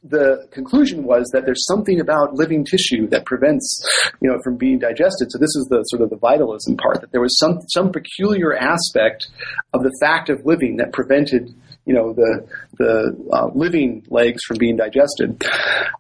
the 0.05 0.47
conclusion 0.53 1.05
was 1.05 1.29
that 1.33 1.45
there's 1.45 1.66
something 1.66 2.01
about 2.01 2.35
living 2.35 2.64
tissue 2.64 3.09
that 3.09 3.25
prevents, 3.25 3.85
you 4.21 4.31
know, 4.31 4.39
from 4.45 4.57
being 4.57 4.79
digested. 4.79 5.31
So 5.31 5.39
this 5.39 5.55
is 5.57 5.66
the 5.71 5.83
sort 5.85 6.03
of 6.03 6.11
the 6.11 6.16
vitalism 6.16 6.77
part 6.77 7.01
that 7.01 7.12
there 7.12 7.21
was 7.21 7.37
some 7.39 7.61
some 7.69 7.91
peculiar 7.91 8.57
aspect 8.57 9.29
of 9.75 9.83
the 9.83 9.97
fact 10.01 10.31
of 10.31 10.45
living 10.45 10.77
that 10.77 10.93
prevented, 10.93 11.55
you 11.85 11.95
know, 11.95 12.12
the 12.12 12.47
the 12.79 13.16
uh, 13.33 13.49
living 13.55 14.07
legs 14.09 14.43
from 14.47 14.59
being 14.59 14.77
digested. 14.77 15.43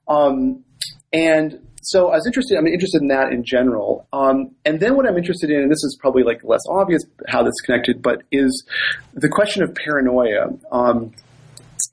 Um, 0.06 0.64
and 1.12 1.67
so 1.90 2.08
I 2.08 2.16
was 2.16 2.26
interested. 2.26 2.58
I'm 2.58 2.66
interested 2.66 3.00
in 3.00 3.08
that 3.08 3.32
in 3.32 3.44
general. 3.44 4.06
Um, 4.12 4.54
and 4.66 4.78
then 4.78 4.94
what 4.94 5.08
I'm 5.08 5.16
interested 5.16 5.48
in, 5.48 5.62
and 5.62 5.70
this 5.70 5.82
is 5.82 5.96
probably 5.98 6.22
like 6.22 6.44
less 6.44 6.60
obvious 6.68 7.02
how 7.28 7.42
this 7.42 7.52
is 7.52 7.60
connected, 7.64 8.02
but 8.02 8.22
is 8.30 8.66
the 9.14 9.28
question 9.28 9.62
of 9.62 9.74
paranoia. 9.74 10.48
Um, 10.70 11.12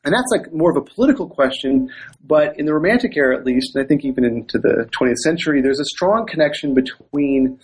and 0.04 0.14
that's 0.14 0.32
like 0.32 0.52
more 0.52 0.70
of 0.70 0.76
a 0.76 0.82
political 0.82 1.30
question, 1.30 1.90
but 2.26 2.60
in 2.60 2.66
the 2.66 2.74
Romantic 2.74 3.16
era, 3.16 3.38
at 3.38 3.46
least, 3.46 3.76
and 3.76 3.86
I 3.86 3.88
think 3.88 4.04
even 4.04 4.26
into 4.26 4.58
the 4.58 4.90
20th 5.00 5.18
century, 5.18 5.62
there's 5.62 5.80
a 5.80 5.86
strong 5.86 6.28
connection 6.28 6.74
between 6.74 7.58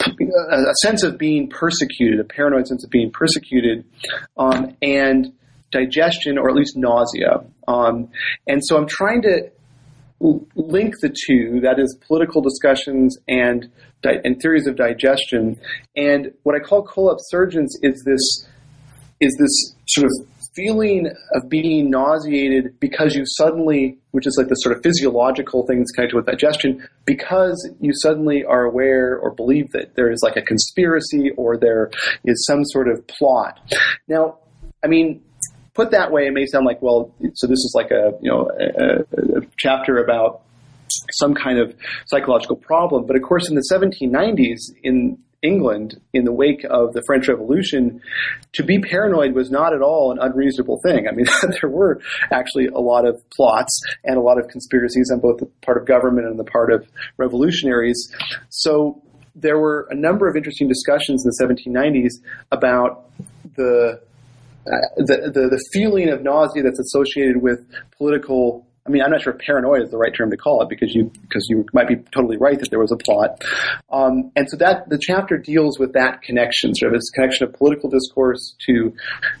a 0.00 0.74
sense 0.82 1.02
of 1.02 1.16
being 1.16 1.48
persecuted, 1.48 2.20
a 2.20 2.24
paranoid 2.24 2.66
sense 2.66 2.84
of 2.84 2.90
being 2.90 3.10
persecuted, 3.10 3.86
um, 4.36 4.76
and 4.82 5.32
digestion, 5.70 6.36
or 6.36 6.50
at 6.50 6.54
least 6.54 6.76
nausea. 6.76 7.42
Um, 7.66 8.10
and 8.46 8.60
so 8.62 8.76
I'm 8.76 8.86
trying 8.86 9.22
to 9.22 9.50
link 10.20 10.94
the 11.00 11.14
two, 11.26 11.60
that 11.60 11.78
is 11.78 11.96
political 12.06 12.40
discussions 12.40 13.16
and, 13.28 13.70
and 14.02 14.40
theories 14.40 14.66
of 14.66 14.76
digestion. 14.76 15.60
And 15.96 16.32
what 16.42 16.54
I 16.54 16.60
call 16.60 16.82
collapsurgence 16.82 17.76
is 17.82 18.02
this, 18.04 18.48
is 19.20 19.36
this 19.38 19.74
sort 19.86 20.06
of 20.06 20.28
feeling 20.54 21.10
of 21.32 21.48
being 21.48 21.90
nauseated 21.90 22.78
because 22.78 23.14
you 23.14 23.24
suddenly, 23.26 23.98
which 24.12 24.26
is 24.26 24.36
like 24.38 24.48
the 24.48 24.54
sort 24.54 24.76
of 24.76 24.82
physiological 24.82 25.66
things 25.66 25.90
connected 25.90 26.14
with 26.14 26.26
digestion, 26.26 26.86
because 27.04 27.68
you 27.80 27.92
suddenly 28.02 28.44
are 28.44 28.62
aware 28.62 29.18
or 29.18 29.34
believe 29.34 29.70
that 29.72 29.96
there 29.96 30.10
is 30.10 30.20
like 30.22 30.36
a 30.36 30.42
conspiracy 30.42 31.30
or 31.36 31.56
there 31.56 31.90
is 32.24 32.44
some 32.46 32.64
sort 32.66 32.88
of 32.88 33.04
plot. 33.08 33.60
Now, 34.06 34.38
I 34.82 34.86
mean, 34.86 35.22
put 35.74 35.90
that 35.90 36.12
way, 36.12 36.26
it 36.26 36.32
may 36.32 36.46
sound 36.46 36.66
like, 36.66 36.80
well, 36.80 37.12
so 37.34 37.46
this 37.46 37.58
is 37.58 37.72
like 37.74 37.90
a 37.90 38.12
you 38.20 38.30
know 38.30 38.50
a, 38.58 39.38
a 39.38 39.40
chapter 39.58 39.98
about 39.98 40.42
some 41.12 41.34
kind 41.34 41.58
of 41.58 41.74
psychological 42.06 42.56
problem. 42.56 43.06
But 43.06 43.16
of 43.16 43.22
course, 43.22 43.48
in 43.48 43.54
the 43.54 43.64
1790s, 43.72 44.74
in 44.82 45.18
England, 45.42 46.00
in 46.12 46.24
the 46.24 46.32
wake 46.32 46.64
of 46.70 46.94
the 46.94 47.02
French 47.06 47.28
Revolution, 47.28 48.00
to 48.52 48.62
be 48.64 48.78
paranoid 48.78 49.34
was 49.34 49.50
not 49.50 49.74
at 49.74 49.82
all 49.82 50.10
an 50.10 50.18
unreasonable 50.18 50.80
thing. 50.82 51.06
I 51.06 51.12
mean, 51.12 51.26
there 51.60 51.70
were 51.70 52.00
actually 52.32 52.66
a 52.66 52.78
lot 52.78 53.06
of 53.06 53.22
plots 53.30 53.78
and 54.04 54.16
a 54.16 54.20
lot 54.20 54.38
of 54.38 54.48
conspiracies 54.48 55.10
on 55.12 55.20
both 55.20 55.38
the 55.38 55.46
part 55.62 55.76
of 55.76 55.86
government 55.86 56.26
and 56.26 56.38
the 56.38 56.44
part 56.44 56.72
of 56.72 56.88
revolutionaries. 57.18 58.10
So 58.48 59.02
there 59.34 59.58
were 59.58 59.86
a 59.90 59.94
number 59.94 60.28
of 60.28 60.36
interesting 60.36 60.68
discussions 60.68 61.24
in 61.24 61.30
the 61.30 61.76
1790s 61.76 62.12
about 62.50 63.10
the 63.56 64.00
the, 64.64 65.30
the, 65.32 65.48
the 65.48 65.64
feeling 65.72 66.08
of 66.08 66.22
nausea 66.22 66.62
that's 66.62 66.78
associated 66.78 67.42
with 67.42 67.60
political 67.96 68.66
I 68.86 68.90
mean, 68.90 69.02
I'm 69.02 69.10
not 69.10 69.22
sure 69.22 69.32
if 69.32 69.38
paranoia 69.38 69.82
is 69.82 69.90
the 69.90 69.96
right 69.96 70.14
term 70.14 70.30
to 70.30 70.36
call 70.36 70.60
it 70.60 70.68
because 70.68 70.94
you 70.94 71.10
because 71.22 71.46
you 71.48 71.64
might 71.72 71.88
be 71.88 71.96
totally 72.12 72.36
right 72.36 72.58
that 72.60 72.68
there 72.68 72.78
was 72.78 72.92
a 72.92 72.96
plot, 72.96 73.42
um, 73.90 74.30
and 74.36 74.46
so 74.50 74.58
that 74.58 74.90
the 74.90 74.98
chapter 75.00 75.38
deals 75.38 75.78
with 75.78 75.94
that 75.94 76.20
connection, 76.20 76.74
sort 76.74 76.92
of 76.92 77.00
this 77.00 77.08
connection 77.10 77.46
of 77.46 77.54
political 77.54 77.88
discourse 77.88 78.54
to 78.66 78.94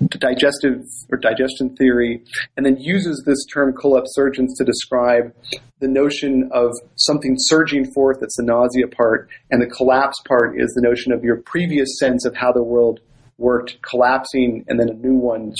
digestive 0.08 0.86
or 1.12 1.18
digestion 1.18 1.76
theory, 1.76 2.24
and 2.56 2.64
then 2.64 2.78
uses 2.78 3.22
this 3.26 3.44
term 3.52 3.74
collapsurgence 3.74 4.56
to 4.56 4.64
describe 4.64 5.34
the 5.80 5.88
notion 5.88 6.48
of 6.50 6.70
something 6.96 7.34
surging 7.36 7.84
forth. 7.92 8.20
That's 8.20 8.36
the 8.36 8.44
nausea 8.44 8.88
part, 8.88 9.28
and 9.50 9.60
the 9.60 9.66
collapse 9.66 10.16
part 10.26 10.58
is 10.58 10.72
the 10.72 10.80
notion 10.80 11.12
of 11.12 11.22
your 11.22 11.36
previous 11.42 11.98
sense 11.98 12.24
of 12.24 12.34
how 12.34 12.50
the 12.50 12.62
world 12.64 13.00
worked 13.38 13.78
collapsing 13.82 14.64
and 14.68 14.78
then 14.78 14.88
a 14.88 14.94
new 14.94 15.14
one 15.14 15.52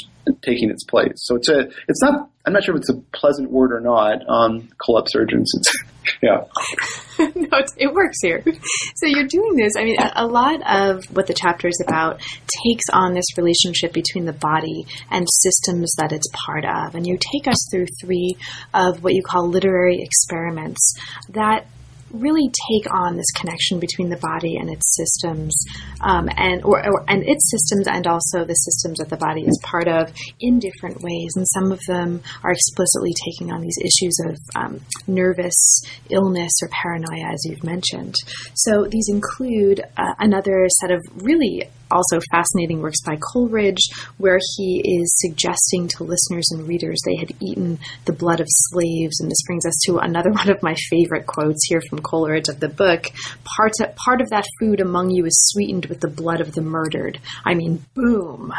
taking 0.43 0.71
its 0.71 0.85
place. 0.85 1.13
So 1.17 1.37
it's 1.37 1.49
a 1.49 1.69
it's 1.89 2.03
not 2.03 2.31
I'm 2.47 2.53
not 2.53 2.63
sure 2.63 2.75
if 2.75 2.81
it's 2.81 2.91
a 2.91 3.01
pleasant 3.17 3.51
word 3.51 3.73
or 3.73 3.81
not. 3.81 4.19
Um, 4.29 4.69
collapsurgence. 4.79 5.49
It's 5.55 5.85
yeah. 6.23 6.45
no, 7.19 7.59
it 7.79 7.93
works 7.93 8.19
here. 8.21 8.45
So 8.97 9.07
you're 9.07 9.27
doing 9.27 9.57
this. 9.57 9.73
I 9.79 9.85
mean, 9.85 9.97
a, 9.99 10.27
lot 10.27 10.61
of 10.69 11.05
what 11.15 11.27
the 11.27 11.35
chapter 11.35 11.69
is 11.69 11.83
about 11.87 12.21
takes 12.65 12.85
on 12.93 13.15
this 13.15 13.25
relationship 13.39 13.95
between 13.95 14.27
the 14.27 14.35
body 14.35 14.85
and 15.11 15.27
systems 15.43 15.95
that 15.97 16.13
it's 16.13 16.29
part 16.47 16.65
of, 16.67 16.95
and 16.95 17.07
you 17.07 17.17
take 17.33 17.49
us 17.49 17.57
through 17.71 17.87
three 18.03 18.37
of 18.75 19.03
what 19.03 19.15
you 19.15 19.23
call 19.23 19.49
literary 19.49 20.03
experiments 20.03 20.95
that 21.31 21.67
really 22.15 22.51
take 22.71 22.93
on 22.93 23.17
this 23.17 23.31
connection 23.33 23.81
between 23.81 24.09
the 24.09 24.17
body 24.17 24.57
and 24.57 24.71
its 24.71 24.97
systems, 24.97 25.55
um, 26.01 26.29
and 26.37 26.65
or, 26.65 26.85
or, 26.87 27.05
and 27.09 27.23
its 27.27 27.51
systems, 27.51 27.87
and 27.87 28.07
also 28.07 28.45
the 28.45 28.55
systems 28.55 28.99
that 28.99 29.09
the 29.09 29.17
body 29.17 29.43
is 29.43 29.59
part 29.63 29.89
of 29.89 30.13
in 30.41 30.59
different 30.59 31.03
ways. 31.03 31.33
And 31.37 31.47
some 31.55 31.73
of 31.73 31.81
them 31.87 32.23
are 32.43 32.53
explicitly 32.53 33.13
taking 33.25 33.53
on 33.53 33.61
these 33.61 33.79
issues 33.81 34.17
of 34.27 34.39
um, 34.55 34.81
nervous 35.07 35.83
illness 36.11 36.53
or 36.63 36.69
paranoia, 36.69 37.33
as 37.33 37.45
you've 37.45 37.65
mentioned. 37.65 38.15
So 38.55 38.87
these 38.89 39.09
include 39.09 39.83
uh, 39.97 40.15
another 40.19 40.67
set 40.81 40.91
of 40.91 41.01
really 41.17 41.69
also 41.95 42.21
fascinating 42.31 42.83
works 42.83 43.01
by 43.03 43.17
Coleridge, 43.17 43.89
where 44.19 44.39
he 44.57 44.83
is 44.85 45.15
suggesting 45.17 45.89
to 45.89 46.05
listeners 46.05 46.49
and 46.53 46.69
readers 46.69 47.01
they 47.05 47.17
had 47.17 47.33
eaten 47.41 47.79
the 48.05 48.13
blood 48.13 48.41
of 48.41 48.49
slaves. 48.51 49.21
And 49.21 49.31
this 49.31 49.43
brings 49.47 49.65
us 49.65 49.79
to 49.87 49.99
another 49.99 50.31
one 50.33 50.51
of 50.51 50.63
my 50.63 50.75
favorite 50.91 51.27
quotes 51.27 51.67
here 51.69 51.81
from 51.89 52.01
Coleridge 52.01 52.49
of 52.49 52.61
the 52.61 52.69
book. 52.69 53.07
Part, 53.57 53.73
part 53.97 54.21
of 54.21 54.31
that 54.31 54.47
food 54.61 54.81
among 54.81 55.11
you 55.11 55.25
is 55.25 55.41
sweetened 55.47 55.87
with 55.87 56.01
the 56.01 56.09
blood 56.09 56.41
of 56.41 56.55
the 56.55 56.63
murdered. 56.63 57.19
I 57.45 57.55
mean, 57.55 57.85
boom. 57.95 58.53
Um, 58.53 58.55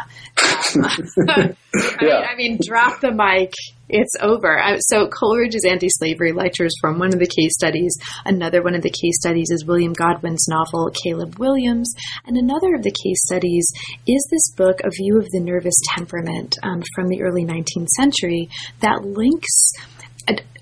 yeah. 1.26 1.52
I, 2.00 2.32
I 2.32 2.36
mean, 2.36 2.58
drop 2.62 3.00
the 3.00 3.12
mic 3.12 3.52
it's 3.88 4.14
over. 4.20 4.60
So 4.80 5.08
Coleridge's 5.08 5.64
anti-slavery 5.64 6.32
lectures 6.32 6.74
from 6.80 6.98
one 6.98 7.12
of 7.12 7.18
the 7.18 7.26
case 7.26 7.54
studies. 7.54 7.96
Another 8.24 8.62
one 8.62 8.74
of 8.74 8.82
the 8.82 8.90
case 8.90 9.16
studies 9.20 9.50
is 9.50 9.64
William 9.64 9.92
Godwin's 9.92 10.46
novel 10.48 10.90
Caleb 11.02 11.38
Williams, 11.38 11.92
and 12.26 12.36
another 12.36 12.74
of 12.74 12.82
the 12.82 12.90
case 12.90 13.22
studies 13.24 13.66
is 14.06 14.26
this 14.30 14.54
book, 14.56 14.80
A 14.84 14.90
View 14.90 15.18
of 15.18 15.30
the 15.30 15.40
Nervous 15.40 15.76
Temperament, 15.94 16.56
um, 16.62 16.82
from 16.94 17.08
the 17.08 17.22
early 17.22 17.44
19th 17.44 17.88
century, 17.96 18.48
that 18.80 19.04
links 19.04 19.72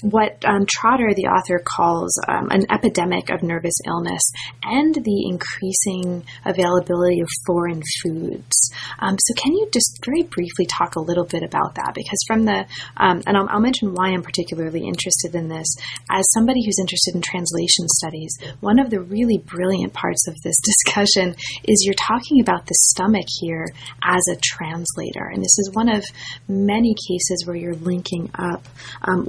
what 0.05 0.45
um, 0.45 0.67
Trotter, 0.69 1.13
the 1.15 1.27
author, 1.27 1.63
calls 1.65 2.13
um, 2.29 2.51
an 2.51 2.67
epidemic 2.71 3.31
of 3.31 3.43
nervous 3.43 3.75
illness 3.87 4.23
and 4.63 4.95
the 4.95 5.29
increasing 5.29 6.25
availability 6.45 7.21
of 7.21 7.29
foreign 7.47 7.83
foods. 8.03 8.71
Um, 8.99 9.17
so, 9.19 9.35
can 9.35 9.53
you 9.53 9.69
just 9.73 10.01
very 10.05 10.23
briefly 10.23 10.67
talk 10.67 10.97
a 10.97 11.01
little 11.01 11.25
bit 11.25 11.43
about 11.43 11.77
that? 11.77 11.93
Because 11.95 12.19
from 12.27 12.45
the, 12.45 12.67
um, 12.97 13.23
and 13.27 13.37
I'll, 13.37 13.49
I'll, 13.49 13.65
mention 13.65 13.95
why 13.95 14.11
I'm 14.11 14.23
particularly 14.23 14.85
interested 14.87 15.35
in 15.35 15.49
this. 15.49 15.67
As 16.11 16.25
somebody 16.35 16.61
who's 16.65 16.79
interested 16.79 17.15
in 17.15 17.23
translation 17.23 17.89
studies, 17.89 18.37
one 18.61 18.79
of 18.79 18.91
the 18.91 19.01
really 19.01 19.39
brilliant 19.39 19.95
parts 19.95 20.29
of 20.29 20.35
this 20.45 20.57
discussion 20.85 21.35
is 21.65 21.83
you're 21.85 21.95
talking 21.95 22.41
about 22.41 22.67
the 22.67 22.75
stomach 22.93 23.27
here 23.41 23.67
as 24.03 24.23
a 24.31 24.37
translator. 24.43 25.33
And 25.33 25.43
this 25.43 25.59
is 25.59 25.71
one 25.73 25.89
of 25.89 26.05
many 26.47 26.95
cases 27.09 27.45
where 27.47 27.57
you're 27.57 27.75
linking 27.77 28.31
up 28.35 28.69
um, 29.03 29.25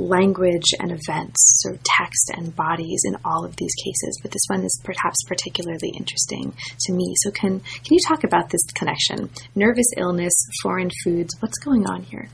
language 0.66 0.74
and 0.80 1.00
events, 1.00 1.64
of 1.66 1.80
text 1.84 2.32
and 2.36 2.56
bodies 2.56 3.02
in 3.06 3.18
all 3.26 3.46
of 3.46 3.56
these 3.58 3.74
cases. 3.84 4.20
But 4.22 4.32
this 4.32 4.44
one 4.48 4.64
is 4.64 4.82
perhaps 4.84 5.18
particularly 5.28 5.92
interesting 5.98 6.54
to 6.82 6.94
me. 6.94 7.14
So, 7.18 7.32
can 7.32 7.60
can 7.60 7.92
you 7.92 8.00
talk 8.08 8.24
about 8.24 8.50
this 8.50 8.64
connection? 8.74 9.30
Nervous 9.56 9.88
illness, 9.98 10.34
foreign 10.62 10.92
foods. 11.04 11.36
What's 11.40 11.58
going 11.60 11.86
on 11.88 12.04
here? 12.04 12.30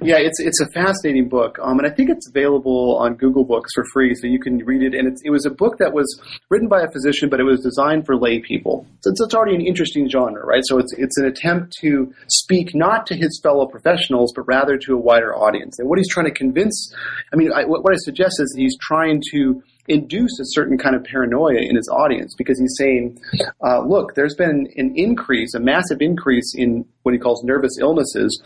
Yeah, 0.00 0.16
it's 0.18 0.40
it's 0.40 0.60
a 0.60 0.66
fascinating 0.72 1.28
book, 1.28 1.58
um, 1.62 1.78
and 1.78 1.86
I 1.86 1.90
think 1.90 2.10
it's 2.10 2.28
available 2.28 2.96
on 2.98 3.14
Google 3.14 3.44
Books 3.44 3.70
for 3.74 3.84
free, 3.92 4.14
so 4.14 4.26
you 4.26 4.38
can 4.38 4.58
read 4.58 4.82
it. 4.82 4.96
And 4.96 5.16
it 5.24 5.30
was 5.30 5.46
a 5.46 5.50
book 5.50 5.78
that 5.78 5.92
was 5.92 6.06
written 6.50 6.68
by 6.68 6.82
a 6.82 6.90
physician, 6.90 7.28
but 7.28 7.40
it 7.40 7.44
was 7.44 7.60
designed 7.60 8.06
for 8.06 8.16
lay 8.16 8.40
people. 8.40 8.86
So 9.00 9.10
it's, 9.10 9.20
it's 9.20 9.34
already 9.34 9.54
an 9.54 9.66
interesting 9.66 10.08
genre, 10.08 10.44
right? 10.44 10.62
So 10.64 10.78
it's 10.78 10.92
it's 10.96 11.18
an 11.18 11.26
attempt 11.26 11.74
to 11.80 12.12
speak 12.28 12.74
not 12.74 13.06
to 13.06 13.16
his 13.16 13.40
fellow 13.42 13.66
professionals, 13.66 14.32
but 14.34 14.46
rather 14.46 14.76
to 14.78 14.94
a 14.94 14.98
wider 14.98 15.34
audience. 15.34 15.78
And 15.78 15.88
what 15.88 15.98
he's 15.98 16.08
trying 16.08 16.26
to 16.26 16.34
convince, 16.34 16.94
I 17.32 17.36
mean, 17.36 17.52
I, 17.52 17.64
what, 17.64 17.84
what 17.84 17.92
I 17.92 17.98
suggest 17.98 18.34
is 18.40 18.54
he's 18.56 18.76
trying 18.80 19.22
to 19.32 19.62
induce 19.88 20.38
a 20.40 20.44
certain 20.46 20.78
kind 20.78 20.94
of 20.96 21.04
paranoia 21.04 21.60
in 21.60 21.76
his 21.76 21.88
audience 21.88 22.34
because 22.36 22.58
he's 22.58 22.74
saying, 22.78 23.20
uh, 23.64 23.80
look, 23.80 24.14
there's 24.14 24.34
been 24.34 24.68
an 24.76 24.92
increase, 24.96 25.54
a 25.54 25.60
massive 25.60 25.98
increase 26.00 26.54
in 26.54 26.84
what 27.02 27.12
he 27.12 27.18
calls 27.18 27.42
nervous 27.44 27.78
illnesses. 27.78 28.42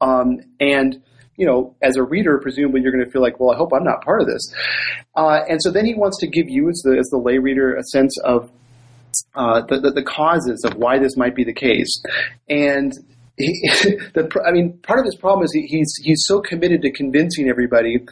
Um, 0.00 0.40
and 0.60 1.02
you 1.36 1.46
know, 1.46 1.74
as 1.82 1.96
a 1.96 2.02
reader, 2.02 2.38
presumably 2.38 2.82
you're 2.82 2.92
going 2.92 3.04
to 3.04 3.10
feel 3.10 3.22
like, 3.22 3.40
well, 3.40 3.52
I 3.52 3.56
hope 3.56 3.72
I'm 3.72 3.84
not 3.84 4.04
part 4.04 4.20
of 4.20 4.26
this. 4.26 4.54
Uh, 5.16 5.40
and 5.48 5.60
so 5.62 5.70
then 5.70 5.86
he 5.86 5.94
wants 5.94 6.18
to 6.20 6.26
give 6.26 6.48
you, 6.48 6.68
as 6.68 6.82
the, 6.84 6.96
as 6.98 7.08
the 7.08 7.16
lay 7.16 7.38
reader, 7.38 7.74
a 7.74 7.82
sense 7.84 8.16
of 8.22 8.50
uh, 9.34 9.62
the, 9.62 9.80
the, 9.80 9.90
the, 9.92 10.02
causes 10.02 10.64
of 10.64 10.74
why 10.74 10.98
this 10.98 11.16
might 11.16 11.34
be 11.34 11.44
the 11.44 11.52
case. 11.52 12.02
And 12.48 12.92
he, 13.36 13.46
the, 14.14 14.28
I 14.46 14.52
mean, 14.52 14.78
part 14.82 14.98
of 14.98 15.04
his 15.04 15.16
problem 15.16 15.44
is 15.44 15.52
he, 15.52 15.62
he's 15.62 15.92
he's 16.02 16.22
so 16.26 16.40
committed 16.40 16.82
to 16.82 16.92
convincing 16.92 17.48
everybody 17.48 18.04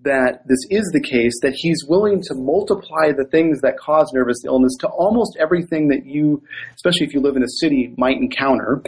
that 0.00 0.46
this 0.46 0.58
is 0.70 0.88
the 0.92 1.00
case 1.00 1.34
that 1.42 1.54
he's 1.54 1.84
willing 1.88 2.22
to 2.22 2.34
multiply 2.34 3.12
the 3.12 3.26
things 3.30 3.60
that 3.62 3.78
cause 3.78 4.10
nervous 4.12 4.38
illness 4.44 4.76
to 4.80 4.88
almost 4.88 5.36
everything 5.40 5.88
that 5.88 6.06
you, 6.06 6.42
especially 6.74 7.06
if 7.06 7.14
you 7.14 7.20
live 7.20 7.36
in 7.36 7.42
a 7.42 7.48
city, 7.60 7.94
might 7.96 8.16
encounter, 8.16 8.82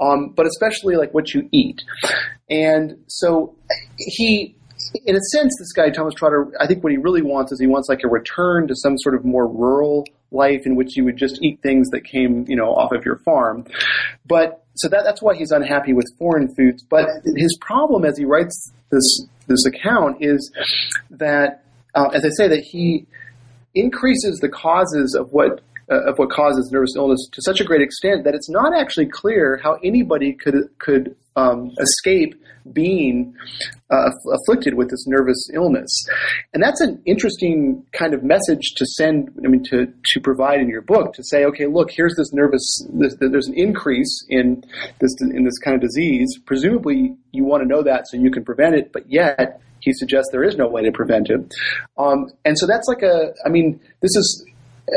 um, 0.00 0.30
but 0.34 0.46
especially 0.46 0.96
like 0.96 1.12
what 1.12 1.34
you 1.34 1.48
eat. 1.52 1.82
And 2.48 2.98
so 3.08 3.54
he 3.96 4.56
in 5.06 5.16
a 5.16 5.20
sense, 5.32 5.52
this 5.58 5.72
guy 5.72 5.90
Thomas 5.90 6.14
Trotter, 6.14 6.52
I 6.60 6.66
think 6.66 6.84
what 6.84 6.92
he 6.92 6.98
really 6.98 7.22
wants 7.22 7.52
is 7.52 7.60
he 7.60 7.66
wants 7.66 7.88
like 7.88 8.02
a 8.04 8.08
return 8.08 8.68
to 8.68 8.74
some 8.76 8.96
sort 8.98 9.14
of 9.14 9.24
more 9.24 9.46
rural 9.48 10.04
life 10.30 10.62
in 10.66 10.76
which 10.76 10.96
you 10.96 11.04
would 11.04 11.16
just 11.16 11.42
eat 11.42 11.60
things 11.62 11.88
that 11.90 12.04
came, 12.04 12.44
you 12.48 12.56
know, 12.56 12.74
off 12.74 12.92
of 12.92 13.04
your 13.04 13.18
farm. 13.18 13.66
But 14.26 14.63
so 14.76 14.88
that, 14.88 15.04
that's 15.04 15.22
why 15.22 15.34
he's 15.36 15.50
unhappy 15.50 15.92
with 15.92 16.06
foreign 16.18 16.52
foods. 16.54 16.82
But 16.82 17.08
his 17.36 17.56
problem 17.60 18.04
as 18.04 18.18
he 18.18 18.24
writes 18.24 18.72
this 18.90 19.26
this 19.46 19.66
account 19.66 20.18
is 20.20 20.50
that, 21.10 21.64
uh, 21.94 22.08
as 22.14 22.24
I 22.24 22.30
say, 22.30 22.48
that 22.48 22.60
he 22.60 23.06
increases 23.74 24.38
the 24.40 24.48
causes 24.48 25.14
of 25.18 25.32
what 25.32 25.60
uh, 25.90 26.10
of 26.10 26.18
what 26.18 26.30
causes 26.30 26.70
nervous 26.72 26.94
illness 26.96 27.28
to 27.32 27.40
such 27.42 27.60
a 27.60 27.64
great 27.64 27.82
extent 27.82 28.24
that 28.24 28.34
it's 28.34 28.50
not 28.50 28.74
actually 28.76 29.06
clear 29.06 29.60
how 29.62 29.78
anybody 29.82 30.32
could 30.32 30.54
could 30.78 31.16
um, 31.36 31.70
escape 31.80 32.34
being 32.72 33.34
uh, 33.90 34.10
afflicted 34.32 34.74
with 34.74 34.88
this 34.88 35.06
nervous 35.06 35.48
illness. 35.52 35.90
And 36.54 36.62
that's 36.62 36.80
an 36.80 37.02
interesting 37.04 37.84
kind 37.92 38.14
of 38.14 38.22
message 38.22 38.72
to 38.76 38.86
send, 38.86 39.30
I 39.44 39.48
mean, 39.48 39.62
to, 39.64 39.86
to 39.86 40.20
provide 40.20 40.60
in 40.60 40.68
your 40.68 40.80
book 40.80 41.12
to 41.14 41.22
say, 41.24 41.44
okay, 41.44 41.66
look, 41.66 41.90
here's 41.90 42.14
this 42.16 42.32
nervous, 42.32 42.86
this, 42.94 43.16
there's 43.20 43.48
an 43.48 43.54
increase 43.54 44.24
in 44.28 44.64
this, 44.98 45.14
in 45.20 45.44
this 45.44 45.58
kind 45.58 45.74
of 45.74 45.82
disease. 45.82 46.38
Presumably 46.46 47.16
you 47.32 47.44
want 47.44 47.62
to 47.62 47.68
know 47.68 47.82
that 47.82 48.06
so 48.08 48.16
you 48.16 48.30
can 48.30 48.44
prevent 48.44 48.74
it, 48.74 48.92
but 48.92 49.10
yet 49.10 49.60
he 49.80 49.92
suggests 49.92 50.30
there 50.32 50.44
is 50.44 50.56
no 50.56 50.66
way 50.66 50.82
to 50.82 50.92
prevent 50.92 51.28
it. 51.28 51.52
Um, 51.98 52.30
and 52.46 52.58
so 52.58 52.66
that's 52.66 52.88
like 52.88 53.02
a, 53.02 53.34
I 53.44 53.50
mean, 53.50 53.78
this 54.00 54.16
is, 54.16 54.46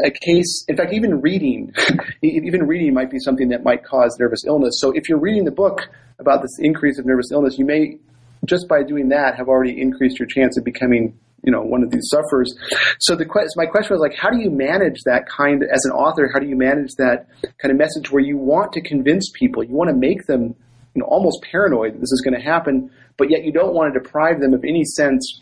a 0.03 0.11
case, 0.11 0.65
in 0.67 0.75
fact, 0.75 0.93
even 0.93 1.21
reading, 1.21 1.73
even 2.21 2.67
reading 2.67 2.93
might 2.93 3.09
be 3.09 3.19
something 3.19 3.49
that 3.49 3.63
might 3.63 3.83
cause 3.83 4.15
nervous 4.19 4.43
illness. 4.45 4.79
So 4.79 4.91
if 4.91 5.07
you're 5.07 5.19
reading 5.19 5.45
the 5.45 5.51
book 5.51 5.89
about 6.19 6.41
this 6.41 6.57
increase 6.59 6.99
of 6.99 7.05
nervous 7.05 7.31
illness, 7.31 7.57
you 7.57 7.65
may, 7.65 7.97
just 8.45 8.67
by 8.67 8.83
doing 8.83 9.09
that, 9.09 9.35
have 9.35 9.47
already 9.47 9.79
increased 9.79 10.19
your 10.19 10.27
chance 10.27 10.57
of 10.57 10.63
becoming 10.63 11.17
you 11.43 11.51
know 11.51 11.61
one 11.61 11.83
of 11.83 11.91
these 11.91 12.09
sufferers. 12.09 12.53
So 12.99 13.15
the 13.15 13.25
my 13.55 13.65
question 13.65 13.93
was 13.93 14.01
like, 14.01 14.17
how 14.17 14.29
do 14.29 14.39
you 14.39 14.49
manage 14.49 15.01
that 15.05 15.27
kind 15.29 15.63
as 15.63 15.85
an 15.85 15.91
author? 15.91 16.29
How 16.33 16.39
do 16.39 16.47
you 16.47 16.57
manage 16.57 16.91
that 16.97 17.27
kind 17.59 17.71
of 17.71 17.77
message 17.77 18.11
where 18.11 18.23
you 18.23 18.37
want 18.37 18.73
to 18.73 18.81
convince 18.81 19.31
people, 19.33 19.63
you 19.63 19.73
want 19.73 19.89
to 19.89 19.95
make 19.95 20.25
them 20.25 20.55
you 20.95 21.01
know 21.01 21.05
almost 21.05 21.43
paranoid 21.49 21.93
that 21.93 21.99
this 21.99 22.11
is 22.11 22.21
going 22.21 22.33
to 22.33 22.43
happen, 22.43 22.91
but 23.17 23.29
yet 23.29 23.43
you 23.43 23.51
don't 23.51 23.73
want 23.73 23.93
to 23.93 23.99
deprive 23.99 24.41
them 24.41 24.53
of 24.53 24.63
any 24.63 24.83
sense 24.83 25.41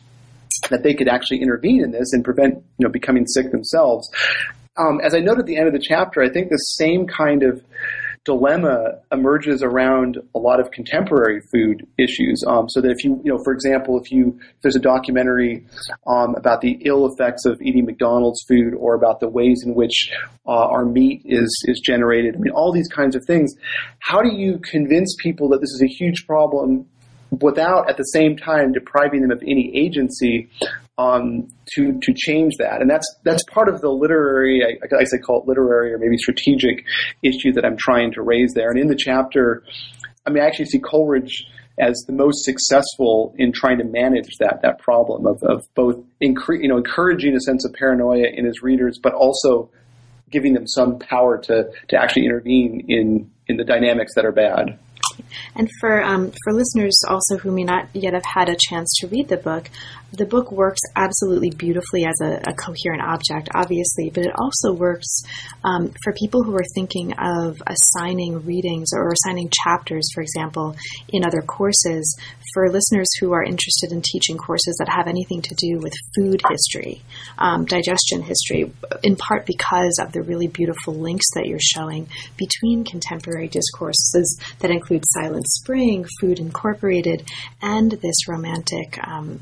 that 0.70 0.84
they 0.84 0.94
could 0.94 1.08
actually 1.08 1.42
intervene 1.42 1.84
in 1.84 1.92
this 1.92 2.14
and 2.14 2.24
prevent 2.24 2.56
you 2.78 2.86
know 2.86 2.90
becoming 2.90 3.26
sick 3.28 3.52
themselves. 3.52 4.10
Um, 4.78 5.00
as 5.02 5.14
I 5.14 5.20
noted 5.20 5.42
at 5.42 5.46
the 5.46 5.58
end 5.58 5.68
of 5.68 5.74
the 5.74 5.80
chapter, 5.80 6.22
I 6.22 6.30
think 6.30 6.50
the 6.50 6.58
same 6.58 7.08
kind 7.08 7.44
of 7.44 7.64
dilemma 8.26 9.00
emerges 9.12 9.62
around 9.62 10.18
a 10.34 10.40
lot 10.40 10.60
of 10.60 10.72
contemporary 10.72 11.42
food 11.54 11.88
issues. 11.98 12.44
Um, 12.46 12.68
so 12.68 12.82
that 12.82 12.90
if 12.90 13.04
you, 13.04 13.22
you 13.24 13.32
know, 13.32 13.40
for 13.44 13.54
example, 13.54 14.00
if 14.00 14.12
you 14.12 14.38
if 14.40 14.62
there's 14.64 14.76
a 14.76 14.82
documentary 14.82 15.64
um, 16.08 16.36
about 16.36 16.62
the 16.62 16.82
ill 16.86 17.06
effects 17.06 17.46
of 17.46 17.62
eating 17.62 17.86
McDonald's 17.86 18.44
food 18.48 18.74
or 18.74 18.96
about 18.96 19.20
the 19.20 19.30
ways 19.30 19.64
in 19.66 19.76
which 19.76 20.12
uh, 20.48 20.52
our 20.52 20.86
meat 20.86 21.22
is 21.24 21.56
is 21.68 21.80
generated, 21.80 22.36
I 22.36 22.40
mean, 22.40 22.52
all 22.52 22.74
these 22.74 22.90
kinds 22.90 23.16
of 23.16 23.24
things. 23.26 23.54
How 24.00 24.22
do 24.22 24.36
you 24.36 24.60
convince 24.60 25.16
people 25.22 25.50
that 25.50 25.62
this 25.62 25.70
is 25.70 25.84
a 25.84 25.88
huge 25.88 26.26
problem 26.26 26.88
without 27.32 27.90
at 27.90 27.98
the 27.98 28.04
same 28.04 28.38
time 28.38 28.72
depriving 28.72 29.22
them 29.22 29.32
of 29.32 29.42
any 29.42 29.72
agency 29.76 30.50
um, 30.98 31.48
to 31.74 32.00
to 32.02 32.14
change 32.16 32.54
that, 32.60 32.82
and 32.82 32.90
that's 32.90 33.06
that's 33.24 33.44
part 33.52 33.68
of 33.68 33.82
the 33.82 33.90
literary, 33.90 34.64
I, 34.64 34.96
I 34.96 35.04
say 35.04 35.18
call 35.18 35.42
it 35.42 35.48
literary 35.48 35.94
or 35.94 35.98
maybe 35.98 36.18
strategic 36.18 36.86
issue 37.22 37.52
that 37.54 37.66
I'm 37.66 37.78
trying 37.78 38.14
to 38.14 38.22
raise 38.22 38.54
there. 38.54 38.70
And 38.70 38.80
in 38.80 38.88
the 38.88 38.96
chapter, 38.96 39.64
I 40.26 40.30
mean, 40.30 40.44
I 40.44 40.48
actually 40.48 40.66
see 40.66 40.80
Coleridge 40.80 41.46
as 41.78 42.06
the 42.08 42.14
most 42.14 42.46
successful 42.46 43.36
in 43.38 43.52
trying 43.52 43.78
to 43.80 43.84
manage 43.84 44.38
that 44.40 44.62
that 44.62 44.80
problem 44.80 45.26
of, 45.28 45.44
of 45.44 45.68
both 45.76 45.98
incre- 46.22 46.62
you 46.62 46.70
know 46.70 46.78
encouraging 46.78 47.36
a 47.36 47.42
sense 47.42 47.66
of 47.66 47.74
paranoia 47.74 48.28
in 48.34 48.46
his 48.46 48.62
readers, 48.62 49.00
but 49.02 49.14
also 49.14 49.70
giving 50.32 50.54
them 50.54 50.68
some 50.68 51.00
power 51.00 51.38
to 51.38 51.70
to 51.90 51.98
actually 51.98 52.26
intervene 52.26 52.86
in 52.88 53.32
in 53.48 53.58
the 53.58 53.64
dynamics 53.64 54.14
that 54.16 54.26
are 54.26 54.32
bad. 54.32 54.80
And 55.56 55.70
for 55.80 56.04
um, 56.04 56.32
for 56.44 56.54
listeners 56.54 57.00
also 57.08 57.38
who 57.38 57.52
may 57.52 57.64
not 57.64 57.90
yet 57.94 58.14
have 58.14 58.26
had 58.26 58.50
a 58.50 58.58
chance 58.58 58.94
to 59.00 59.08
read 59.08 59.28
the 59.28 59.38
book, 59.38 59.70
the 60.18 60.26
book 60.26 60.52
works 60.52 60.82
absolutely 60.96 61.50
beautifully 61.50 62.06
as 62.06 62.16
a, 62.22 62.42
a 62.50 62.54
coherent 62.54 63.02
object, 63.04 63.50
obviously, 63.54 64.10
but 64.14 64.26
it 64.26 64.32
also 64.38 64.74
works 64.74 65.22
um, 65.64 65.92
for 66.04 66.14
people 66.14 66.44
who 66.44 66.56
are 66.56 66.64
thinking 66.74 67.14
of 67.14 67.62
assigning 67.68 68.46
readings 68.46 68.90
or 68.94 69.12
assigning 69.12 69.50
chapters, 69.52 70.08
for 70.14 70.22
example, 70.22 70.76
in 71.10 71.26
other 71.26 71.42
courses. 71.42 72.18
For 72.54 72.70
listeners 72.70 73.10
who 73.20 73.34
are 73.34 73.44
interested 73.44 73.92
in 73.92 74.02
teaching 74.02 74.38
courses 74.38 74.78
that 74.80 74.88
have 74.88 75.08
anything 75.08 75.42
to 75.42 75.56
do 75.56 75.80
with 75.80 75.94
food 76.16 76.42
history, 76.50 77.02
um, 77.38 77.66
digestion 77.66 78.22
history, 78.22 78.72
in 79.04 79.16
part 79.16 79.46
because 79.46 80.00
of 80.02 80.14
the 80.14 80.22
really 80.22 80.48
beautiful 80.48 80.94
links 80.94 81.26
that 81.36 81.48
you're 81.48 81.60
showing 81.60 82.08
between 82.38 82.86
contemporary 82.86 83.48
discourses 83.48 84.40
that 84.60 84.72
include 84.72 85.04
Silent 85.14 85.48
Spring, 85.48 86.06
Food 86.20 86.40
Incorporated, 86.40 87.28
and 87.62 87.92
this 87.92 88.28
romantic 88.28 88.98
um, 89.06 89.42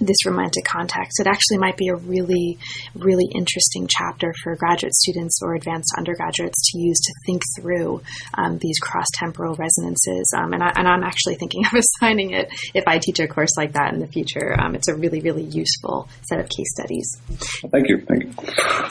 this 0.00 0.26
romantic 0.26 0.64
context. 0.64 1.20
It 1.20 1.26
actually 1.26 1.58
might 1.58 1.76
be 1.76 1.88
a 1.88 1.96
really, 1.96 2.58
really 2.94 3.26
interesting 3.32 3.86
chapter 3.88 4.32
for 4.42 4.56
graduate 4.56 4.94
students 4.94 5.40
or 5.42 5.54
advanced 5.54 5.94
undergraduates 5.96 6.72
to 6.72 6.78
use 6.78 6.98
to 7.00 7.12
think 7.26 7.42
through 7.56 8.02
um, 8.34 8.58
these 8.58 8.78
cross 8.78 9.06
temporal 9.14 9.54
resonances. 9.56 10.32
Um, 10.36 10.52
and, 10.52 10.62
I, 10.62 10.72
am 10.76 11.04
actually 11.04 11.36
thinking 11.36 11.64
of 11.72 11.72
assigning 11.74 12.32
it 12.32 12.48
if 12.74 12.84
I 12.86 12.98
teach 12.98 13.20
a 13.20 13.28
course 13.28 13.56
like 13.56 13.72
that 13.72 13.92
in 13.92 14.00
the 14.00 14.06
future. 14.06 14.58
Um, 14.58 14.74
it's 14.74 14.88
a 14.88 14.94
really, 14.94 15.20
really 15.20 15.44
useful 15.44 16.08
set 16.22 16.40
of 16.40 16.48
case 16.48 16.72
studies. 16.72 17.20
Thank 17.70 17.88
you. 17.88 18.00
Thank 18.08 18.24
you. 18.24 18.32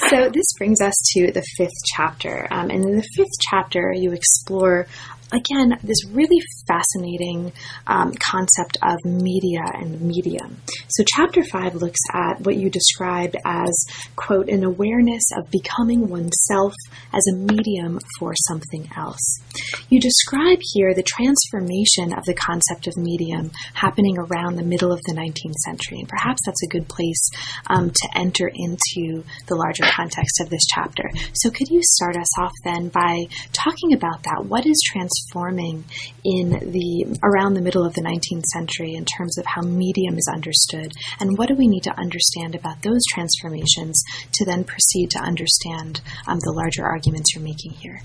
So 0.10 0.30
this 0.30 0.54
brings 0.58 0.82
us 0.82 0.96
to 1.14 1.32
the 1.32 1.44
fifth 1.58 1.72
chapter. 1.96 2.48
Um, 2.52 2.70
and 2.70 2.84
in 2.84 2.96
the 2.98 3.08
fifth 3.16 3.40
chapter, 3.50 3.94
you 3.94 4.14
explore 4.14 4.88
again, 5.34 5.78
this 5.84 6.06
really 6.12 6.40
fascinating 6.68 7.52
um, 7.88 8.14
concept 8.20 8.78
of 8.84 8.98
media 9.06 9.62
and 9.74 10.02
medium. 10.02 10.62
So, 10.90 11.04
chapter 11.16 11.44
five 11.44 11.76
looks 11.76 12.00
at 12.14 12.42
what 12.42 12.58
you 12.58 12.70
described 12.70 13.36
as, 13.46 13.86
quote, 14.16 14.50
an 14.50 14.64
awareness 14.64 15.24
of 15.36 15.50
becoming 15.50 16.10
oneself 16.10 16.74
as 17.14 17.24
a 17.32 17.36
medium 17.36 18.00
for 18.20 18.34
something 18.48 18.90
else. 18.96 19.42
You 19.90 20.00
describe 20.00 20.60
here 20.74 20.94
the 20.94 21.04
transformation 21.04 22.14
of 22.18 22.26
the 22.26 22.34
concept 22.34 22.88
of 22.88 22.98
medium 22.98 23.52
happening 23.74 24.18
around 24.18 24.56
the 24.56 24.64
middle 24.64 24.92
of 24.92 25.02
the 25.06 25.14
19th 25.14 25.58
century. 25.66 26.00
And 26.00 26.10
perhaps 26.10 26.42
that's 26.46 26.64
a 26.64 26.68
good 26.68 26.88
place 26.88 27.30
um, 27.68 27.90
to 27.90 28.10
enter 28.16 28.50
into 28.54 29.24
the 29.48 29.56
larger 29.56 29.84
context 29.84 30.42
of 30.42 30.50
this 30.50 30.66
chapter. 30.74 31.10
So, 31.34 31.50
could 31.50 31.70
you 31.70 31.82
start 31.84 32.18
us 32.18 32.40
off 32.40 32.54
then 32.64 32.90
by 32.90 33.24
talking 33.52 33.94
about 33.94 34.24
that? 34.24 34.46
What 34.46 34.66
is 34.66 34.82
transformation? 34.86 35.23
Transforming 35.24 35.84
in 36.24 36.50
the 36.50 37.18
around 37.24 37.54
the 37.54 37.62
middle 37.62 37.86
of 37.86 37.94
the 37.94 38.02
19th 38.02 38.44
century 38.54 38.94
in 38.94 39.06
terms 39.06 39.38
of 39.38 39.46
how 39.46 39.62
medium 39.62 40.18
is 40.18 40.30
understood 40.32 40.94
and 41.20 41.38
what 41.38 41.48
do 41.48 41.56
we 41.56 41.68
need 41.68 41.84
to 41.84 42.00
understand 42.00 42.56
about 42.56 42.82
those 42.82 43.02
transformations 43.10 44.02
to 44.32 44.46
then 44.46 44.64
proceed 44.64 45.10
to 45.10 45.20
understand 45.20 46.02
um, 46.28 46.40
the 46.40 46.54
larger 46.56 46.84
arguments 46.86 47.34
you're 47.34 47.44
making 47.44 47.72
here 47.72 48.00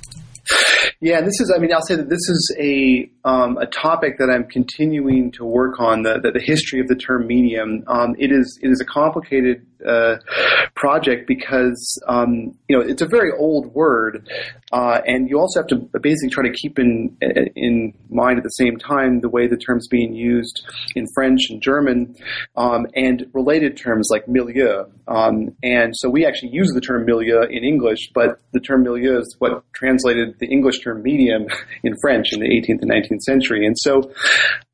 yeah, 1.01 1.21
this 1.21 1.41
is. 1.41 1.53
I 1.55 1.61
mean, 1.61 1.75
I'll 1.75 1.83
say 1.83 1.97
that 1.97 2.09
this 2.09 2.27
is 2.27 2.57
a 2.59 3.11
um, 3.23 3.59
a 3.59 3.67
topic 3.67 4.17
that 4.17 4.31
I'm 4.31 4.45
continuing 4.45 5.31
to 5.33 5.45
work 5.45 5.79
on 5.79 6.03
the 6.03 6.21
the, 6.23 6.31
the 6.31 6.41
history 6.41 6.81
of 6.81 6.89
the 6.89 6.97
term 6.97 7.27
medium. 7.27 7.85
Um, 7.87 8.17
it 8.19 8.33
is 8.33 8.59
it 8.63 8.69
is 8.69 8.81
a 8.81 8.87
complicated 8.87 9.67
uh, 9.87 10.17
project 10.75 11.27
because 11.27 12.01
um, 12.07 12.57
you 12.69 12.77
know 12.77 12.81
it's 12.81 13.03
a 13.03 13.07
very 13.07 13.31
old 13.39 13.73
word, 13.75 14.29
uh, 14.73 15.01
and 15.07 15.29
you 15.29 15.39
also 15.39 15.61
have 15.61 15.69
to 15.69 15.77
basically 16.01 16.31
try 16.31 16.45
to 16.45 16.53
keep 16.53 16.79
in 16.79 17.17
in 17.57 17.93
mind 18.11 18.39
at 18.39 18.45
the 18.45 18.51
same 18.51 18.77
time 18.77 19.21
the 19.21 19.29
way 19.29 19.47
the 19.47 19.57
term's 19.57 19.89
being 19.89 20.15
used 20.15 20.67
in 20.95 21.07
French 21.15 21.51
and 21.51 21.63
German, 21.63 22.17
um, 22.57 22.87
and 22.95 23.27
related 23.33 23.77
terms 23.77 24.09
like 24.11 24.29
milieu. 24.29 24.85
Um, 25.07 25.57
and 25.63 25.95
so 25.97 26.11
we 26.11 26.27
actually 26.27 26.51
use 26.53 26.71
the 26.75 26.81
term 26.81 27.07
milieu 27.07 27.43
in 27.43 27.65
English, 27.65 28.11
but 28.15 28.41
the 28.53 28.61
term 28.61 28.83
milieu 28.83 29.19
is 29.19 29.37
what 29.39 29.65
translated 29.73 30.35
the 30.39 30.47
English 30.47 30.81
term 30.81 31.03
medium 31.03 31.47
in 31.83 31.95
French 32.01 32.33
in 32.33 32.41
the 32.41 32.47
18th 32.47 32.83
and 32.83 32.91
19th 32.91 33.23
century. 33.23 33.67
And 33.67 33.77
so, 33.79 34.13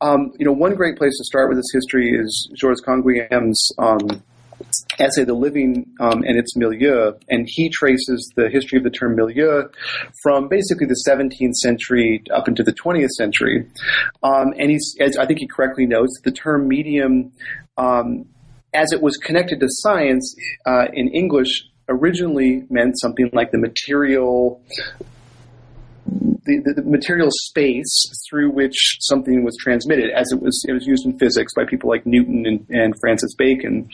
um, 0.01 0.33
you 0.39 0.45
know, 0.45 0.53
one 0.53 0.75
great 0.75 0.97
place 0.97 1.17
to 1.19 1.25
start 1.25 1.49
with 1.49 1.59
this 1.59 1.71
history 1.73 2.11
is 2.11 2.51
Georges 2.57 2.83
Canguilhem's 2.85 3.71
um, 3.79 4.23
essay, 4.99 5.25
The 5.25 5.35
Living 5.35 5.95
um, 6.01 6.23
and 6.25 6.39
Its 6.39 6.57
Milieu, 6.57 7.13
and 7.29 7.47
he 7.49 7.69
traces 7.69 8.33
the 8.37 8.49
history 8.49 8.79
of 8.79 8.85
the 8.85 8.91
term 8.91 9.17
milieu 9.17 9.69
from 10.23 10.49
basically 10.49 10.87
the 10.87 11.03
17th 11.09 11.55
century 11.55 12.23
up 12.35 12.49
into 12.49 12.63
the 12.63 12.73
20th 12.73 13.11
century. 13.11 13.67
Um, 14.23 14.55
and 14.59 14.71
he's, 14.71 14.95
as 15.01 15.17
I 15.17 15.27
think 15.27 15.41
he 15.41 15.47
correctly 15.47 15.87
notes, 15.87 16.21
the 16.25 16.33
term 16.33 16.69
medium, 16.69 17.33
um, 17.77 18.27
as 18.73 18.93
it 18.93 19.01
was 19.01 19.17
connected 19.17 19.61
to 19.61 19.67
science 19.69 20.35
uh, 20.67 20.87
in 20.93 21.09
English, 21.09 21.65
originally 21.89 22.65
meant 22.71 22.99
something 22.99 23.31
like 23.33 23.51
the 23.53 23.59
material 23.59 24.63
the, 26.45 26.75
the, 26.77 26.83
material 26.83 27.29
space 27.31 28.11
through 28.29 28.51
which 28.51 28.99
something 29.01 29.45
was 29.45 29.57
transmitted, 29.61 30.11
as 30.11 30.27
it 30.33 30.41
was 30.41 30.65
it 30.69 30.73
was 30.73 30.87
used 30.87 31.07
in 31.07 31.19
physics 31.19 31.53
by 31.55 31.65
people 31.65 31.89
like 31.89 32.07
Newton 32.07 32.45
and, 32.47 32.67
and 32.71 32.95
Francis 33.01 33.35
Bacon, 33.35 33.89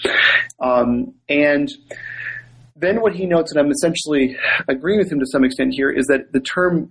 um, 0.61 1.15
and 1.29 1.71
then 2.77 3.01
what 3.01 3.15
he 3.15 3.27
notes, 3.27 3.53
and 3.53 3.61
I'm 3.61 3.71
essentially 3.71 4.37
agreeing 4.69 4.99
with 4.99 5.13
him 5.13 5.21
to 5.21 5.27
some 5.27 5.45
extent 5.45 5.75
here, 5.75 5.91
is 5.91 6.07
that 6.07 6.33
the 6.33 6.41
term 6.41 6.91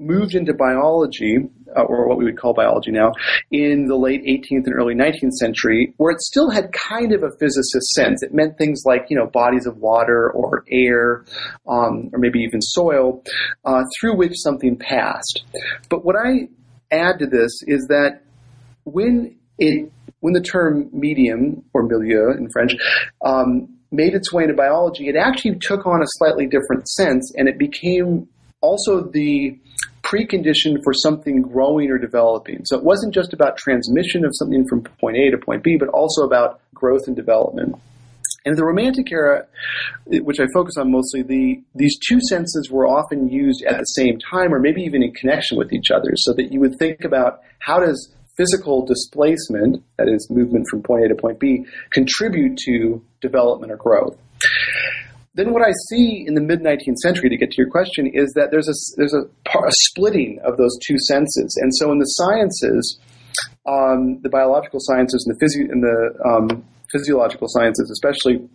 moved 0.00 0.34
into 0.34 0.54
biology, 0.54 1.38
uh, 1.76 1.82
or 1.82 2.08
what 2.08 2.18
we 2.18 2.24
would 2.24 2.38
call 2.38 2.54
biology 2.54 2.90
now, 2.90 3.12
in 3.50 3.86
the 3.86 3.96
late 3.96 4.22
18th 4.24 4.66
and 4.66 4.74
early 4.74 4.94
19th 4.94 5.32
century, 5.32 5.92
where 5.98 6.10
it 6.10 6.20
still 6.20 6.50
had 6.50 6.72
kind 6.72 7.12
of 7.12 7.22
a 7.22 7.30
physicist 7.38 7.86
sense. 7.94 8.22
It 8.22 8.32
meant 8.32 8.56
things 8.58 8.82
like, 8.84 9.06
you 9.10 9.16
know, 9.16 9.26
bodies 9.26 9.66
of 9.66 9.76
water 9.76 10.30
or 10.30 10.64
air, 10.70 11.24
um, 11.68 12.10
or 12.12 12.18
maybe 12.18 12.40
even 12.40 12.60
soil, 12.62 13.22
uh, 13.64 13.82
through 14.00 14.16
which 14.16 14.32
something 14.34 14.76
passed. 14.76 15.44
But 15.88 16.04
what 16.04 16.16
I 16.16 16.48
add 16.90 17.18
to 17.20 17.26
this 17.26 17.62
is 17.66 17.86
that 17.88 18.22
when 18.84 19.36
it 19.58 19.92
when 20.20 20.34
the 20.34 20.40
term 20.40 20.90
medium 20.92 21.64
or 21.72 21.82
milieu 21.82 22.30
in 22.32 22.50
French 22.50 22.72
um, 23.24 23.68
made 23.90 24.14
its 24.14 24.32
way 24.32 24.42
into 24.42 24.54
biology, 24.54 25.08
it 25.08 25.16
actually 25.16 25.58
took 25.58 25.86
on 25.86 26.02
a 26.02 26.06
slightly 26.06 26.46
different 26.46 26.88
sense, 26.88 27.32
and 27.36 27.48
it 27.48 27.58
became 27.58 28.28
also 28.60 29.02
the 29.02 29.58
precondition 30.10 30.78
for 30.82 30.92
something 30.92 31.42
growing 31.42 31.90
or 31.90 31.98
developing. 31.98 32.64
So 32.64 32.76
it 32.76 32.84
wasn't 32.84 33.14
just 33.14 33.32
about 33.32 33.56
transmission 33.56 34.24
of 34.24 34.32
something 34.34 34.66
from 34.68 34.82
point 34.82 35.16
A 35.16 35.30
to 35.30 35.38
point 35.38 35.62
B, 35.62 35.76
but 35.78 35.88
also 35.88 36.22
about 36.22 36.60
growth 36.74 37.02
and 37.06 37.14
development. 37.14 37.76
And 38.44 38.52
in 38.52 38.56
the 38.56 38.64
Romantic 38.64 39.12
era, 39.12 39.46
which 40.06 40.40
I 40.40 40.46
focus 40.54 40.74
on 40.78 40.90
mostly, 40.90 41.22
the 41.22 41.62
these 41.74 41.98
two 42.08 42.18
senses 42.28 42.70
were 42.70 42.86
often 42.86 43.28
used 43.28 43.62
at 43.64 43.78
the 43.78 43.84
same 43.84 44.18
time, 44.18 44.54
or 44.54 44.58
maybe 44.58 44.82
even 44.82 45.02
in 45.02 45.12
connection 45.12 45.58
with 45.58 45.72
each 45.72 45.90
other, 45.90 46.10
so 46.14 46.32
that 46.34 46.50
you 46.50 46.58
would 46.60 46.78
think 46.78 47.04
about 47.04 47.40
how 47.58 47.80
does 47.80 48.14
physical 48.38 48.86
displacement, 48.86 49.82
that 49.98 50.08
is 50.08 50.26
movement 50.30 50.66
from 50.70 50.82
point 50.82 51.04
A 51.04 51.08
to 51.08 51.14
point 51.14 51.38
B, 51.38 51.66
contribute 51.90 52.56
to 52.64 53.02
development 53.20 53.72
or 53.72 53.76
growth. 53.76 54.16
Then 55.34 55.52
what 55.52 55.62
I 55.62 55.70
see 55.88 56.24
in 56.26 56.34
the 56.34 56.40
mid 56.40 56.60
19th 56.60 56.96
century, 56.96 57.28
to 57.28 57.36
get 57.36 57.50
to 57.52 57.56
your 57.56 57.70
question, 57.70 58.10
is 58.12 58.32
that 58.34 58.50
there's 58.50 58.68
a 58.68 58.74
there's 58.96 59.14
a, 59.14 59.20
a 59.20 59.72
splitting 59.86 60.40
of 60.44 60.56
those 60.56 60.76
two 60.84 60.96
senses, 61.06 61.56
and 61.62 61.72
so 61.76 61.92
in 61.92 61.98
the 61.98 62.04
sciences, 62.04 62.98
um, 63.66 64.20
the 64.22 64.28
biological 64.28 64.80
sciences 64.82 65.24
and 65.26 65.36
the, 65.36 65.38
physio- 65.38 65.70
and 65.70 65.82
the 65.82 66.28
um, 66.28 66.64
physiological 66.90 67.46
sciences, 67.48 67.90
especially, 67.90 68.48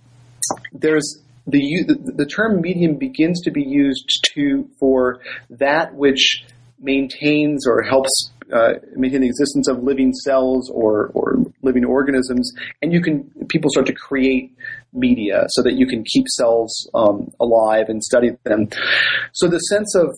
there's 0.74 1.22
the, 1.48 1.96
the 2.18 2.26
term 2.26 2.62
medium 2.62 2.98
begins 2.98 3.42
to 3.42 3.52
be 3.52 3.64
used 3.64 4.10
to 4.34 4.68
for 4.80 5.22
that 5.50 5.94
which 5.94 6.44
maintains 6.80 7.68
or 7.68 7.84
helps 7.84 8.32
uh, 8.54 8.74
maintain 8.96 9.22
the 9.22 9.28
existence 9.28 9.68
of 9.68 9.84
living 9.84 10.14
cells 10.14 10.70
or, 10.70 11.12
or 11.14 11.38
living 11.66 11.84
organisms, 11.84 12.54
and 12.82 12.94
you 12.94 13.02
can 13.02 13.30
people 13.50 13.70
start 13.72 13.88
to 13.88 13.94
create 13.94 14.56
media 14.94 15.46
so 15.50 15.62
that 15.62 15.74
you 15.74 15.86
can 15.86 16.04
keep 16.04 16.26
cells 16.30 16.90
um, 16.94 17.32
alive 17.40 17.90
and 17.90 18.02
study 18.04 18.32
them. 18.44 18.70
So 19.34 19.48
the 19.48 19.60
sense 19.60 19.96
of 19.96 20.18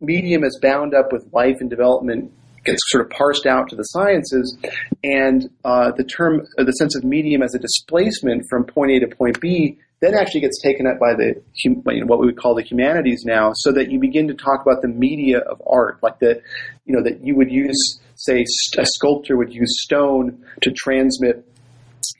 medium 0.00 0.44
is 0.44 0.58
bound 0.60 0.94
up 0.94 1.12
with 1.12 1.26
life 1.32 1.56
and 1.60 1.68
development 1.68 2.32
gets 2.66 2.80
sort 2.88 3.04
of 3.04 3.10
parsed 3.10 3.46
out 3.46 3.68
to 3.70 3.76
the 3.76 3.84
sciences, 3.84 4.58
and 5.02 5.48
uh, 5.64 5.92
the 5.92 6.04
term, 6.04 6.46
the 6.56 6.72
sense 6.72 6.94
of 6.96 7.04
medium 7.04 7.42
as 7.42 7.54
a 7.54 7.58
displacement 7.58 8.42
from 8.50 8.64
point 8.64 8.90
A 8.92 9.00
to 9.00 9.16
point 9.16 9.40
B, 9.40 9.78
then 10.00 10.14
actually 10.14 10.40
gets 10.40 10.60
taken 10.60 10.86
up 10.86 10.98
by 11.00 11.14
the 11.14 11.40
you 11.64 11.70
know, 11.70 12.06
what 12.06 12.20
we 12.20 12.26
would 12.26 12.36
call 12.36 12.54
the 12.54 12.62
humanities 12.62 13.22
now, 13.24 13.52
so 13.54 13.72
that 13.72 13.90
you 13.90 13.98
begin 13.98 14.28
to 14.28 14.34
talk 14.34 14.60
about 14.60 14.82
the 14.82 14.88
media 14.88 15.38
of 15.38 15.62
art, 15.66 15.98
like 16.02 16.18
the, 16.18 16.42
you 16.84 16.94
know, 16.94 17.02
that 17.02 17.24
you 17.24 17.34
would 17.34 17.50
use, 17.50 17.98
say, 18.16 18.44
a 18.78 18.86
sculptor 18.86 19.36
would 19.36 19.52
use 19.52 19.82
stone 19.82 20.44
to 20.60 20.70
transmit 20.70 21.46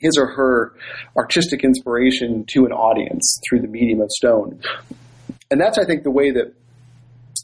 his 0.01 0.17
or 0.19 0.27
her 0.27 0.75
artistic 1.17 1.65
inspiration 1.65 2.45
to 2.49 2.65
an 2.67 2.73
audience 2.73 3.41
through 3.49 3.61
the 3.61 3.69
medium 3.69 4.01
of 4.01 4.11
stone. 4.11 4.61
And 5.51 5.61
that's, 5.61 5.79
I 5.79 5.85
think, 5.85 6.03
the 6.03 6.11
way 6.11 6.31
that 6.33 6.55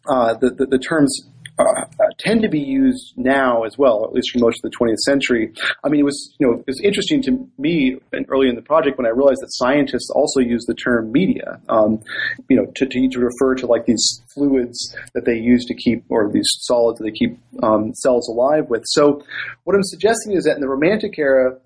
uh, 0.09 0.34
the, 0.34 0.50
the, 0.50 0.66
the, 0.66 0.78
terms 0.78 1.28
uh, 1.59 1.84
tend 2.18 2.42
to 2.42 2.48
be 2.48 2.61
used 2.61 3.12
now 3.16 3.64
as 3.64 3.76
well, 3.76 4.05
at 4.05 4.12
least 4.12 4.30
for 4.32 4.38
most 4.38 4.61
of 4.64 4.70
the 4.70 4.76
20th 4.76 4.98
century. 4.98 5.53
I 5.84 5.88
mean, 5.88 6.00
it 6.00 6.05
was 6.05 6.34
you 6.38 6.46
know 6.46 6.59
it 6.59 6.66
was 6.66 6.80
interesting 6.82 7.22
to 7.22 7.48
me 7.59 7.98
early 8.28 8.48
in 8.48 8.55
the 8.55 8.62
project 8.62 8.98
when 8.98 9.07
I 9.07 9.11
realized 9.11 9.40
that 9.42 9.53
scientists 9.53 10.11
also 10.11 10.40
use 10.40 10.64
the 10.66 10.74
term 10.74 11.12
media, 11.12 11.61
um, 11.68 12.03
you 12.48 12.57
know, 12.57 12.66
to, 12.76 12.86
to, 12.86 13.09
to, 13.09 13.18
refer 13.20 13.55
to 13.57 13.66
like 13.66 13.86
these 13.86 14.22
fluids 14.34 14.96
that 15.14 15.24
they 15.24 15.36
use 15.36 15.64
to 15.66 15.74
keep 15.74 16.05
or 16.09 16.30
these 16.30 16.48
solids 16.61 16.98
that 16.98 17.05
they 17.05 17.11
keep 17.11 17.38
um, 17.62 17.94
cells 17.94 18.28
alive 18.28 18.68
with. 18.68 18.82
So, 18.86 19.22
what 19.64 19.76
I'm 19.76 19.82
suggesting 19.82 20.32
is 20.32 20.44
that 20.44 20.55
in 20.55 20.61
the 20.61 20.68
Romantic 20.68 21.18
era, 21.18 21.59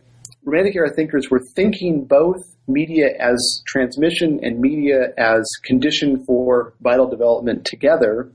Romantic 0.44 0.76
era 0.76 0.90
thinkers 0.94 1.30
were 1.30 1.40
thinking 1.54 2.04
both 2.04 2.42
media 2.68 3.10
as 3.20 3.62
transmission 3.66 4.40
and 4.42 4.58
media 4.58 5.12
as 5.16 5.48
condition 5.64 6.24
for 6.24 6.74
vital 6.80 7.08
development 7.08 7.64
together 7.64 8.32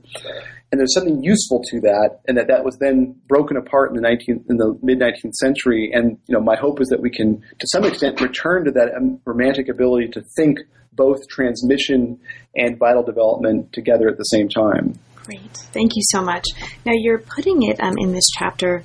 and 0.72 0.80
there's 0.80 0.94
something 0.94 1.22
useful 1.22 1.62
to 1.70 1.80
that, 1.82 2.20
and 2.26 2.38
that 2.38 2.48
that 2.48 2.64
was 2.64 2.78
then 2.78 3.14
broken 3.28 3.58
apart 3.58 3.90
in 3.90 3.96
the 4.00 4.02
19th, 4.02 4.48
in 4.48 4.56
the 4.56 4.78
mid 4.82 4.98
19th 4.98 5.34
century. 5.34 5.90
And 5.92 6.18
you 6.26 6.34
know, 6.34 6.40
my 6.40 6.56
hope 6.56 6.80
is 6.80 6.88
that 6.88 7.00
we 7.00 7.10
can, 7.10 7.42
to 7.58 7.66
some 7.68 7.84
extent, 7.84 8.20
return 8.22 8.64
to 8.64 8.70
that 8.72 8.94
um, 8.96 9.20
romantic 9.26 9.68
ability 9.68 10.08
to 10.08 10.22
think 10.34 10.60
both 10.94 11.28
transmission 11.28 12.18
and 12.56 12.78
vital 12.78 13.02
development 13.02 13.72
together 13.72 14.08
at 14.08 14.16
the 14.16 14.24
same 14.24 14.48
time. 14.48 14.98
Great, 15.16 15.56
thank 15.72 15.94
you 15.94 16.02
so 16.10 16.22
much. 16.22 16.44
Now 16.86 16.92
you're 16.94 17.18
putting 17.18 17.62
it 17.62 17.78
um, 17.80 17.94
in 17.98 18.12
this 18.12 18.26
chapter 18.38 18.82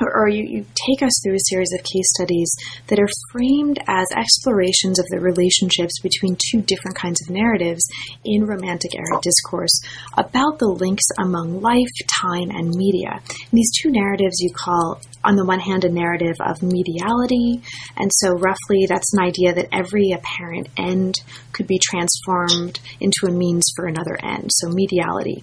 or, 0.00 0.28
you, 0.28 0.44
you, 0.44 0.66
take 0.74 1.02
us 1.02 1.12
through 1.22 1.34
a 1.34 1.48
series 1.48 1.72
of 1.72 1.82
case 1.82 2.06
studies 2.14 2.50
that 2.88 2.98
are 2.98 3.08
framed 3.32 3.78
as 3.88 4.06
explorations 4.16 4.98
of 4.98 5.06
the 5.10 5.20
relationships 5.20 6.00
between 6.02 6.36
two 6.50 6.62
different 6.62 6.96
kinds 6.96 7.20
of 7.22 7.30
narratives 7.30 7.86
in 8.24 8.46
Romantic 8.46 8.94
era 8.94 9.20
discourse 9.22 9.80
about 10.16 10.58
the 10.58 10.68
links 10.68 11.04
among 11.18 11.60
life, 11.60 11.88
time, 12.22 12.50
and 12.50 12.74
media. 12.74 13.20
And 13.20 13.52
these 13.52 13.70
two 13.82 13.90
narratives 13.90 14.40
you 14.40 14.50
call, 14.54 15.00
on 15.24 15.36
the 15.36 15.44
one 15.44 15.60
hand, 15.60 15.84
a 15.84 15.88
narrative 15.88 16.36
of 16.40 16.62
mediality, 16.62 17.62
and 17.96 18.10
so 18.14 18.32
roughly 18.32 18.86
that's 18.88 19.12
an 19.14 19.24
idea 19.24 19.54
that 19.54 19.68
every 19.72 20.12
apparent 20.12 20.68
end 20.76 21.14
could 21.52 21.66
be 21.66 21.80
transformed 21.82 22.78
into 23.00 23.26
a 23.26 23.30
means 23.30 23.64
for 23.74 23.86
another 23.86 24.16
end, 24.22 24.50
so 24.52 24.68
mediality. 24.68 25.42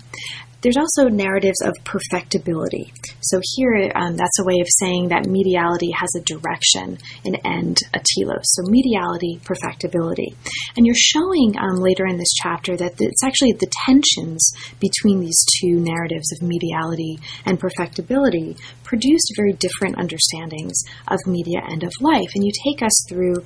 There's 0.63 0.77
also 0.77 1.09
narratives 1.09 1.61
of 1.61 1.73
perfectibility. 1.83 2.93
So 3.21 3.39
here, 3.55 3.91
um, 3.95 4.15
that's 4.15 4.39
a 4.39 4.45
way 4.45 4.59
of 4.61 4.67
saying 4.79 5.09
that 5.09 5.27
mediality 5.27 5.91
has 5.91 6.09
a 6.15 6.23
direction, 6.23 6.97
an 7.25 7.35
end, 7.43 7.79
a 7.93 7.99
telos. 7.99 8.43
So 8.43 8.63
mediality, 8.71 9.39
perfectibility. 9.43 10.35
And 10.77 10.85
you're 10.85 10.95
showing 10.95 11.57
um, 11.59 11.83
later 11.83 12.05
in 12.07 12.17
this 12.17 12.31
chapter 12.41 12.77
that 12.77 12.93
it's 12.99 13.23
actually 13.23 13.51
the 13.53 13.71
tensions 13.85 14.53
between 14.79 15.19
these 15.19 15.37
two 15.59 15.79
narratives 15.79 16.31
of 16.31 16.47
mediality 16.47 17.19
and 17.45 17.59
perfectibility 17.59 18.55
produced 18.83 19.33
very 19.35 19.53
different 19.53 19.97
understandings 19.97 20.83
of 21.09 21.19
media 21.27 21.59
and 21.67 21.83
of 21.83 21.91
life. 21.99 22.29
And 22.35 22.43
you 22.43 22.51
take 22.63 22.81
us 22.81 22.93
through 23.09 23.43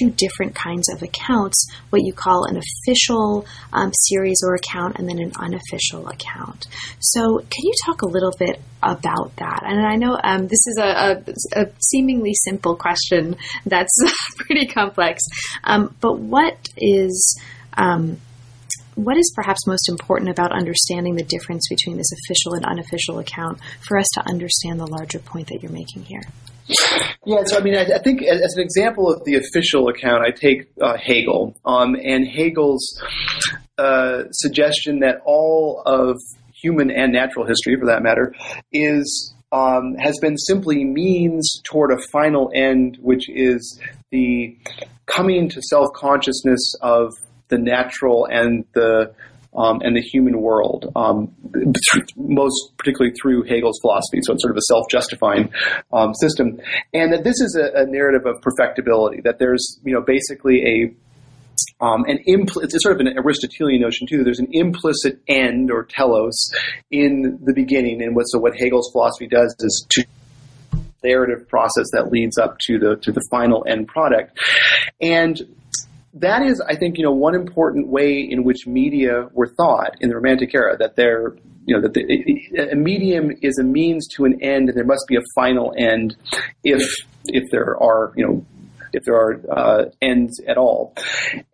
two 0.00 0.10
different 0.10 0.54
kinds 0.54 0.88
of 0.88 1.02
accounts 1.02 1.66
what 1.90 2.02
you 2.02 2.12
call 2.12 2.44
an 2.44 2.56
official 2.56 3.46
um, 3.72 3.92
series 3.92 4.40
or 4.44 4.54
account 4.54 4.98
and 4.98 5.08
then 5.08 5.18
an 5.18 5.32
unofficial 5.38 6.08
account. 6.08 6.66
So, 7.00 7.38
can 7.38 7.64
you 7.64 7.72
talk 7.84 8.02
a 8.02 8.06
little 8.06 8.32
bit 8.38 8.60
about 8.82 9.36
that? 9.36 9.62
And 9.64 9.86
I 9.86 9.96
know 9.96 10.18
um, 10.22 10.42
this 10.42 10.66
is 10.66 10.78
a, 10.80 10.84
a, 10.86 11.62
a, 11.62 11.66
seemingly 11.80 12.32
simple 12.34 12.76
question 12.76 13.36
that's 13.66 13.94
pretty 14.36 14.66
complex, 14.66 15.22
um, 15.64 15.94
but 16.00 16.18
what 16.18 16.68
is 16.76 17.40
um, 17.76 18.18
what 18.94 19.16
is 19.16 19.32
perhaps 19.34 19.66
most 19.66 19.88
important 19.88 20.30
about 20.30 20.52
understanding 20.52 21.14
the 21.14 21.22
difference 21.22 21.66
between 21.68 21.96
this 21.96 22.10
official 22.12 22.54
and 22.54 22.64
unofficial 22.64 23.18
account 23.18 23.58
for 23.80 23.98
us 23.98 24.06
to 24.14 24.28
understand 24.28 24.78
the 24.78 24.86
larger 24.86 25.18
point 25.18 25.48
that 25.48 25.60
you're 25.62 25.72
making 25.72 26.04
here? 26.04 26.22
Yeah, 27.26 27.42
so 27.44 27.58
I 27.58 27.60
mean, 27.60 27.74
I, 27.74 27.82
I 27.82 27.98
think 28.02 28.22
as 28.22 28.54
an 28.56 28.62
example 28.62 29.12
of 29.12 29.24
the 29.24 29.36
official 29.36 29.88
account, 29.88 30.24
I 30.24 30.30
take 30.30 30.68
uh, 30.80 30.96
Hegel. 30.96 31.56
Um, 31.64 31.94
and 31.94 32.26
Hegel's 32.26 33.00
uh, 33.78 34.24
suggestion 34.30 35.00
that 35.00 35.20
all 35.24 35.82
of 35.86 36.18
human 36.62 36.90
and 36.90 37.12
natural 37.12 37.46
history, 37.46 37.76
for 37.78 37.86
that 37.86 38.02
matter, 38.02 38.34
is 38.72 39.34
um, 39.52 39.96
has 39.98 40.18
been 40.20 40.36
simply 40.36 40.84
means 40.84 41.60
toward 41.64 41.90
a 41.92 41.98
final 42.12 42.50
end, 42.54 42.98
which 43.00 43.28
is 43.28 43.80
the 44.10 44.56
coming 45.06 45.48
to 45.48 45.60
self 45.62 45.88
consciousness 45.94 46.74
of 46.80 47.12
the 47.48 47.58
natural 47.58 48.26
and 48.26 48.64
the 48.74 49.12
um, 49.56 49.80
and 49.82 49.96
the 49.96 50.00
human 50.00 50.40
world, 50.40 50.92
um, 50.94 51.34
most 52.16 52.72
particularly 52.78 53.12
through 53.20 53.42
Hegel's 53.44 53.78
philosophy. 53.80 54.20
So 54.22 54.34
it's 54.34 54.42
sort 54.42 54.52
of 54.52 54.56
a 54.56 54.62
self-justifying 54.68 55.52
um, 55.92 56.14
system, 56.14 56.60
and 56.94 57.12
that 57.12 57.24
this 57.24 57.40
is 57.40 57.56
a, 57.56 57.82
a, 57.82 57.86
narrative 57.86 58.26
of 58.26 58.40
perfectibility. 58.42 59.20
That 59.22 59.38
there's 59.38 59.80
you 59.84 59.92
know 59.92 60.02
basically 60.02 60.62
a 61.80 61.84
um, 61.84 62.04
an 62.04 62.18
impl- 62.28 62.62
it's 62.62 62.80
sort 62.82 62.94
of 62.94 63.06
an 63.06 63.18
Aristotelian 63.18 63.80
notion 63.80 64.06
too. 64.06 64.22
There's 64.22 64.38
an 64.38 64.48
implicit 64.52 65.20
end 65.26 65.70
or 65.70 65.84
telos 65.84 66.50
in 66.90 67.38
the 67.42 67.52
beginning, 67.52 68.02
and 68.02 68.14
what 68.14 68.24
so 68.24 68.38
what 68.38 68.54
Hegel's 68.56 68.90
philosophy 68.92 69.26
does 69.26 69.54
is 69.58 69.86
to 69.90 70.04
narrative 71.02 71.48
process 71.48 71.86
that 71.92 72.12
leads 72.12 72.38
up 72.38 72.58
to 72.58 72.78
the 72.78 72.96
to 73.02 73.10
the 73.10 73.26
final 73.30 73.64
end 73.66 73.88
product, 73.88 74.38
and 75.00 75.40
that 76.14 76.42
is, 76.42 76.60
I 76.60 76.76
think, 76.76 76.98
you 76.98 77.04
know, 77.04 77.12
one 77.12 77.34
important 77.34 77.88
way 77.88 78.26
in 78.28 78.44
which 78.44 78.66
media 78.66 79.28
were 79.32 79.48
thought 79.56 79.96
in 80.00 80.08
the 80.08 80.16
Romantic 80.16 80.54
era. 80.54 80.76
That 80.76 80.96
they're, 80.96 81.36
you 81.64 81.76
know, 81.76 81.82
that 81.82 81.94
the, 81.94 82.70
a 82.72 82.76
medium 82.76 83.30
is 83.42 83.58
a 83.58 83.64
means 83.64 84.08
to 84.16 84.24
an 84.24 84.42
end, 84.42 84.68
and 84.68 84.76
there 84.76 84.84
must 84.84 85.04
be 85.08 85.16
a 85.16 85.22
final 85.34 85.72
end, 85.78 86.16
if 86.64 86.82
if 87.26 87.44
there 87.50 87.80
are, 87.80 88.12
you 88.16 88.26
know, 88.26 88.46
if 88.92 89.04
there 89.04 89.14
are 89.14 89.40
uh, 89.50 89.84
ends 90.02 90.40
at 90.48 90.58
all. 90.58 90.94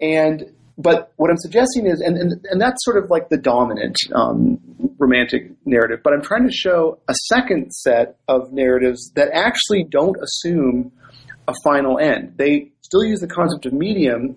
And 0.00 0.52
but 0.78 1.12
what 1.16 1.30
I'm 1.30 1.38
suggesting 1.38 1.86
is, 1.86 2.00
and, 2.00 2.18
and, 2.18 2.46
and 2.50 2.60
that's 2.60 2.84
sort 2.84 3.02
of 3.02 3.10
like 3.10 3.30
the 3.30 3.38
dominant 3.38 3.96
um, 4.14 4.58
romantic 4.98 5.50
narrative, 5.64 6.00
but 6.04 6.12
I'm 6.12 6.22
trying 6.22 6.46
to 6.46 6.52
show 6.52 6.98
a 7.08 7.14
second 7.28 7.72
set 7.72 8.16
of 8.28 8.52
narratives 8.52 9.10
that 9.16 9.28
actually 9.32 9.84
don't 9.84 10.16
assume 10.22 10.92
a 11.48 11.54
final 11.64 11.98
end. 11.98 12.34
They 12.36 12.72
still 12.86 13.04
use 13.04 13.20
the 13.20 13.26
concept 13.26 13.66
of 13.66 13.72
medium, 13.72 14.36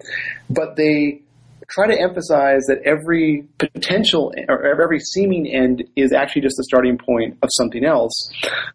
but 0.50 0.76
they 0.76 1.22
try 1.70 1.88
to 1.88 2.00
emphasize 2.02 2.66
that 2.68 2.80
every 2.84 3.48
potential 3.60 4.34
or 4.48 4.82
every 4.82 5.00
seeming 5.00 5.48
end 5.48 5.84
is 5.96 6.12
actually 6.12 6.42
just 6.42 6.58
the 6.58 6.64
starting 6.64 6.98
point 6.98 7.38
of 7.44 7.50
something 7.52 7.86
else. 7.86 8.34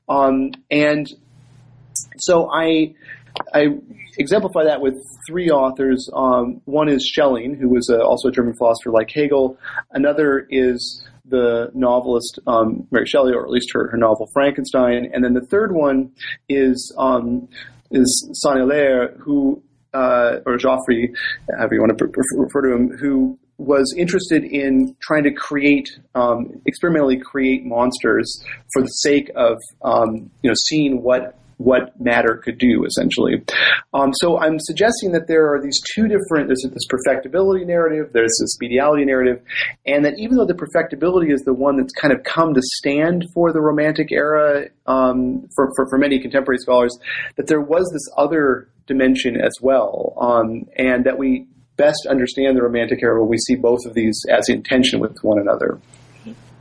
Um, 0.08 0.52
and 0.70 1.06
so 2.18 2.48
I, 2.52 2.94
I 3.52 3.66
exemplify 4.16 4.64
that 4.64 4.80
with 4.80 4.94
three 5.26 5.50
authors. 5.50 6.08
Um, 6.14 6.60
one 6.66 6.88
is 6.88 7.04
Schelling, 7.04 7.56
who 7.56 7.68
was 7.68 7.88
a, 7.90 8.00
also 8.00 8.28
a 8.28 8.32
German 8.32 8.54
philosopher 8.54 8.92
like 8.92 9.10
Hegel. 9.10 9.58
Another 9.90 10.46
is 10.48 11.04
the 11.24 11.70
novelist 11.74 12.38
um, 12.46 12.86
Mary 12.92 13.06
Shelley, 13.06 13.32
or 13.32 13.44
at 13.44 13.50
least 13.50 13.72
her, 13.72 13.88
her 13.90 13.96
novel 13.96 14.28
Frankenstein. 14.32 15.10
And 15.12 15.24
then 15.24 15.34
the 15.34 15.46
third 15.46 15.74
one 15.74 16.12
is 16.48 16.94
um, 16.96 17.48
is 17.94 18.30
Saint 18.42 18.58
Hilaire, 18.58 19.14
who 19.18 19.62
uh, 19.94 20.40
or 20.44 20.56
Geoffroy, 20.58 21.06
however 21.56 21.74
you 21.74 21.80
want 21.80 21.96
to 21.96 22.06
refer 22.36 22.62
to 22.62 22.74
him, 22.74 22.96
who 22.98 23.38
was 23.58 23.94
interested 23.96 24.42
in 24.42 24.96
trying 25.00 25.22
to 25.22 25.32
create, 25.32 25.88
um, 26.14 26.60
experimentally 26.66 27.16
create 27.16 27.64
monsters 27.64 28.44
for 28.72 28.82
the 28.82 28.88
sake 28.88 29.30
of, 29.36 29.58
um, 29.82 30.30
you 30.42 30.50
know, 30.50 30.54
seeing 30.66 31.02
what 31.02 31.38
what 31.58 31.98
matter 32.00 32.40
could 32.42 32.58
do, 32.58 32.84
essentially. 32.84 33.42
Um, 33.92 34.12
so 34.14 34.38
I'm 34.38 34.58
suggesting 34.58 35.12
that 35.12 35.28
there 35.28 35.52
are 35.52 35.60
these 35.60 35.80
two 35.94 36.08
different, 36.08 36.48
there's 36.48 36.64
this 36.68 36.86
perfectibility 36.88 37.64
narrative, 37.64 38.10
there's 38.12 38.36
this 38.40 38.56
mediality 38.60 39.04
narrative, 39.04 39.42
and 39.86 40.04
that 40.04 40.14
even 40.18 40.36
though 40.36 40.46
the 40.46 40.54
perfectibility 40.54 41.32
is 41.32 41.42
the 41.42 41.54
one 41.54 41.76
that's 41.76 41.92
kind 41.92 42.12
of 42.12 42.22
come 42.24 42.54
to 42.54 42.62
stand 42.62 43.24
for 43.32 43.52
the 43.52 43.60
Romantic 43.60 44.10
era 44.10 44.66
um, 44.86 45.48
for, 45.54 45.70
for, 45.76 45.88
for, 45.88 45.98
many 45.98 46.18
contemporary 46.20 46.58
scholars, 46.58 46.96
that 47.36 47.46
there 47.46 47.60
was 47.60 47.88
this 47.92 48.06
other 48.16 48.68
dimension 48.86 49.40
as 49.40 49.52
well, 49.62 50.14
um, 50.20 50.64
and 50.76 51.04
that 51.04 51.18
we 51.18 51.46
best 51.76 52.06
understand 52.08 52.56
the 52.56 52.62
Romantic 52.62 53.02
era 53.02 53.20
when 53.20 53.30
we 53.30 53.38
see 53.38 53.54
both 53.54 53.80
of 53.86 53.94
these 53.94 54.20
as 54.28 54.48
in 54.48 54.62
tension 54.62 55.00
with 55.00 55.16
one 55.22 55.38
another. 55.38 55.80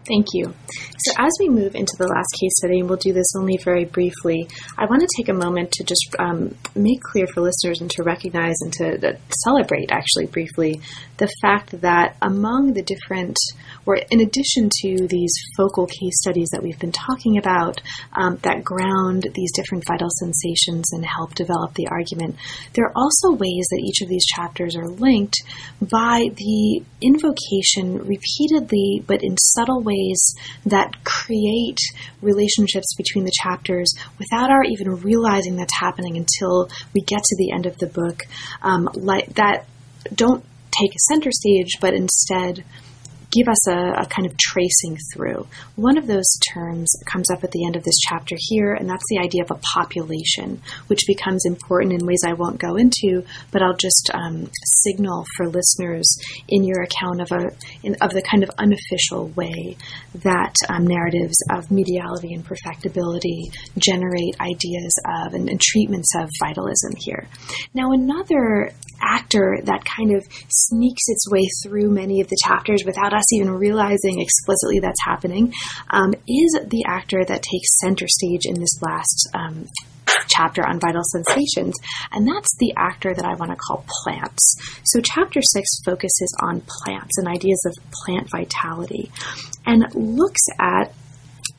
Thank 0.05 0.27
you. 0.33 0.53
So, 0.99 1.13
as 1.17 1.31
we 1.39 1.47
move 1.47 1.75
into 1.75 1.95
the 1.97 2.07
last 2.07 2.27
case 2.39 2.51
study, 2.57 2.79
and 2.79 2.89
we'll 2.89 2.97
do 2.97 3.13
this 3.13 3.33
only 3.37 3.57
very 3.63 3.85
briefly, 3.85 4.47
I 4.77 4.85
want 4.85 5.01
to 5.01 5.07
take 5.15 5.29
a 5.29 5.33
moment 5.33 5.71
to 5.73 5.83
just 5.83 6.15
um, 6.19 6.55
make 6.75 7.01
clear 7.01 7.25
for 7.27 7.41
listeners 7.41 7.79
and 7.79 7.89
to 7.91 8.03
recognize 8.03 8.55
and 8.61 8.73
to 8.73 9.09
uh, 9.09 9.17
celebrate, 9.43 9.91
actually, 9.91 10.25
briefly, 10.25 10.81
the 11.17 11.31
fact 11.41 11.81
that 11.81 12.17
among 12.21 12.73
the 12.73 12.83
different, 12.83 13.37
or 13.85 13.95
in 13.95 14.21
addition 14.21 14.69
to 14.81 15.07
these 15.07 15.33
focal 15.57 15.87
case 15.87 16.19
studies 16.21 16.49
that 16.51 16.63
we've 16.63 16.79
been 16.79 16.91
talking 16.91 17.37
about 17.37 17.81
um, 18.13 18.37
that 18.43 18.63
ground 18.63 19.27
these 19.33 19.51
different 19.53 19.83
vital 19.87 20.09
sensations 20.19 20.91
and 20.91 21.05
help 21.05 21.33
develop 21.35 21.73
the 21.73 21.87
argument, 21.87 22.35
there 22.73 22.85
are 22.85 22.93
also 22.95 23.31
ways 23.31 23.67
that 23.71 23.83
each 23.85 24.01
of 24.01 24.09
these 24.09 24.25
chapters 24.25 24.75
are 24.75 24.87
linked 24.87 25.37
by 25.81 26.29
the 26.35 26.83
invocation 27.01 27.97
repeatedly, 27.99 29.03
but 29.05 29.23
in 29.23 29.37
subtle 29.37 29.81
ways 29.81 29.93
ways 29.93 30.35
that 30.65 31.03
create 31.03 31.79
relationships 32.21 32.95
between 32.95 33.25
the 33.25 33.33
chapters 33.41 33.93
without 34.19 34.49
our 34.49 34.63
even 34.63 34.95
realizing 35.01 35.55
that's 35.55 35.79
happening 35.79 36.17
until 36.17 36.69
we 36.93 37.01
get 37.01 37.23
to 37.23 37.35
the 37.37 37.51
end 37.51 37.65
of 37.65 37.77
the 37.77 37.87
book. 37.87 38.23
Um, 38.61 38.89
like 38.93 39.33
that 39.35 39.65
don't 40.13 40.43
take 40.71 40.95
a 40.95 40.99
center 41.07 41.31
stage, 41.31 41.77
but 41.79 41.93
instead 41.93 42.63
give 43.33 43.47
us 43.47 43.67
a, 43.67 44.03
a, 44.03 44.05
kind 44.05 44.27
of 44.27 44.37
tracing 44.37 44.97
through. 45.13 45.47
One 45.75 45.97
of 45.97 46.07
those 46.07 46.29
terms 46.53 46.93
comes 47.05 47.29
up 47.31 47.43
at 47.43 47.51
the 47.51 47.65
end 47.65 47.75
of 47.75 47.83
this 47.83 47.97
chapter 48.07 48.35
here, 48.37 48.73
and 48.73 48.89
that's 48.89 49.03
the 49.09 49.19
idea 49.19 49.43
of 49.43 49.51
a 49.51 49.59
population, 49.73 50.61
which 50.87 51.05
becomes 51.07 51.45
important 51.45 51.93
in 51.93 52.05
ways 52.05 52.21
I 52.25 52.33
won't 52.33 52.59
go 52.59 52.75
into, 52.75 53.23
but 53.51 53.61
I'll 53.61 53.75
just 53.75 54.11
um, 54.13 54.49
signal 54.83 55.25
for 55.35 55.49
listeners 55.49 56.05
in 56.47 56.63
your 56.63 56.83
account 56.83 57.21
of 57.21 57.31
a 57.31 57.51
in, 57.81 57.95
of 58.01 58.11
the 58.11 58.21
kind 58.21 58.43
of 58.43 58.51
unofficial 58.57 59.29
way 59.29 59.77
that 60.15 60.55
um, 60.69 60.85
narratives 60.85 61.35
of 61.51 61.71
mediality 61.71 62.33
and 62.33 62.45
perfectibility 62.45 63.51
generate 63.77 64.35
ideas 64.39 64.93
of 65.25 65.33
and, 65.33 65.49
and 65.49 65.59
treatments 65.59 66.09
of 66.15 66.29
vitalism 66.39 66.91
here. 66.97 67.27
Now, 67.73 67.91
another 67.91 68.71
actor 69.01 69.59
that 69.63 69.83
kind 69.85 70.15
of 70.15 70.23
sneaks 70.49 71.03
its 71.07 71.29
way 71.29 71.45
through 71.63 71.89
many 71.89 72.21
of 72.21 72.27
the 72.27 72.37
chapters 72.43 72.83
without 72.85 73.13
us 73.13 73.22
even 73.31 73.49
realizing 73.51 74.19
explicitly 74.19 74.79
that's 74.79 75.03
happening 75.03 75.53
um, 75.89 76.13
is 76.27 76.59
the 76.67 76.83
actor 76.87 77.23
that 77.25 77.41
takes 77.41 77.79
center 77.79 78.07
stage 78.07 78.45
in 78.45 78.59
this 78.59 78.81
last 78.81 79.29
um, 79.33 79.67
chapter 80.27 80.65
on 80.65 80.79
vital 80.79 81.03
sensations, 81.03 81.75
and 82.11 82.27
that's 82.27 82.55
the 82.59 82.73
actor 82.77 83.13
that 83.13 83.25
I 83.25 83.35
want 83.35 83.51
to 83.51 83.57
call 83.57 83.85
plants. 84.03 84.55
So, 84.85 84.99
chapter 85.01 85.41
six 85.41 85.67
focuses 85.85 86.35
on 86.41 86.61
plants 86.61 87.17
and 87.17 87.27
ideas 87.27 87.61
of 87.65 87.91
plant 88.05 88.29
vitality 88.29 89.11
and 89.65 89.85
looks 89.93 90.41
at 90.59 90.93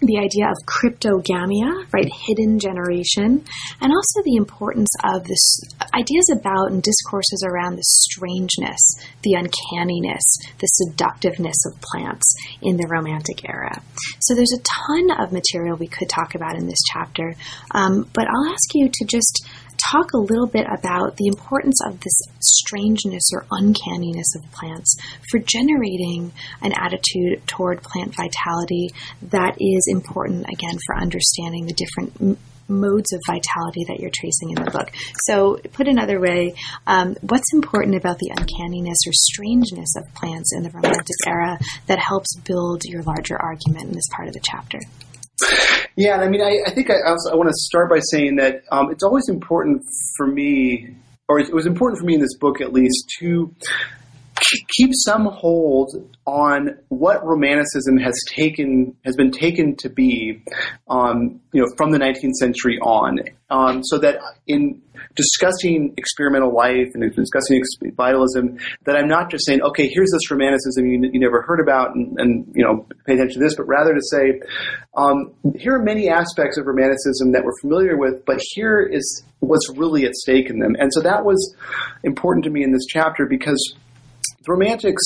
the 0.06 0.18
idea 0.18 0.48
of 0.48 0.56
cryptogamia, 0.66 1.86
right, 1.92 2.10
hidden 2.26 2.58
generation, 2.58 3.44
and 3.80 3.92
also 3.92 4.22
the 4.24 4.36
importance 4.36 4.90
of 5.04 5.24
this 5.24 5.60
ideas 5.94 6.28
about 6.32 6.72
and 6.72 6.82
discourses 6.82 7.44
around 7.46 7.76
the 7.76 7.84
strangeness, 7.84 8.80
the 9.22 9.34
uncanniness, 9.34 10.24
the 10.58 10.66
seductiveness 10.66 11.56
of 11.66 11.80
plants 11.80 12.34
in 12.62 12.76
the 12.76 12.88
Romantic 12.88 13.48
era. 13.48 13.82
So 14.20 14.34
there's 14.34 14.52
a 14.52 14.62
ton 14.62 15.10
of 15.20 15.32
material 15.32 15.76
we 15.76 15.88
could 15.88 16.08
talk 16.08 16.34
about 16.34 16.56
in 16.56 16.66
this 16.66 16.82
chapter, 16.92 17.34
um, 17.72 18.08
but 18.12 18.26
I'll 18.28 18.52
ask 18.52 18.74
you 18.74 18.88
to 18.92 19.04
just 19.04 19.46
talk 19.90 20.12
a 20.12 20.18
little 20.18 20.46
bit 20.46 20.66
about 20.66 21.16
the 21.16 21.26
importance 21.26 21.78
of 21.86 22.00
this 22.00 22.20
strangeness 22.40 23.30
or 23.32 23.46
uncanniness 23.50 24.34
of 24.36 24.52
plants 24.52 24.96
for 25.30 25.38
generating 25.38 26.32
an 26.62 26.72
attitude 26.72 27.46
toward 27.46 27.82
plant 27.82 28.14
vitality 28.14 28.88
that 29.22 29.56
is 29.60 29.86
important, 29.88 30.46
again, 30.52 30.78
for 30.86 30.96
understanding 30.96 31.66
the 31.66 31.74
different 31.74 32.12
m- 32.20 32.38
modes 32.66 33.12
of 33.12 33.20
vitality 33.26 33.84
that 33.86 34.00
you're 34.00 34.10
tracing 34.14 34.50
in 34.50 34.64
the 34.64 34.70
book. 34.70 34.90
So, 35.26 35.58
put 35.72 35.86
another 35.86 36.18
way, 36.18 36.54
um, 36.86 37.16
what's 37.20 37.52
important 37.52 37.96
about 37.96 38.18
the 38.18 38.30
uncanniness 38.30 38.98
or 39.06 39.12
strangeness 39.12 39.94
of 39.96 40.14
plants 40.14 40.52
in 40.54 40.62
the 40.62 40.70
Romantic 40.70 41.16
era 41.26 41.58
that 41.86 41.98
helps 41.98 42.34
build 42.36 42.82
your 42.84 43.02
larger 43.02 43.36
argument 43.36 43.88
in 43.88 43.94
this 43.94 44.08
part 44.14 44.28
of 44.28 44.34
the 44.34 44.40
chapter? 44.42 44.78
Yeah, 45.96 46.16
I 46.16 46.28
mean, 46.28 46.40
I, 46.40 46.58
I 46.66 46.70
think 46.70 46.90
I, 46.90 46.94
also, 47.06 47.30
I 47.30 47.34
want 47.36 47.48
to 47.48 47.54
start 47.54 47.88
by 47.88 48.00
saying 48.00 48.36
that 48.36 48.62
um, 48.72 48.90
it's 48.90 49.04
always 49.04 49.28
important 49.28 49.82
for 50.16 50.26
me, 50.26 50.94
or 51.28 51.38
it 51.38 51.52
was 51.52 51.66
important 51.66 52.00
for 52.00 52.04
me 52.04 52.14
in 52.14 52.20
this 52.20 52.36
book 52.36 52.60
at 52.60 52.72
least, 52.72 53.08
to 53.20 53.54
keep 54.76 54.90
some 54.92 55.26
hold 55.26 55.92
on 56.26 56.76
what 56.88 57.24
romanticism 57.24 57.96
has 57.98 58.18
taken 58.28 58.96
has 59.04 59.16
been 59.16 59.30
taken 59.30 59.76
to 59.76 59.88
be, 59.88 60.42
um, 60.88 61.40
you 61.52 61.62
know, 61.62 61.68
from 61.76 61.92
the 61.92 61.98
19th 61.98 62.34
century 62.34 62.78
on, 62.80 63.20
um, 63.50 63.82
so 63.84 63.98
that 63.98 64.18
in 64.46 64.82
discussing 65.14 65.94
experimental 65.96 66.54
life 66.54 66.88
and 66.94 67.14
discussing 67.14 67.62
vitalism, 67.96 68.58
that 68.84 68.96
I'm 68.96 69.08
not 69.08 69.30
just 69.30 69.46
saying, 69.46 69.62
okay, 69.62 69.88
here's 69.88 70.10
this 70.10 70.30
romanticism 70.30 70.86
you, 70.86 71.10
you 71.12 71.20
never 71.20 71.42
heard 71.42 71.60
about, 71.60 71.94
and, 71.94 72.18
and, 72.18 72.52
you 72.54 72.64
know, 72.64 72.86
pay 73.06 73.14
attention 73.14 73.40
to 73.40 73.46
this, 73.46 73.54
but 73.54 73.66
rather 73.66 73.94
to 73.94 74.02
say, 74.10 74.40
um, 74.96 75.32
here 75.56 75.74
are 75.74 75.82
many 75.82 76.08
aspects 76.08 76.58
of 76.58 76.66
romanticism 76.66 77.32
that 77.32 77.44
we're 77.44 77.58
familiar 77.60 77.96
with, 77.96 78.24
but 78.24 78.40
here 78.52 78.80
is 78.80 79.24
what's 79.40 79.68
really 79.76 80.04
at 80.04 80.14
stake 80.14 80.50
in 80.50 80.58
them, 80.58 80.74
and 80.78 80.92
so 80.92 81.00
that 81.00 81.24
was 81.24 81.54
important 82.02 82.44
to 82.44 82.50
me 82.50 82.62
in 82.62 82.72
this 82.72 82.86
chapter 82.86 83.26
because 83.26 83.74
the 84.44 84.52
Romantics, 84.52 85.02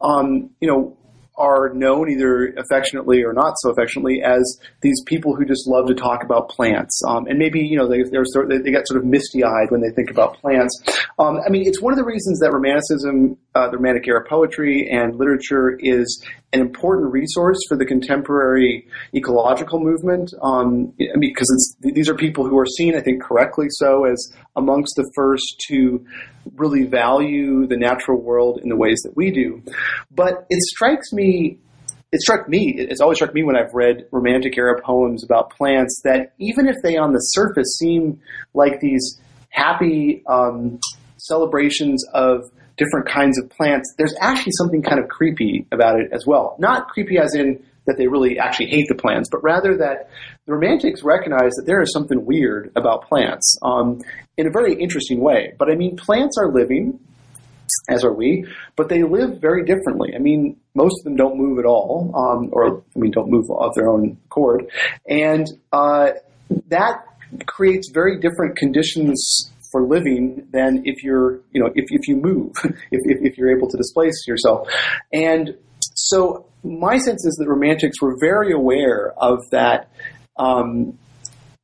um, 0.00 0.50
you 0.60 0.68
know, 0.68 0.96
are 1.38 1.70
known 1.72 2.10
either 2.10 2.52
affectionately 2.58 3.22
or 3.22 3.32
not 3.32 3.54
so 3.58 3.70
affectionately 3.70 4.22
as 4.22 4.58
these 4.82 5.02
people 5.06 5.34
who 5.34 5.44
just 5.44 5.66
love 5.66 5.86
to 5.86 5.94
talk 5.94 6.22
about 6.22 6.48
plants. 6.48 7.00
Um, 7.06 7.26
and 7.26 7.38
maybe, 7.38 7.60
you 7.60 7.76
know, 7.76 7.88
they, 7.88 8.02
sort 8.24 8.48
they 8.48 8.70
get 8.70 8.86
sort 8.86 8.98
of 8.98 9.04
misty 9.06 9.44
eyed 9.44 9.70
when 9.70 9.80
they 9.80 9.90
think 9.94 10.10
about 10.10 10.38
plants. 10.40 10.82
Um, 11.18 11.38
I 11.44 11.50
mean, 11.50 11.66
it's 11.66 11.80
one 11.80 11.92
of 11.92 11.98
the 11.98 12.04
reasons 12.04 12.40
that 12.40 12.52
Romanticism, 12.52 13.36
uh, 13.58 13.70
the 13.70 13.76
Romantic 13.76 14.06
era 14.06 14.24
poetry 14.28 14.88
and 14.90 15.16
literature 15.16 15.76
is 15.78 16.24
an 16.52 16.60
important 16.60 17.12
resource 17.12 17.58
for 17.68 17.76
the 17.76 17.84
contemporary 17.84 18.86
ecological 19.14 19.80
movement. 19.80 20.32
Um, 20.42 20.92
because 21.18 21.76
these 21.80 22.08
are 22.08 22.14
people 22.14 22.46
who 22.46 22.58
are 22.58 22.66
seen, 22.66 22.96
I 22.96 23.00
think, 23.00 23.22
correctly 23.22 23.66
so, 23.70 24.04
as 24.04 24.32
amongst 24.56 24.94
the 24.96 25.10
first 25.14 25.62
to 25.68 26.06
really 26.56 26.84
value 26.84 27.66
the 27.66 27.76
natural 27.76 28.20
world 28.20 28.60
in 28.62 28.68
the 28.68 28.76
ways 28.76 29.00
that 29.04 29.16
we 29.16 29.30
do. 29.30 29.62
But 30.10 30.46
it 30.48 30.62
strikes 30.62 31.12
me 31.12 31.58
it 32.10 32.22
struck 32.22 32.48
me, 32.48 32.74
it's 32.78 33.02
always 33.02 33.18
struck 33.18 33.34
me 33.34 33.42
when 33.42 33.54
I've 33.54 33.74
read 33.74 34.06
romantic 34.12 34.56
era 34.56 34.80
poems 34.82 35.22
about 35.22 35.50
plants 35.50 36.00
that 36.04 36.32
even 36.38 36.66
if 36.66 36.76
they 36.82 36.96
on 36.96 37.12
the 37.12 37.18
surface 37.18 37.76
seem 37.78 38.20
like 38.54 38.80
these 38.80 39.20
happy 39.50 40.22
um, 40.26 40.80
celebrations 41.18 42.02
of 42.14 42.50
different 42.78 43.08
kinds 43.08 43.38
of 43.38 43.50
plants, 43.50 43.92
there's 43.98 44.14
actually 44.20 44.52
something 44.56 44.82
kind 44.82 44.98
of 45.02 45.08
creepy 45.08 45.66
about 45.72 46.00
it 46.00 46.10
as 46.12 46.24
well. 46.26 46.56
Not 46.58 46.88
creepy 46.88 47.18
as 47.18 47.34
in 47.34 47.62
that 47.86 47.96
they 47.96 48.06
really 48.06 48.38
actually 48.38 48.66
hate 48.66 48.86
the 48.88 48.94
plants, 48.94 49.28
but 49.30 49.42
rather 49.42 49.76
that 49.78 50.10
the 50.46 50.52
Romantics 50.52 51.02
recognize 51.02 51.52
that 51.56 51.64
there 51.66 51.82
is 51.82 51.92
something 51.92 52.24
weird 52.24 52.70
about 52.76 53.08
plants 53.08 53.58
um, 53.62 54.00
in 54.36 54.46
a 54.46 54.50
very 54.50 54.74
interesting 54.74 55.20
way. 55.20 55.54
But 55.58 55.70
I 55.70 55.74
mean, 55.74 55.96
plants 55.96 56.36
are 56.38 56.52
living, 56.52 57.00
as 57.88 58.04
are 58.04 58.12
we, 58.12 58.46
but 58.76 58.88
they 58.88 59.02
live 59.02 59.40
very 59.40 59.64
differently. 59.64 60.12
I 60.14 60.18
mean, 60.18 60.58
most 60.74 61.00
of 61.00 61.04
them 61.04 61.16
don't 61.16 61.38
move 61.38 61.58
at 61.58 61.64
all, 61.64 62.12
um, 62.14 62.50
or 62.52 62.82
I 62.94 62.98
mean, 62.98 63.10
don't 63.10 63.30
move 63.30 63.50
of 63.50 63.74
their 63.74 63.88
own 63.88 64.18
accord, 64.26 64.70
and 65.08 65.46
uh, 65.72 66.10
that 66.68 67.04
creates 67.46 67.90
very 67.92 68.20
different 68.20 68.56
conditions 68.56 69.50
for 69.70 69.86
living 69.86 70.48
than 70.52 70.82
if 70.84 71.02
you're, 71.02 71.40
you 71.52 71.60
know, 71.60 71.70
if, 71.74 71.86
if 71.88 72.08
you 72.08 72.16
move, 72.16 72.52
if, 72.64 73.00
if, 73.04 73.32
if 73.32 73.38
you're 73.38 73.56
able 73.56 73.68
to 73.68 73.76
displace 73.76 74.26
yourself. 74.26 74.68
And 75.12 75.56
so 75.94 76.46
my 76.62 76.98
sense 76.98 77.24
is 77.24 77.36
that 77.36 77.48
romantics 77.48 78.00
were 78.00 78.16
very 78.20 78.52
aware 78.52 79.12
of 79.16 79.38
that, 79.50 79.90
um, 80.36 80.98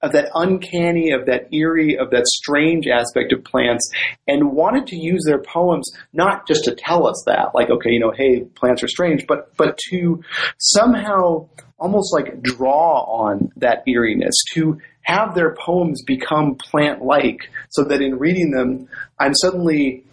of 0.02 0.12
that 0.12 0.30
uncanny, 0.34 1.12
of 1.12 1.26
that 1.26 1.52
eerie, 1.52 1.96
of 1.96 2.10
that 2.10 2.26
strange 2.26 2.86
aspect 2.86 3.32
of 3.32 3.42
plants, 3.42 3.90
and 4.28 4.52
wanted 4.52 4.86
to 4.88 4.96
use 4.96 5.24
their 5.26 5.40
poems 5.40 5.90
not 6.12 6.46
just 6.46 6.64
to 6.64 6.74
tell 6.74 7.06
us 7.06 7.22
that, 7.26 7.54
like, 7.54 7.70
okay, 7.70 7.90
you 7.90 8.00
know, 8.00 8.12
hey, 8.14 8.40
plants 8.54 8.82
are 8.82 8.88
strange, 8.88 9.26
but 9.26 9.56
but 9.56 9.78
to 9.90 10.22
somehow 10.58 11.48
almost 11.78 12.12
like 12.12 12.42
draw 12.42 13.02
on 13.04 13.50
that 13.56 13.82
eeriness, 13.86 14.34
to 14.52 14.78
have 15.02 15.34
their 15.34 15.54
poems 15.54 16.02
become 16.02 16.56
plant 16.56 17.02
like 17.02 17.50
so 17.70 17.84
that 17.84 18.00
in 18.00 18.18
reading 18.18 18.50
them, 18.50 18.88
I'm 19.18 19.34
suddenly 19.34 20.04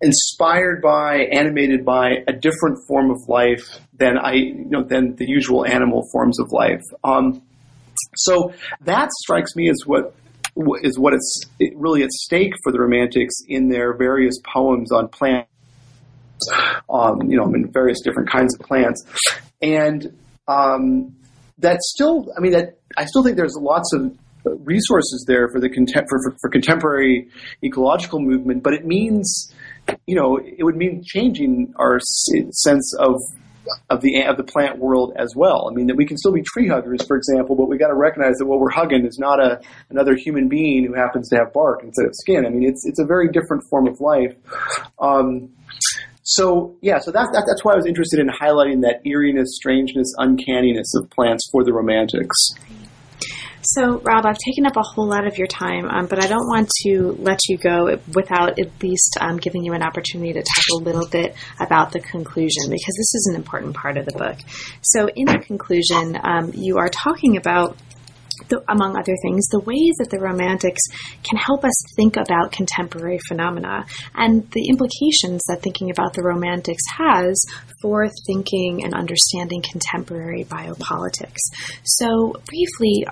inspired 0.00 0.80
by, 0.80 1.28
animated 1.32 1.84
by 1.84 2.24
a 2.26 2.32
different 2.32 2.78
form 2.88 3.10
of 3.10 3.18
life 3.28 3.80
than 3.98 4.16
I, 4.16 4.32
you 4.32 4.66
know, 4.70 4.82
than 4.82 5.16
the 5.16 5.26
usual 5.28 5.66
animal 5.66 6.08
forms 6.12 6.40
of 6.40 6.52
life. 6.52 6.82
Um, 7.04 7.42
so 8.16 8.52
that 8.82 9.10
strikes 9.22 9.54
me 9.54 9.68
as 9.68 9.82
what 9.84 10.14
is 10.82 10.98
what 10.98 11.12
it's 11.12 11.44
really 11.76 12.02
at 12.02 12.10
stake 12.10 12.52
for 12.62 12.72
the 12.72 12.80
Romantics 12.80 13.34
in 13.46 13.68
their 13.68 13.96
various 13.96 14.34
poems 14.44 14.90
on 14.90 15.08
plants, 15.08 15.48
um, 16.88 17.30
you 17.30 17.36
know, 17.36 17.52
in 17.54 17.70
various 17.70 18.00
different 18.02 18.30
kinds 18.30 18.54
of 18.54 18.66
plants. 18.66 19.04
and 19.62 20.16
um, 20.48 21.14
that's 21.58 21.92
still, 21.94 22.32
I 22.36 22.40
mean, 22.40 22.52
that 22.52 22.78
I 22.96 23.04
still 23.04 23.22
think 23.22 23.36
there's 23.36 23.56
lots 23.56 23.92
of 23.94 24.16
resources 24.44 25.24
there 25.26 25.48
for 25.48 25.60
the 25.60 25.68
contem- 25.68 26.06
for, 26.08 26.20
for, 26.22 26.36
for 26.40 26.50
contemporary 26.50 27.28
ecological 27.62 28.20
movement, 28.20 28.62
but 28.62 28.74
it 28.74 28.86
means, 28.86 29.52
you 30.06 30.14
know, 30.14 30.38
it 30.38 30.62
would 30.62 30.76
mean 30.76 31.02
changing 31.04 31.72
our 31.76 31.98
sense 32.00 32.94
of 32.98 33.16
of 33.88 34.00
the 34.00 34.22
of 34.22 34.36
the 34.36 34.42
plant 34.42 34.78
world 34.78 35.12
as 35.16 35.34
well. 35.36 35.68
I 35.70 35.74
mean 35.74 35.86
that 35.88 35.96
we 35.96 36.06
can 36.06 36.16
still 36.16 36.32
be 36.32 36.42
tree 36.42 36.68
huggers, 36.68 37.06
for 37.06 37.16
example, 37.16 37.56
but 37.56 37.68
we 37.68 37.78
got 37.78 37.88
to 37.88 37.94
recognize 37.94 38.36
that 38.38 38.46
what 38.46 38.58
we're 38.58 38.70
hugging 38.70 39.06
is 39.06 39.18
not 39.18 39.40
a 39.40 39.60
another 39.90 40.16
human 40.16 40.48
being 40.48 40.84
who 40.84 40.94
happens 40.94 41.28
to 41.28 41.36
have 41.36 41.52
bark 41.52 41.82
instead 41.82 42.06
of 42.06 42.14
skin. 42.14 42.46
I 42.46 42.48
mean 42.48 42.68
it's 42.68 42.84
it's 42.86 42.98
a 42.98 43.04
very 43.04 43.28
different 43.28 43.62
form 43.70 43.86
of 43.86 44.00
life. 44.00 44.34
Um, 44.98 45.50
so 46.22 46.76
yeah, 46.80 46.98
so 46.98 47.10
that's 47.10 47.30
that, 47.32 47.44
that's 47.46 47.64
why 47.64 47.72
I 47.72 47.76
was 47.76 47.86
interested 47.86 48.20
in 48.20 48.28
highlighting 48.28 48.82
that 48.82 49.00
eeriness, 49.04 49.56
strangeness, 49.56 50.12
uncanniness 50.18 50.94
of 50.94 51.10
plants 51.10 51.48
for 51.50 51.64
the 51.64 51.72
romantics. 51.72 52.54
So, 53.62 54.00
Rob, 54.00 54.24
I've 54.24 54.38
taken 54.38 54.64
up 54.64 54.76
a 54.76 54.82
whole 54.82 55.06
lot 55.06 55.26
of 55.26 55.36
your 55.36 55.46
time, 55.46 55.88
um, 55.90 56.06
but 56.06 56.22
I 56.22 56.26
don't 56.26 56.46
want 56.46 56.70
to 56.84 57.16
let 57.18 57.40
you 57.48 57.58
go 57.58 57.98
without 58.14 58.58
at 58.58 58.82
least 58.82 59.18
um, 59.20 59.36
giving 59.36 59.64
you 59.64 59.74
an 59.74 59.82
opportunity 59.82 60.32
to 60.32 60.40
talk 60.40 60.80
a 60.80 60.82
little 60.82 61.06
bit 61.06 61.34
about 61.60 61.92
the 61.92 62.00
conclusion, 62.00 62.70
because 62.70 62.94
this 62.96 63.14
is 63.14 63.28
an 63.30 63.36
important 63.36 63.76
part 63.76 63.98
of 63.98 64.06
the 64.06 64.12
book. 64.12 64.38
So, 64.82 65.08
in 65.14 65.26
the 65.26 65.38
conclusion, 65.38 66.18
um, 66.22 66.52
you 66.54 66.78
are 66.78 66.88
talking 66.88 67.36
about 67.36 67.76
the, 68.48 68.64
among 68.68 68.96
other 68.96 69.14
things, 69.22 69.46
the 69.48 69.60
ways 69.60 69.94
that 69.98 70.08
the 70.10 70.18
Romantics 70.18 70.80
can 71.22 71.38
help 71.38 71.62
us 71.62 71.74
think 71.96 72.16
about 72.16 72.52
contemporary 72.52 73.18
phenomena 73.28 73.84
and 74.14 74.50
the 74.52 74.68
implications 74.68 75.42
that 75.48 75.60
thinking 75.62 75.90
about 75.90 76.14
the 76.14 76.22
Romantics 76.22 76.82
has 76.96 77.44
for 77.82 78.08
thinking 78.26 78.84
and 78.84 78.94
understanding 78.94 79.62
contemporary 79.62 80.44
biopolitics. 80.44 81.40
So, 81.84 82.34
briefly, 82.46 83.06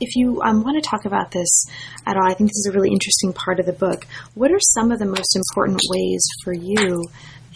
if 0.00 0.16
you 0.16 0.40
um, 0.42 0.62
want 0.62 0.82
to 0.82 0.88
talk 0.88 1.04
about 1.04 1.30
this 1.30 1.64
at 2.06 2.16
all, 2.16 2.26
I 2.26 2.34
think 2.34 2.50
this 2.50 2.58
is 2.58 2.68
a 2.70 2.72
really 2.72 2.90
interesting 2.90 3.32
part 3.32 3.60
of 3.60 3.66
the 3.66 3.72
book. 3.72 4.06
What 4.34 4.50
are 4.50 4.60
some 4.60 4.92
of 4.92 4.98
the 4.98 5.06
most 5.06 5.36
important 5.36 5.80
ways 5.90 6.22
for 6.44 6.52
you 6.52 7.04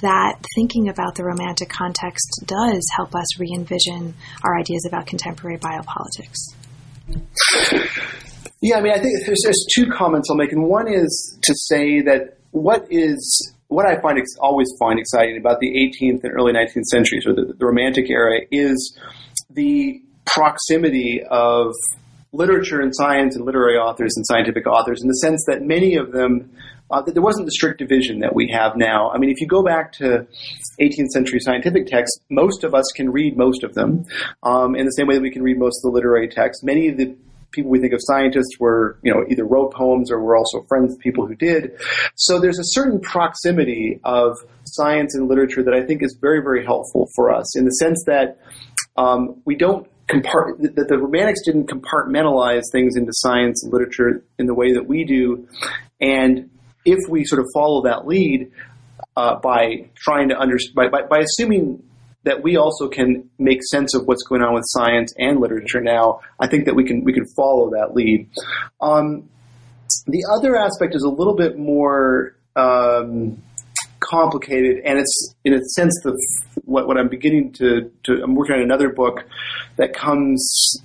that 0.00 0.38
thinking 0.54 0.88
about 0.88 1.14
the 1.14 1.24
romantic 1.24 1.68
context 1.68 2.44
does 2.44 2.86
help 2.96 3.14
us 3.14 3.40
re 3.40 3.50
envision 3.54 4.14
our 4.44 4.58
ideas 4.58 4.84
about 4.86 5.06
contemporary 5.06 5.58
biopolitics? 5.58 6.54
Yeah, 8.60 8.76
I 8.76 8.80
mean, 8.80 8.92
I 8.92 8.98
think 8.98 9.24
there's, 9.26 9.40
there's 9.44 9.66
two 9.74 9.86
comments 9.90 10.28
I'll 10.30 10.36
make, 10.36 10.52
and 10.52 10.64
one 10.64 10.92
is 10.92 11.38
to 11.42 11.54
say 11.54 12.00
that 12.02 12.38
what 12.50 12.86
is 12.90 13.52
what 13.68 13.86
I 13.86 14.00
find 14.00 14.18
ex- 14.18 14.36
always 14.40 14.68
find 14.78 14.98
exciting 14.98 15.36
about 15.38 15.60
the 15.60 15.68
18th 15.68 16.20
and 16.22 16.32
early 16.32 16.52
19th 16.52 16.84
centuries, 16.84 17.24
or 17.26 17.34
the, 17.34 17.54
the 17.58 17.66
Romantic 17.66 18.08
era, 18.08 18.40
is 18.50 18.96
the 19.50 20.00
proximity 20.24 21.22
of 21.28 21.72
literature 22.36 22.80
and 22.80 22.94
science 22.94 23.36
and 23.36 23.44
literary 23.44 23.76
authors 23.76 24.14
and 24.16 24.26
scientific 24.26 24.66
authors 24.66 25.02
in 25.02 25.08
the 25.08 25.14
sense 25.14 25.44
that 25.46 25.62
many 25.62 25.96
of 25.96 26.12
them, 26.12 26.50
uh, 26.90 27.02
there 27.02 27.22
wasn't 27.22 27.46
the 27.46 27.52
strict 27.52 27.78
division 27.78 28.20
that 28.20 28.34
we 28.34 28.48
have 28.52 28.76
now. 28.76 29.10
I 29.10 29.18
mean, 29.18 29.30
if 29.30 29.40
you 29.40 29.46
go 29.46 29.62
back 29.62 29.92
to 29.94 30.26
18th 30.80 31.08
century 31.12 31.40
scientific 31.40 31.86
texts, 31.86 32.20
most 32.30 32.64
of 32.64 32.74
us 32.74 32.84
can 32.94 33.10
read 33.10 33.36
most 33.36 33.64
of 33.64 33.74
them 33.74 34.06
um, 34.42 34.76
in 34.76 34.84
the 34.84 34.92
same 34.92 35.06
way 35.06 35.14
that 35.14 35.22
we 35.22 35.30
can 35.30 35.42
read 35.42 35.58
most 35.58 35.84
of 35.84 35.90
the 35.90 35.94
literary 35.94 36.28
texts. 36.28 36.62
Many 36.62 36.88
of 36.88 36.96
the 36.96 37.16
people 37.52 37.70
we 37.70 37.80
think 37.80 37.92
of 37.92 38.00
scientists 38.02 38.60
were, 38.60 38.98
you 39.02 39.12
know, 39.12 39.24
either 39.28 39.44
wrote 39.44 39.72
poems 39.72 40.10
or 40.10 40.20
were 40.20 40.36
also 40.36 40.62
friends 40.68 40.92
of 40.92 41.00
people 41.00 41.26
who 41.26 41.34
did. 41.34 41.72
So 42.14 42.38
there's 42.38 42.58
a 42.58 42.64
certain 42.64 43.00
proximity 43.00 43.98
of 44.04 44.36
science 44.64 45.14
and 45.14 45.28
literature 45.28 45.62
that 45.64 45.74
I 45.74 45.84
think 45.84 46.02
is 46.02 46.16
very, 46.20 46.42
very 46.42 46.64
helpful 46.64 47.08
for 47.16 47.32
us 47.32 47.56
in 47.56 47.64
the 47.64 47.70
sense 47.70 48.04
that 48.06 48.38
um, 48.96 49.40
we 49.44 49.56
don't 49.56 49.88
compart- 50.08 50.74
that 50.74 50.88
the 50.88 50.98
Romantics 50.98 51.40
didn't 51.44 51.68
compartmentalize 51.68 52.62
things 52.72 52.96
into 52.96 53.12
science 53.12 53.62
and 53.64 53.72
literature 53.72 54.22
in 54.38 54.46
the 54.46 54.54
way 54.54 54.72
that 54.74 54.86
we 54.86 55.04
do, 55.04 55.48
and 56.00 56.50
if 56.84 56.98
we 57.08 57.24
sort 57.24 57.40
of 57.40 57.46
follow 57.52 57.82
that 57.82 58.06
lead 58.06 58.50
uh, 59.16 59.36
by 59.40 59.88
trying 59.94 60.28
to 60.28 60.36
understand 60.36 60.74
by, 60.74 60.88
by, 60.88 61.06
by 61.06 61.18
assuming 61.18 61.82
that 62.24 62.42
we 62.42 62.56
also 62.56 62.88
can 62.88 63.30
make 63.38 63.60
sense 63.62 63.94
of 63.94 64.06
what's 64.06 64.24
going 64.24 64.42
on 64.42 64.52
with 64.52 64.64
science 64.66 65.14
and 65.16 65.40
literature 65.40 65.80
now, 65.80 66.20
I 66.40 66.48
think 66.48 66.64
that 66.66 66.74
we 66.74 66.84
can 66.84 67.04
we 67.04 67.12
can 67.12 67.24
follow 67.36 67.70
that 67.70 67.94
lead. 67.94 68.28
Um, 68.80 69.28
the 70.06 70.24
other 70.36 70.56
aspect 70.56 70.94
is 70.94 71.02
a 71.02 71.08
little 71.08 71.34
bit 71.34 71.56
more 71.56 72.36
um, 72.56 73.42
complicated, 74.08 74.82
and 74.84 74.98
it's 74.98 75.34
in 75.44 75.54
a 75.54 75.60
sense 75.74 75.92
the 76.02 76.16
what, 76.64 76.86
what 76.86 76.98
I'm 76.98 77.08
beginning 77.08 77.52
to, 77.54 77.90
to 78.04 78.22
I'm 78.22 78.34
working 78.34 78.56
on 78.56 78.62
another 78.62 78.90
book 78.90 79.24
that 79.76 79.94
comes 79.94 80.80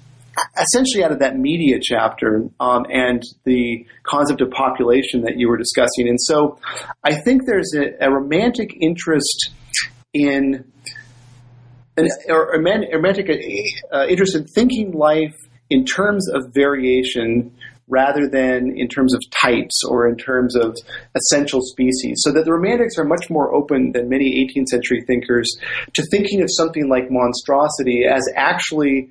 essentially 0.59 1.03
out 1.03 1.11
of 1.11 1.19
that 1.19 1.37
media 1.37 1.77
chapter 1.81 2.47
um, 2.59 2.85
and 2.89 3.23
the 3.43 3.85
concept 4.03 4.41
of 4.41 4.49
population 4.51 5.23
that 5.23 5.37
you 5.37 5.49
were 5.49 5.57
discussing. 5.57 6.07
And 6.07 6.19
so 6.19 6.59
I 7.03 7.15
think 7.15 7.45
there's 7.45 7.73
a, 7.75 8.05
a 8.05 8.11
romantic 8.11 8.75
interest 8.79 9.51
in 10.13 10.71
an 11.97 12.07
or 12.29 12.53
a 12.53 12.57
romantic 12.57 13.29
uh, 13.93 14.05
interest 14.07 14.35
in 14.35 14.45
thinking 14.45 14.91
life 14.91 15.35
in 15.69 15.85
terms 15.85 16.29
of 16.29 16.53
variation 16.53 17.55
rather 17.91 18.27
than 18.27 18.73
in 18.75 18.87
terms 18.87 19.13
of 19.13 19.21
types 19.29 19.83
or 19.87 20.07
in 20.07 20.15
terms 20.15 20.55
of 20.55 20.75
essential 21.13 21.59
species. 21.61 22.21
So 22.23 22.31
that 22.31 22.45
the 22.45 22.53
Romantics 22.53 22.97
are 22.97 23.03
much 23.03 23.29
more 23.29 23.53
open 23.53 23.91
than 23.91 24.07
many 24.09 24.47
18th 24.47 24.67
century 24.67 25.03
thinkers 25.05 25.53
to 25.93 26.03
thinking 26.09 26.41
of 26.41 26.47
something 26.49 26.89
like 26.89 27.11
monstrosity 27.11 28.05
as 28.05 28.23
actually 28.35 29.09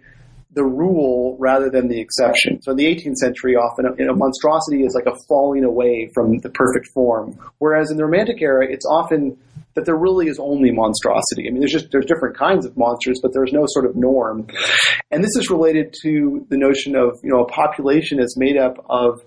the 0.53 0.65
rule 0.65 1.37
rather 1.39 1.71
than 1.71 1.89
the 1.89 2.01
exception. 2.01 2.61
So 2.63 2.73
in 2.73 2.79
the 2.79 2.87
18th 2.87 3.17
century, 3.17 3.55
often 3.55 3.87
you 3.99 4.07
know, 4.07 4.15
monstrosity 4.15 4.83
is 4.83 4.95
like 4.95 5.07
a 5.07 5.17
falling 5.29 5.63
away 5.63 6.11
from 6.13 6.39
the 6.39 6.51
perfect 6.51 6.89
form, 6.89 7.39
whereas 7.59 7.91
in 7.91 7.99
the 7.99 8.05
Romantic 8.05 8.41
era, 8.41 8.67
it's 8.69 8.87
often 8.87 9.37
that 9.75 9.85
there 9.85 9.97
really 9.97 10.27
is 10.27 10.39
only 10.39 10.71
monstrosity. 10.71 11.47
I 11.47 11.51
mean, 11.51 11.61
there's 11.61 11.73
just 11.73 11.91
there's 11.93 12.07
different 12.07 12.37
kinds 12.37 12.67
of 12.67 12.77
monsters, 12.77 13.21
but 13.23 13.33
there's 13.33 13.53
no 13.53 13.65
sort 13.67 13.87
of 13.87 13.97
norm. 13.97 14.47
And 15.11 15.23
this 15.23 15.37
is 15.37 15.51
related 15.51 15.95
to 16.03 16.47
the 16.49 16.57
notion 16.57 16.97
of 16.97 17.19
you 17.23 17.31
know 17.31 17.43
a 17.43 17.49
population 17.49 18.21
is 18.21 18.37
made 18.37 18.57
up 18.57 18.85
of 18.89 19.23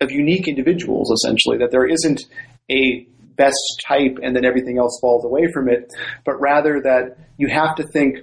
of 0.00 0.10
unique 0.10 0.48
individuals, 0.48 1.10
essentially. 1.10 1.58
That 1.58 1.70
there 1.70 1.86
isn't 1.86 2.22
a 2.70 3.06
best 3.36 3.82
type 3.86 4.18
and 4.22 4.34
then 4.34 4.44
everything 4.44 4.78
else 4.78 4.98
falls 5.00 5.24
away 5.24 5.50
from 5.52 5.68
it, 5.68 5.92
but 6.24 6.40
rather 6.40 6.80
that 6.82 7.18
you 7.36 7.48
have 7.48 7.74
to 7.76 7.82
think 7.82 8.18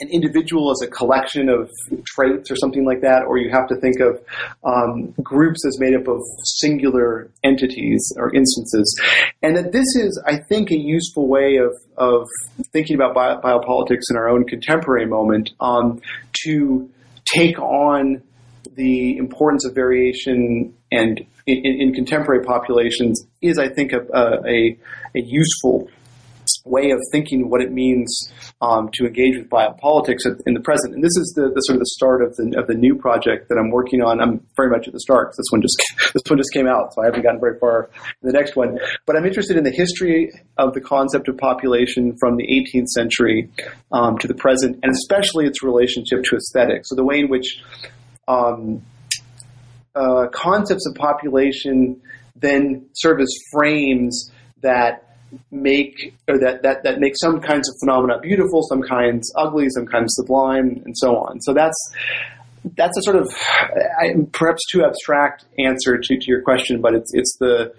an 0.00 0.08
individual 0.08 0.70
as 0.70 0.80
a 0.82 0.90
collection 0.90 1.48
of 1.48 1.70
traits 2.04 2.50
or 2.50 2.56
something 2.56 2.84
like 2.84 3.00
that, 3.00 3.22
or 3.26 3.38
you 3.38 3.50
have 3.50 3.68
to 3.68 3.76
think 3.76 4.00
of 4.00 4.22
um, 4.64 5.12
groups 5.22 5.64
as 5.66 5.78
made 5.78 5.94
up 5.94 6.08
of 6.08 6.20
singular 6.44 7.30
entities 7.44 8.12
or 8.16 8.34
instances. 8.34 9.00
And 9.42 9.56
that 9.56 9.72
this 9.72 9.86
is, 9.96 10.22
I 10.26 10.38
think, 10.48 10.70
a 10.70 10.78
useful 10.78 11.28
way 11.28 11.56
of, 11.56 11.76
of 11.96 12.26
thinking 12.72 12.96
about 12.96 13.14
bio- 13.14 13.40
biopolitics 13.40 14.04
in 14.10 14.16
our 14.16 14.28
own 14.28 14.46
contemporary 14.46 15.06
moment 15.06 15.50
um, 15.60 16.00
to 16.44 16.90
take 17.24 17.58
on 17.58 18.22
the 18.74 19.16
importance 19.16 19.64
of 19.64 19.74
variation 19.74 20.74
and 20.92 21.26
in, 21.46 21.80
in, 21.80 21.92
contemporary 21.92 22.44
populations 22.44 23.26
is, 23.42 23.58
I 23.58 23.68
think, 23.68 23.92
a, 23.92 24.00
a, 24.14 24.78
a 25.14 25.20
useful 25.20 25.88
way 26.64 26.90
of 26.90 26.98
thinking 27.12 27.50
what 27.50 27.60
it 27.60 27.72
means 27.72 28.32
um, 28.60 28.90
to 28.94 29.06
engage 29.06 29.36
with 29.36 29.48
biopolitics 29.48 30.20
in 30.46 30.54
the 30.54 30.60
present. 30.60 30.94
And 30.94 31.02
this 31.02 31.16
is 31.16 31.32
the, 31.36 31.50
the, 31.54 31.60
sort 31.62 31.76
of 31.76 31.80
the 31.80 31.90
start 31.96 32.22
of 32.22 32.36
the 32.36 32.58
of 32.58 32.66
the 32.66 32.74
new 32.74 32.96
project 32.96 33.48
that 33.48 33.56
I'm 33.58 33.70
working 33.70 34.02
on. 34.02 34.20
I'm 34.20 34.46
very 34.56 34.70
much 34.70 34.86
at 34.86 34.92
the 34.92 35.00
start. 35.00 35.28
Because 35.28 35.36
this 35.38 35.50
one 35.50 35.62
just 35.62 36.12
this 36.14 36.22
one 36.28 36.38
just 36.38 36.52
came 36.52 36.66
out, 36.66 36.94
so 36.94 37.02
I 37.02 37.06
haven't 37.06 37.22
gotten 37.22 37.40
very 37.40 37.58
far 37.58 37.90
in 38.22 38.26
the 38.30 38.32
next 38.32 38.56
one. 38.56 38.78
But 39.06 39.16
I'm 39.16 39.26
interested 39.26 39.56
in 39.56 39.64
the 39.64 39.70
history 39.70 40.32
of 40.56 40.74
the 40.74 40.80
concept 40.80 41.28
of 41.28 41.36
population 41.38 42.16
from 42.18 42.36
the 42.36 42.46
18th 42.46 42.88
century 42.88 43.50
um, 43.92 44.18
to 44.18 44.28
the 44.28 44.34
present, 44.34 44.78
and 44.82 44.92
especially 44.92 45.46
its 45.46 45.62
relationship 45.62 46.24
to 46.24 46.36
aesthetics. 46.36 46.88
So 46.88 46.94
the 46.94 47.04
way 47.04 47.20
in 47.20 47.28
which 47.28 47.62
um, 48.28 48.82
uh, 49.94 50.28
concepts 50.32 50.86
of 50.86 50.94
population 50.94 52.00
then 52.36 52.88
serve 52.94 53.20
as 53.20 53.34
frames 53.52 54.30
that 54.62 55.09
make 55.50 56.14
or 56.28 56.38
that, 56.38 56.62
that 56.62 56.82
that 56.84 57.00
make 57.00 57.14
some 57.16 57.40
kinds 57.40 57.68
of 57.68 57.74
phenomena 57.80 58.18
beautiful, 58.20 58.62
some 58.68 58.82
kinds 58.82 59.32
ugly, 59.36 59.68
some 59.70 59.86
kinds 59.86 60.14
sublime, 60.14 60.82
and 60.84 60.96
so 60.96 61.16
on. 61.16 61.40
So 61.40 61.52
that's 61.54 61.76
that's 62.76 62.96
a 62.98 63.02
sort 63.02 63.16
of 63.16 64.32
perhaps 64.32 64.60
too 64.70 64.84
abstract 64.84 65.44
answer 65.58 65.98
to, 65.98 66.16
to 66.16 66.26
your 66.26 66.42
question, 66.42 66.80
but 66.80 66.94
it's 66.94 67.10
it's 67.14 67.36
the 67.38 67.74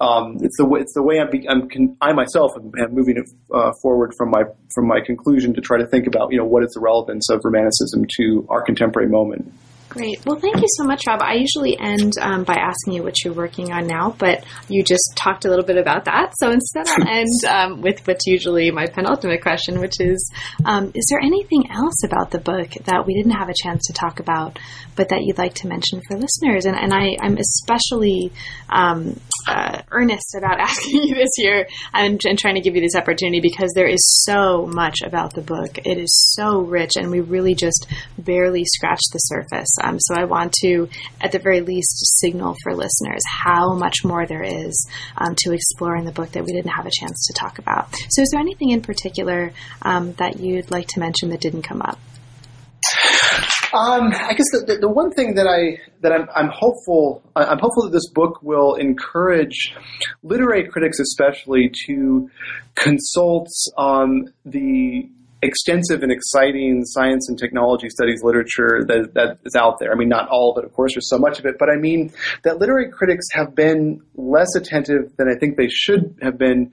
um, 0.00 0.38
it's 0.40 0.56
the 0.56 0.64
way, 0.64 0.80
it's 0.80 0.94
the 0.94 1.02
way 1.02 1.20
I'm, 1.20 1.30
I'm 1.48 1.96
I 2.00 2.12
myself 2.12 2.52
am, 2.56 2.72
am 2.78 2.92
moving 2.92 3.22
uh, 3.54 3.72
forward 3.82 4.12
from 4.16 4.30
my 4.30 4.44
from 4.74 4.88
my 4.88 5.00
conclusion 5.00 5.54
to 5.54 5.60
try 5.60 5.78
to 5.78 5.86
think 5.86 6.06
about 6.06 6.32
you 6.32 6.38
know 6.38 6.44
what 6.44 6.64
is 6.64 6.72
the 6.74 6.80
relevance 6.80 7.28
of 7.30 7.40
romanticism 7.44 8.06
to 8.16 8.46
our 8.48 8.62
contemporary 8.62 9.08
moment. 9.08 9.52
Great. 9.92 10.24
Well, 10.24 10.40
thank 10.40 10.56
you 10.56 10.66
so 10.78 10.84
much, 10.84 11.06
Rob. 11.06 11.20
I 11.20 11.34
usually 11.34 11.78
end 11.78 12.14
um, 12.18 12.44
by 12.44 12.54
asking 12.54 12.94
you 12.94 13.02
what 13.02 13.22
you're 13.22 13.34
working 13.34 13.74
on 13.74 13.86
now, 13.86 14.16
but 14.18 14.42
you 14.66 14.82
just 14.82 15.04
talked 15.16 15.44
a 15.44 15.50
little 15.50 15.66
bit 15.66 15.76
about 15.76 16.06
that. 16.06 16.32
So 16.38 16.50
instead, 16.50 16.88
I'll 16.88 17.08
end 17.14 17.28
um, 17.46 17.82
with 17.82 18.00
what's 18.06 18.26
usually 18.26 18.70
my 18.70 18.86
penultimate 18.86 19.42
question, 19.42 19.80
which 19.80 20.00
is 20.00 20.32
um, 20.64 20.92
Is 20.94 21.06
there 21.10 21.20
anything 21.20 21.70
else 21.70 22.04
about 22.04 22.30
the 22.30 22.38
book 22.38 22.70
that 22.86 23.04
we 23.06 23.12
didn't 23.12 23.36
have 23.36 23.50
a 23.50 23.54
chance 23.54 23.86
to 23.88 23.92
talk 23.92 24.18
about, 24.18 24.58
but 24.96 25.10
that 25.10 25.24
you'd 25.24 25.36
like 25.36 25.52
to 25.56 25.68
mention 25.68 26.00
for 26.08 26.16
listeners? 26.16 26.64
And, 26.64 26.74
and 26.74 26.94
I, 26.94 27.18
am 27.22 27.36
especially 27.36 28.32
um, 28.70 29.20
uh, 29.46 29.82
earnest 29.90 30.34
about 30.38 30.58
asking 30.58 31.02
you 31.02 31.14
this 31.16 31.32
year 31.36 31.68
and, 31.92 32.18
and 32.24 32.38
trying 32.38 32.54
to 32.54 32.62
give 32.62 32.74
you 32.74 32.80
this 32.80 32.96
opportunity 32.96 33.40
because 33.40 33.72
there 33.74 33.86
is 33.86 34.00
so 34.24 34.66
much 34.66 35.02
about 35.04 35.34
the 35.34 35.42
book. 35.42 35.76
It 35.84 35.98
is 35.98 36.32
so 36.32 36.60
rich, 36.60 36.92
and 36.96 37.10
we 37.10 37.20
really 37.20 37.54
just 37.54 37.86
barely 38.16 38.64
scratched 38.64 39.10
the 39.12 39.18
surface. 39.18 39.68
Um, 39.82 39.98
so 39.98 40.14
I 40.14 40.24
want 40.24 40.52
to, 40.62 40.88
at 41.20 41.32
the 41.32 41.38
very 41.38 41.60
least, 41.60 42.20
signal 42.20 42.56
for 42.62 42.74
listeners 42.74 43.22
how 43.26 43.74
much 43.74 44.04
more 44.04 44.26
there 44.26 44.42
is 44.42 44.88
um, 45.16 45.34
to 45.38 45.52
explore 45.52 45.96
in 45.96 46.04
the 46.04 46.12
book 46.12 46.30
that 46.32 46.44
we 46.44 46.52
didn't 46.52 46.70
have 46.70 46.86
a 46.86 46.90
chance 46.90 47.26
to 47.26 47.32
talk 47.38 47.58
about. 47.58 47.88
So, 48.10 48.22
is 48.22 48.30
there 48.30 48.40
anything 48.40 48.70
in 48.70 48.82
particular 48.82 49.52
um, 49.82 50.12
that 50.14 50.40
you'd 50.40 50.70
like 50.70 50.88
to 50.88 51.00
mention 51.00 51.30
that 51.30 51.40
didn't 51.40 51.62
come 51.62 51.82
up? 51.82 51.98
Um, 53.72 54.12
I 54.12 54.34
guess 54.34 54.50
the, 54.52 54.64
the, 54.66 54.78
the, 54.82 54.88
one 54.88 55.12
thing 55.12 55.36
that 55.36 55.46
I 55.46 55.80
that 56.02 56.12
I'm, 56.12 56.28
I'm 56.34 56.50
hopeful 56.52 57.22
I'm 57.34 57.58
hopeful 57.58 57.84
that 57.84 57.92
this 57.92 58.10
book 58.10 58.42
will 58.42 58.74
encourage 58.74 59.74
literary 60.22 60.68
critics, 60.68 60.98
especially, 61.00 61.70
to 61.86 62.28
consult 62.74 63.48
the 63.76 65.08
extensive 65.42 66.02
and 66.02 66.12
exciting 66.12 66.84
science 66.84 67.28
and 67.28 67.36
technology 67.36 67.88
studies 67.88 68.22
literature 68.22 68.84
that, 68.86 69.14
that 69.14 69.38
is 69.44 69.56
out 69.56 69.78
there. 69.80 69.92
I 69.92 69.96
mean, 69.96 70.08
not 70.08 70.28
all 70.28 70.52
of 70.52 70.62
it, 70.62 70.66
of 70.66 70.72
course, 70.72 70.94
there's 70.94 71.08
so 71.08 71.18
much 71.18 71.38
of 71.38 71.46
it, 71.46 71.56
but 71.58 71.68
I 71.68 71.76
mean 71.76 72.12
that 72.44 72.58
literary 72.58 72.90
critics 72.90 73.26
have 73.32 73.54
been 73.54 74.00
less 74.14 74.54
attentive 74.56 75.14
than 75.16 75.28
I 75.28 75.34
think 75.38 75.56
they 75.56 75.68
should 75.68 76.16
have 76.22 76.38
been 76.38 76.70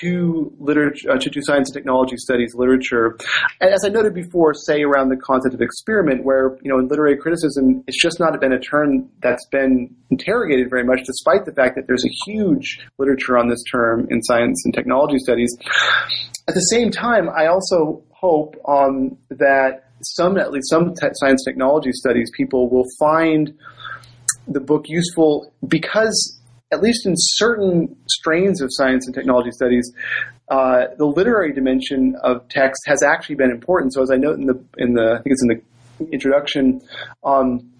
to 0.00 0.52
literature, 0.58 1.10
uh, 1.10 1.18
to, 1.18 1.42
science 1.42 1.70
and 1.70 1.74
technology 1.74 2.16
studies 2.16 2.54
literature. 2.54 3.18
And 3.60 3.72
as 3.72 3.84
I 3.84 3.88
noted 3.88 4.14
before, 4.14 4.54
say 4.54 4.82
around 4.82 5.08
the 5.08 5.16
concept 5.16 5.54
of 5.54 5.60
experiment, 5.60 6.24
where 6.24 6.56
you 6.62 6.70
know 6.70 6.78
in 6.78 6.88
literary 6.88 7.16
criticism, 7.16 7.82
it's 7.86 8.00
just 8.00 8.20
not 8.20 8.38
been 8.40 8.52
a 8.52 8.60
term 8.60 9.08
that's 9.20 9.46
been 9.50 9.94
interrogated 10.10 10.70
very 10.70 10.84
much, 10.84 11.00
despite 11.04 11.44
the 11.44 11.52
fact 11.52 11.76
that 11.76 11.86
there's 11.86 12.04
a 12.04 12.30
huge 12.30 12.80
literature 12.98 13.38
on 13.38 13.48
this 13.48 13.62
term 13.70 14.06
in 14.10 14.22
science 14.22 14.62
and 14.64 14.74
technology 14.74 15.18
studies. 15.18 15.56
At 16.48 16.54
the 16.54 16.60
same 16.60 16.90
time, 16.90 17.28
I 17.28 17.46
also 17.46 18.02
hope 18.10 18.56
um, 18.68 19.16
that 19.30 19.84
some, 20.02 20.36
at 20.38 20.52
least 20.52 20.68
some 20.68 20.94
te- 20.94 21.08
science 21.14 21.44
technology 21.44 21.92
studies 21.92 22.30
people 22.36 22.68
will 22.68 22.86
find 22.98 23.52
the 24.48 24.60
book 24.60 24.86
useful 24.88 25.52
because 25.66 26.40
at 26.72 26.82
least 26.82 27.06
in 27.06 27.14
certain 27.16 27.94
strains 28.08 28.60
of 28.62 28.68
science 28.72 29.06
and 29.06 29.14
technology 29.14 29.50
studies, 29.50 29.92
uh, 30.48 30.86
the 30.98 31.04
literary 31.04 31.52
dimension 31.52 32.16
of 32.22 32.48
text 32.48 32.82
has 32.86 33.02
actually 33.02 33.36
been 33.36 33.50
important. 33.50 33.92
So, 33.92 34.02
as 34.02 34.10
I 34.10 34.16
note 34.16 34.38
in 34.38 34.46
the 34.46 34.64
in 34.78 34.94
the 34.94 35.16
I 35.18 35.22
think 35.22 35.32
it's 35.32 35.42
in 35.42 35.48
the 35.48 36.12
introduction, 36.12 36.80
um, 37.24 37.70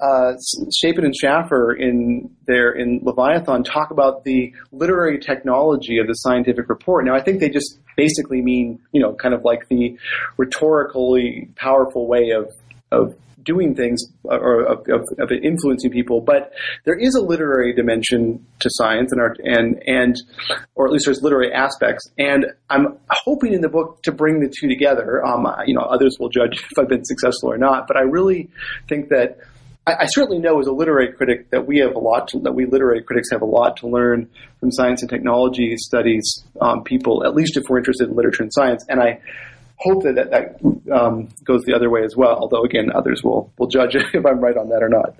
uh, 0.00 0.32
Shapin 0.74 1.04
and 1.04 1.14
Schaffer 1.14 1.72
in 1.72 2.30
their 2.46 2.70
in 2.70 3.00
Leviathan 3.02 3.64
talk 3.64 3.90
about 3.90 4.24
the 4.24 4.54
literary 4.72 5.18
technology 5.18 5.98
of 5.98 6.06
the 6.06 6.14
scientific 6.14 6.68
report. 6.68 7.04
Now, 7.04 7.14
I 7.14 7.20
think 7.20 7.40
they 7.40 7.50
just 7.50 7.78
basically 7.96 8.40
mean 8.40 8.78
you 8.92 9.00
know 9.00 9.14
kind 9.14 9.34
of 9.34 9.44
like 9.44 9.68
the 9.68 9.98
rhetorically 10.36 11.50
powerful 11.56 12.06
way 12.06 12.30
of 12.30 12.52
of 12.90 13.14
doing 13.48 13.74
things 13.74 14.04
or 14.24 14.62
of, 14.62 14.80
of, 14.88 15.04
of, 15.18 15.32
influencing 15.32 15.90
people. 15.90 16.20
But 16.20 16.52
there 16.84 16.96
is 16.96 17.14
a 17.14 17.22
literary 17.22 17.72
dimension 17.72 18.46
to 18.60 18.68
science 18.72 19.10
and 19.10 19.20
art, 19.20 19.40
and 19.42 19.82
and 19.86 20.14
or 20.74 20.86
at 20.86 20.92
least 20.92 21.06
there's 21.06 21.22
literary 21.22 21.52
aspects. 21.52 22.08
And 22.18 22.46
I'm 22.68 22.98
hoping 23.10 23.54
in 23.54 23.62
the 23.62 23.70
book 23.70 24.02
to 24.02 24.12
bring 24.12 24.40
the 24.40 24.48
two 24.48 24.68
together. 24.68 25.24
Um, 25.24 25.46
you 25.66 25.74
know, 25.74 25.80
others 25.80 26.18
will 26.20 26.28
judge 26.28 26.58
if 26.70 26.78
I've 26.78 26.88
been 26.88 27.04
successful 27.04 27.50
or 27.50 27.58
not. 27.58 27.88
But 27.88 27.96
I 27.96 28.02
really 28.02 28.50
think 28.88 29.08
that. 29.08 29.38
I, 29.86 30.04
certainly 30.04 30.38
know 30.38 30.60
as 30.60 30.66
a 30.66 30.72
literary 30.72 31.14
critic 31.14 31.48
that 31.48 31.66
we 31.66 31.78
have 31.78 31.94
a 31.94 31.98
lot 31.98 32.28
to, 32.28 32.40
that 32.40 32.52
we 32.52 32.66
literary 32.66 33.02
critics 33.02 33.30
have 33.32 33.40
a 33.40 33.46
lot 33.46 33.78
to 33.78 33.88
learn 33.88 34.28
from 34.60 34.70
science 34.70 35.00
and 35.00 35.08
technology 35.08 35.74
studies 35.78 36.44
um, 36.60 36.84
people, 36.84 37.24
at 37.24 37.34
least 37.34 37.56
if 37.56 37.62
we're 37.70 37.78
interested 37.78 38.10
in 38.10 38.14
literature 38.14 38.42
and 38.42 38.52
science. 38.52 38.84
And 38.90 39.00
I 39.00 39.22
hope 39.80 40.02
that 40.02 40.14
that, 40.16 40.30
that 40.30 40.92
um, 40.92 41.28
goes 41.44 41.62
the 41.64 41.74
other 41.74 41.90
way 41.90 42.02
as 42.04 42.14
well. 42.16 42.36
Although 42.40 42.64
again, 42.64 42.90
others 42.94 43.22
will 43.22 43.52
will 43.58 43.68
judge 43.68 43.94
if 44.14 44.26
I'm 44.26 44.40
right 44.40 44.56
on 44.56 44.68
that 44.68 44.82
or 44.82 44.88
not. 44.88 45.14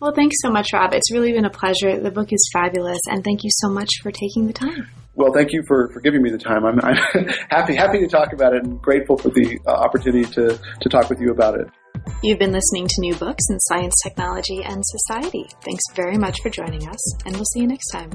Well, 0.00 0.12
thanks 0.12 0.36
so 0.40 0.50
much, 0.50 0.72
Rob. 0.72 0.94
It's 0.94 1.12
really 1.12 1.32
been 1.32 1.44
a 1.44 1.50
pleasure. 1.50 1.98
The 2.00 2.10
book 2.10 2.32
is 2.32 2.50
fabulous, 2.52 3.00
and 3.08 3.24
thank 3.24 3.44
you 3.44 3.50
so 3.52 3.68
much 3.68 3.90
for 4.02 4.10
taking 4.10 4.46
the 4.46 4.52
time. 4.52 4.88
Well, 5.14 5.32
thank 5.34 5.52
you 5.52 5.62
for, 5.66 5.90
for 5.92 6.00
giving 6.00 6.22
me 6.22 6.30
the 6.30 6.38
time. 6.38 6.64
I'm, 6.64 6.80
I'm 6.82 6.96
happy 7.50 7.74
happy 7.74 7.98
to 7.98 8.06
talk 8.06 8.32
about 8.32 8.54
it 8.54 8.64
and 8.64 8.80
grateful 8.80 9.16
for 9.16 9.28
the 9.28 9.58
uh, 9.66 9.70
opportunity 9.70 10.24
to, 10.32 10.58
to 10.80 10.88
talk 10.88 11.10
with 11.10 11.20
you 11.20 11.30
about 11.30 11.60
it. 11.60 11.68
You've 12.22 12.38
been 12.38 12.52
listening 12.52 12.86
to 12.86 12.94
New 13.00 13.14
Books 13.14 13.44
in 13.50 13.58
Science, 13.60 13.94
Technology, 14.02 14.62
and 14.64 14.82
Society. 14.84 15.46
Thanks 15.62 15.82
very 15.94 16.16
much 16.16 16.40
for 16.42 16.48
joining 16.48 16.88
us, 16.88 17.24
and 17.26 17.34
we'll 17.34 17.44
see 17.52 17.60
you 17.60 17.66
next 17.66 17.88
time. 17.88 18.10